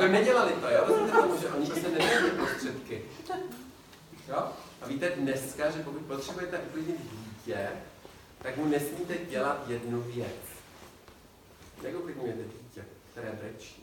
No 0.00 0.08
nedělali 0.08 0.52
to, 0.52 0.68
jo? 0.68 0.84
Rozumíte 0.86 1.18
tomu, 1.18 1.40
že 1.40 1.48
oni 1.48 1.66
prostě 1.66 1.88
neměli 1.88 2.30
prostředky. 2.30 3.02
Jo? 4.28 4.48
A 4.82 4.86
víte 4.86 5.10
dneska, 5.10 5.70
že 5.70 5.82
pokud 5.82 6.02
potřebujete 6.02 6.58
uklidnit 6.58 7.00
dítě, 7.00 7.68
tak 8.42 8.56
mu 8.56 8.64
nesmíte 8.64 9.14
dělat 9.30 9.64
jednu 9.68 10.00
věc. 10.02 10.42
Jak 11.82 11.94
uklidňujete 11.94 12.42
dítě, 12.42 12.84
které 13.12 13.32
brečí? 13.42 13.79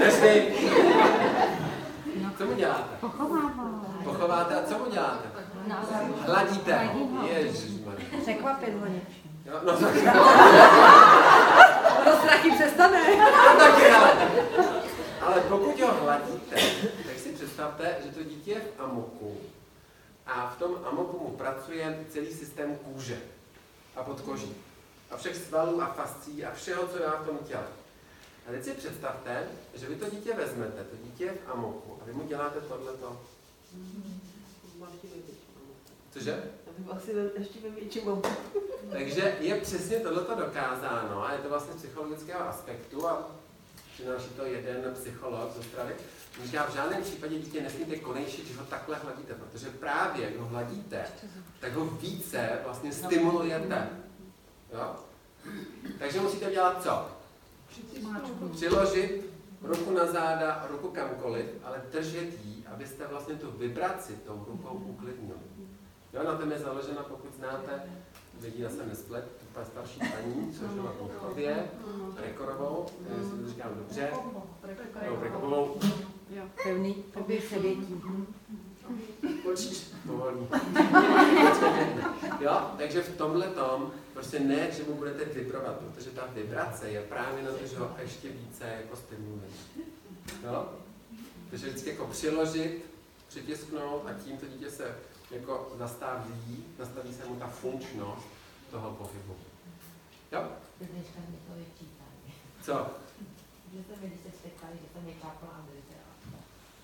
Nesmí. 0.00 0.54
Co 2.38 2.46
mu 2.46 2.54
děláte? 2.54 2.96
Pochovává. 3.00 3.84
Pochováte 4.04 4.54
a 4.54 4.62
co 4.62 4.78
mu 4.78 4.90
děláte? 4.90 5.28
Hladíte 6.20 6.76
ho. 6.84 7.26
Ježišmarja. 7.26 8.06
Překvapit 8.22 8.74
ho 8.80 8.86
něčím. 8.86 9.42
Jo, 9.46 9.60
no 9.66 9.72
tak. 9.76 9.94
To 12.04 12.16
strachy 12.18 12.50
přestane. 12.50 13.00
No 13.18 13.58
taky, 13.58 13.90
ale. 13.90 14.12
Ale 15.20 15.40
pokud 15.40 15.80
ho 15.80 15.94
hladíte, 16.04 16.56
tak 17.06 17.18
si 17.18 17.28
představte, 17.32 17.96
že 18.04 18.10
to 18.10 18.22
dítě 18.22 18.50
je 18.50 18.60
v 18.60 18.80
amoku 18.80 19.36
a 20.26 20.52
v 20.56 20.58
tom 20.58 20.70
amoku 20.90 21.24
mu 21.24 21.36
pracuje 21.36 21.98
celý 22.10 22.26
systém 22.26 22.76
kůže 22.76 23.18
a 23.96 24.02
podkoží 24.02 24.54
a 25.10 25.16
všech 25.16 25.36
svalů 25.36 25.82
a 25.82 25.86
fascí 25.86 26.44
a 26.44 26.54
všeho, 26.54 26.86
co 26.86 26.98
má 26.98 27.16
v 27.16 27.26
tom 27.26 27.38
těle. 27.38 27.66
A 28.48 28.50
teď 28.50 28.64
si 28.64 28.72
představte, 28.72 29.48
že 29.74 29.88
vy 29.88 29.96
to 29.96 30.10
dítě 30.10 30.34
vezmete, 30.34 30.84
to 30.84 30.96
dítě 31.04 31.24
je 31.24 31.32
v 31.32 31.50
amoku 31.50 31.98
a 32.02 32.04
vy 32.04 32.12
mu 32.12 32.26
děláte 32.26 32.60
tohleto. 32.60 33.20
Cože? 36.12 36.42
Asi 36.90 37.10
ještě 37.38 37.58
ve 37.60 37.70
větším 37.70 38.22
Takže 38.90 39.36
je 39.40 39.60
přesně 39.60 40.00
tohleto 40.00 40.34
dokázáno 40.34 41.24
a 41.24 41.32
je 41.32 41.38
to 41.38 41.48
vlastně 41.48 41.72
z 41.72 41.76
psychologického 41.76 42.48
aspektu 42.48 43.08
a 43.08 43.30
přináší 43.94 44.28
to 44.28 44.44
jeden 44.44 44.94
psycholog 44.94 45.52
z 45.54 45.58
Ostravy. 45.58 45.94
Říká, 46.44 46.66
v 46.66 46.74
žádném 46.74 47.02
případě 47.02 47.38
dítě 47.38 47.60
nesmíte 47.60 47.96
konejšit, 47.96 48.46
že 48.46 48.56
ho 48.56 48.64
takhle 48.64 48.96
hladíte, 48.96 49.34
protože 49.34 49.70
právě 49.70 50.24
jak 50.24 50.36
ho 50.36 50.46
hladíte, 50.46 51.06
tak 51.60 51.72
ho 51.72 51.84
více 51.84 52.58
vlastně 52.64 52.92
stimulujete. 52.92 53.88
Jo? 54.72 54.96
Takže 55.98 56.20
musíte 56.20 56.50
dělat 56.50 56.82
co? 56.82 57.08
Přiložit 58.52 59.30
ruku 59.62 59.90
na 59.90 60.06
záda, 60.06 60.66
ruku 60.70 60.88
kamkoliv, 60.88 61.46
ale 61.64 61.82
držet 61.92 62.44
jí, 62.44 62.64
abyste 62.72 63.06
vlastně 63.06 63.34
tu 63.34 63.50
vibraci 63.50 64.18
tou 64.26 64.44
rukou 64.48 64.74
uklidnili. 64.74 65.38
Jo, 66.12 66.22
na 66.24 66.36
tom 66.36 66.52
je 66.52 66.58
založena, 66.58 67.02
pokud 67.02 67.34
znáte, 67.34 67.82
vidí 68.40 68.62
na 68.62 68.70
jsem 68.70 68.88
nesplet, 68.88 69.24
ta 69.54 69.64
starší 69.64 70.00
paní, 70.00 70.52
což 70.52 70.68
byla 70.68 70.92
Polchově, 70.92 71.70
Rekorovou, 72.16 72.86
jestli 73.18 73.38
to 73.38 73.48
říkám 73.48 73.70
dobře, 73.74 74.10
no, 74.12 74.46
Rekorovou, 75.20 75.80
Pevný, 76.62 76.94
pevný. 76.94 77.86
Jo, 82.40 82.70
takže 82.78 83.02
v 83.02 83.16
tomhle 83.16 83.46
tom 83.46 83.92
prostě 84.12 84.40
ne, 84.40 84.70
že 84.72 84.82
mu 84.82 84.94
budete 84.94 85.24
vibrovat, 85.24 85.76
protože 85.76 86.10
ta 86.10 86.26
vibrace 86.34 86.90
je 86.90 87.02
právě 87.02 87.42
na 87.42 87.50
to, 87.50 87.66
že 87.66 87.78
ho 87.78 87.90
ještě 88.02 88.28
více 88.28 88.64
jako 88.64 88.96
stimuluje. 88.96 89.48
Jo? 90.44 90.68
Takže 91.50 91.68
vždycky 91.68 91.90
jako 91.90 92.06
přiložit, 92.06 92.84
přitisknout 93.28 94.06
a 94.06 94.12
tím 94.24 94.38
to 94.38 94.46
dítě 94.46 94.70
se 94.70 94.94
jako 95.30 95.72
nastaví, 95.78 96.64
nastaví 96.78 97.14
se 97.14 97.24
mu 97.24 97.36
ta 97.36 97.46
funkčnost 97.46 98.26
toho 98.70 98.90
pohybu. 98.90 99.34
Jo? 100.32 100.48
Co? 102.62 102.86
Že 103.72 103.82
mi, 104.02 104.08
když 104.08 104.20
se 104.20 104.28
že 104.28 104.86
a. 105.46 105.64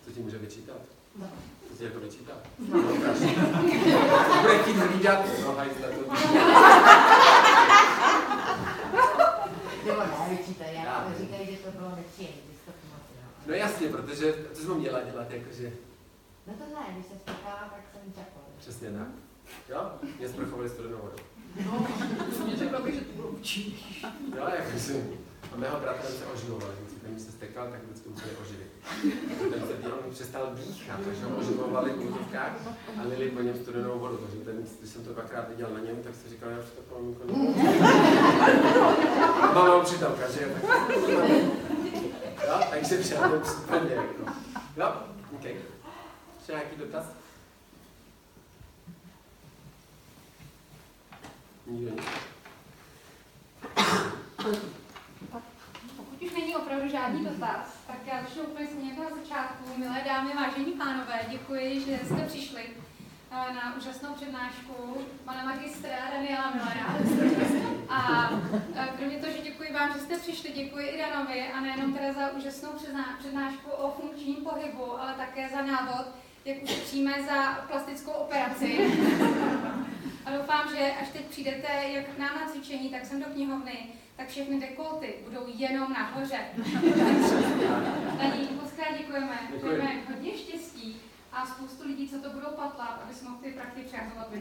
Co 0.05 0.11
ti 0.11 0.21
může 0.21 0.39
vyčítat? 0.39 0.77
No. 1.19 1.27
Jako 1.81 2.01
vyčítá? 2.01 2.33
No. 2.69 2.83
No, 2.83 2.93
ukáž. 2.93 3.19
Bude 4.43 4.59
chtít 4.59 4.77
hlídat, 4.77 5.19
no 5.43 5.55
hajzle 5.55 5.89
to 5.89 6.11
Já 10.73 10.93
ale 10.93 11.11
vím. 11.11 11.19
říkají, 11.27 11.47
že 11.51 11.57
to 11.57 11.71
bylo 11.71 11.91
nepříjemné, 11.97 12.37
že 12.51 12.59
jsi 12.59 12.65
to 12.67 12.73
pamatuju. 12.81 13.21
No 13.47 13.55
jasně, 13.55 13.89
protože, 13.89 14.35
co 14.53 14.61
jsi 14.63 14.69
mu 14.69 14.75
měla 14.75 15.01
dělat, 15.01 15.31
jakože, 15.31 15.73
No 16.47 16.53
to 16.55 16.65
ne, 16.75 16.87
když 16.95 17.07
se 17.07 17.15
vztekala, 17.17 17.57
tak 17.75 17.81
jsem 17.93 18.13
čapla. 18.13 18.43
přesně 18.59 18.91
tak. 18.91 19.09
Jo? 19.69 19.91
Mě 20.19 20.29
sprchovali 20.29 20.69
studenou 20.69 20.97
vodou. 20.99 21.17
No, 21.67 21.87
mě 22.47 22.57
řekla 22.57 22.81
bych, 22.81 22.95
že 22.95 23.01
to 23.01 23.13
bylo 23.13 23.29
účinný. 23.29 23.77
Jo, 24.37 24.45
jako 24.57 24.79
si. 24.79 25.19
A 25.53 25.57
mého 25.57 25.81
bratra 25.81 26.09
se 26.11 26.27
oživovali, 26.27 26.75
když 27.15 27.27
se 27.27 27.33
stekal, 27.33 27.71
tak 27.71 27.83
vždycky 27.83 28.09
museli 28.09 28.31
oživit. 28.43 28.71
Ten 29.39 29.67
se 29.69 29.83
dělal, 29.83 29.99
přestal 30.11 30.55
dýchat, 30.55 31.01
takže 31.05 31.25
ho 31.25 31.37
oživovali 31.37 31.91
v 31.91 31.99
úzovkách 31.99 32.53
a 33.01 33.03
lili 33.09 33.31
po 33.31 33.41
něm 33.41 33.57
studenou 33.57 33.99
vodu. 33.99 34.17
Takže 34.17 34.37
ten, 34.37 34.67
když 34.79 34.91
jsem 34.91 35.05
to 35.05 35.13
dvakrát 35.13 35.49
viděl 35.49 35.71
na 35.71 35.81
něm, 35.81 35.97
tak 36.03 36.15
si 36.15 36.29
říkal, 36.29 36.51
já 36.51 36.59
už 36.59 36.65
to 36.65 36.81
jako 36.81 37.03
Mama 39.55 39.77
učitelka, 39.83 40.31
že 40.31 40.43
jo? 40.43 40.49
Tak... 40.67 40.91
Jo, 42.47 42.61
takže 42.71 42.97
v 42.97 43.07
žádném 43.07 43.41
případě. 43.41 43.95
Jako. 43.95 44.33
Jo, 44.77 44.93
OK. 45.35 45.45
Ještě 45.45 46.53
nějaký 46.53 46.77
dotaz? 46.77 47.05
Nikdo 51.67 51.91
nic. 51.91 52.05
Opravdu 56.65 56.89
žádný 56.89 57.25
dotaz, 57.25 57.77
tak 57.87 57.97
já 58.07 58.23
začnu 58.23 58.43
úplně 58.43 58.91
jako 58.91 59.03
na 59.03 59.17
začátku. 59.23 59.65
Milé 59.77 60.03
dámy, 60.07 60.31
vážení 60.37 60.73
pánové, 60.73 61.21
děkuji, 61.29 61.81
že 61.81 61.99
jste 62.05 62.27
přišli 62.27 62.63
eh, 63.31 63.55
na 63.55 63.77
úžasnou 63.77 64.15
přednášku 64.15 64.97
pana 65.25 65.45
magistra 65.45 65.97
Daniela 66.11 66.53
Millera. 66.55 66.87
A 67.89 68.31
eh, 68.77 68.89
kromě 68.97 69.19
toho, 69.19 69.33
že 69.33 69.43
děkuji 69.43 69.73
vám, 69.73 69.93
že 69.93 70.01
jste 70.01 70.19
přišli, 70.19 70.53
děkuji 70.53 70.87
i 70.87 70.99
Danovi 70.99 71.49
a 71.53 71.61
nejenom 71.61 71.95
teda 71.95 72.13
za 72.13 72.31
úžasnou 72.31 72.71
předná- 72.71 73.17
přednášku 73.19 73.71
o 73.71 73.91
funkčním 73.91 74.37
pohybu, 74.37 75.01
ale 75.01 75.15
také 75.15 75.49
za 75.49 75.63
návod, 75.63 76.07
jak 76.45 76.63
už 76.63 76.71
přijme 76.71 77.23
za 77.23 77.53
plastickou 77.69 78.13
operaci. 78.13 78.79
A 80.27 80.31
doufám, 80.37 80.77
že 80.77 80.93
až 81.03 81.09
teď 81.09 81.25
přijdete 81.25 81.69
jak 81.93 82.07
k 82.07 82.19
nám 82.19 82.35
na 82.35 82.49
cvičení, 82.53 82.89
tak 82.89 83.05
sem 83.07 83.21
do 83.21 83.27
knihovny, 83.27 83.89
tak 84.17 84.29
všechny 84.29 84.61
dekolty 84.61 85.15
budou 85.29 85.41
jenom 85.47 85.93
nahoře. 85.93 86.39
Tady 88.19 88.39
moc 88.63 88.73
krát 88.77 88.99
děkujeme, 88.99 89.39
Děkuji. 89.53 89.59
přejeme 89.59 89.91
hodně 90.11 90.39
štěstí 90.39 91.01
a 91.33 91.47
spoustu 91.47 91.89
lidí, 91.89 92.09
co 92.09 92.19
to 92.19 92.31
budou 92.31 92.51
patlat, 92.57 93.01
aby 93.05 93.15
jsme 93.15 93.31
mohli 93.31 93.53
ty 93.53 93.59
prachy 93.59 93.83
přehazovat. 93.83 94.29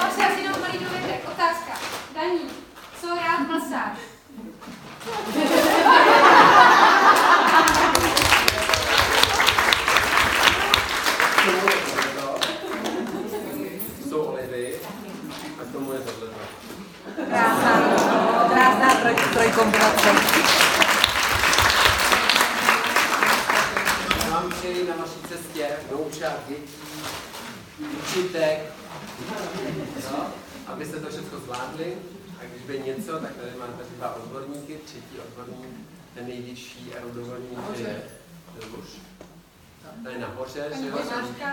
Prosím 0.00 0.24
vás, 0.24 0.36
jenom 0.38 0.60
malý 0.60 0.78
dovětek, 0.78 1.20
otázka. 1.32 1.72
Daní, 2.14 2.40
co 3.00 3.06
rád 3.06 3.48
masáž? 3.48 3.98
Jsou 14.08 14.22
olivy 14.22 14.74
a 15.60 15.64
k 15.64 15.72
tomu 15.72 15.92
je 15.92 15.98
tohle. 15.98 16.28
Krásná, 17.28 17.80
krásná 18.48 18.94
troj, 18.94 19.14
trojkombinace. 19.32 20.08
Já 24.24 24.30
vám 24.30 24.50
přeji 24.50 24.88
na 24.88 24.96
vaší 24.96 25.20
cestě 25.28 25.68
vnoučat, 25.90 26.32
dětí, 26.48 26.72
učitek, 27.98 28.58
no, 30.12 30.26
abyste 30.66 31.00
to 31.00 31.08
všechno 31.08 31.38
zvládli. 31.38 31.94
A 32.40 32.44
když 32.44 32.62
by 32.62 32.82
něco, 32.86 33.12
tak 33.18 33.34
tady 33.34 33.50
máte 33.58 33.84
dva 33.96 34.16
odborníky. 34.16 34.78
Třetí 34.84 35.16
odborník, 35.28 35.76
ten 36.14 36.26
největší 36.28 36.89
erudovaný 37.00 37.46
je 37.76 38.02
Luš. 38.76 38.88
To 40.02 40.08
je 40.08 40.18
nahoře, 40.18 40.66
Paní 40.70 40.82
že 40.82 40.88
jo? 40.88 40.98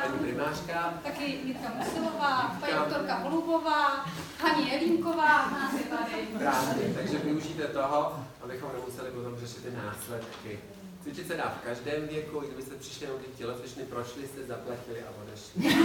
Paní 0.01 0.19
primářka. 0.19 0.93
Taky 1.03 1.23
Jitka 1.43 1.71
Musilová, 1.75 2.57
paní 2.59 2.73
doktorka 2.73 3.15
Holubová, 3.15 4.05
Haní 4.41 4.71
Jelínková, 4.71 5.49
nás 5.51 5.73
je 5.73 5.79
tady. 5.79 6.27
Právě, 6.37 6.93
takže 6.93 7.17
využijte 7.17 7.63
toho, 7.63 8.19
abychom 8.43 8.69
nemuseli 8.79 9.11
potom 9.11 9.39
řešit 9.39 9.63
ty 9.63 9.71
následky. 9.85 10.59
Cvičit 11.03 11.27
se 11.27 11.37
dá 11.37 11.53
v 11.61 11.65
každém 11.65 12.07
věku, 12.07 12.43
i 12.43 12.47
kdybyste 12.47 12.75
přišli 12.75 13.05
jenom 13.05 13.19
ty 13.19 13.25
tělocvičny, 13.37 13.83
prošli 13.83 14.27
jste, 14.27 14.43
zaplatili 14.45 14.99
a 15.03 15.07
odešli. 15.23 15.77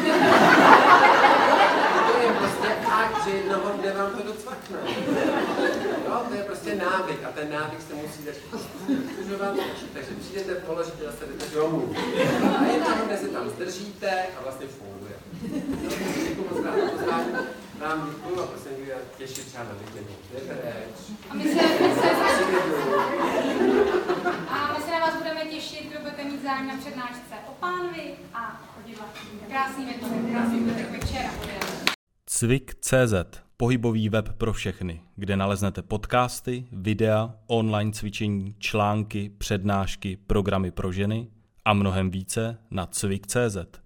prostě 2.52 2.74
fakt, 2.84 3.24
že 3.24 3.30
jednoho 3.30 3.72
dne 3.78 3.92
vám 3.92 4.10
to 4.10 4.22
docvakne. 4.22 4.78
Jo, 6.06 6.22
to 6.28 6.34
je 6.34 6.42
prostě 6.42 6.74
návyk 6.74 7.24
a 7.24 7.28
ten 7.32 7.50
návyk 7.50 7.80
se 7.82 7.94
musí 7.94 8.22
začít 8.22 8.54
udržovat, 8.88 9.54
takže 9.94 10.10
přijdete, 10.20 10.54
položíte 10.54 11.04
zase 11.04 11.26
jdete 11.26 11.54
domů. 11.54 11.94
A 12.58 12.64
jednoho 12.64 13.04
dne 13.06 13.16
se 13.16 13.28
tam 13.28 13.48
zdržíte 13.48 14.26
a 14.38 14.42
vlastně 14.42 14.66
funguje. 14.66 15.12
No, 15.82 15.90
Děkuji 16.28 16.48
moc. 16.50 16.64
Vám 17.78 18.10
děkuji 18.10 18.40
a 18.40 18.46
prosím, 18.46 18.72
kdy 18.76 18.92
těšit 19.18 19.46
třeba 19.46 19.64
na 19.64 19.70
vidění. 19.86 20.16
Jdete 20.32 20.54
reč. 20.64 20.96
A 21.30 21.34
my 21.34 21.44
se, 21.44 21.54
my 21.54 21.94
se, 21.94 22.10
a 24.48 24.74
my 24.78 24.84
se 24.84 24.90
na 24.90 24.98
vás 24.98 25.14
budeme 25.16 25.44
těšit, 25.44 25.90
kdo 25.90 25.98
budete 26.00 26.24
mít 26.24 26.42
zájem 26.42 26.66
na 26.66 26.76
přednášce 26.76 27.34
o 27.48 27.52
pánvi 27.60 28.14
a 28.34 28.62
o 28.78 28.88
divadle. 28.88 29.12
Krásný 29.48 29.84
večer, 29.84 30.08
krásný 30.32 30.60
večera. 30.90 31.30
Cvik.cz 32.34 33.14
Pohybový 33.56 34.08
web 34.08 34.28
pro 34.28 34.52
všechny, 34.52 35.02
kde 35.16 35.36
naleznete 35.36 35.82
podcasty, 35.82 36.64
videa, 36.72 37.34
online 37.46 37.92
cvičení, 37.92 38.54
články, 38.58 39.30
přednášky, 39.38 40.16
programy 40.16 40.70
pro 40.70 40.92
ženy 40.92 41.28
a 41.64 41.72
mnohem 41.72 42.10
více 42.10 42.58
na 42.70 42.86
cvik.cz. 42.86 43.81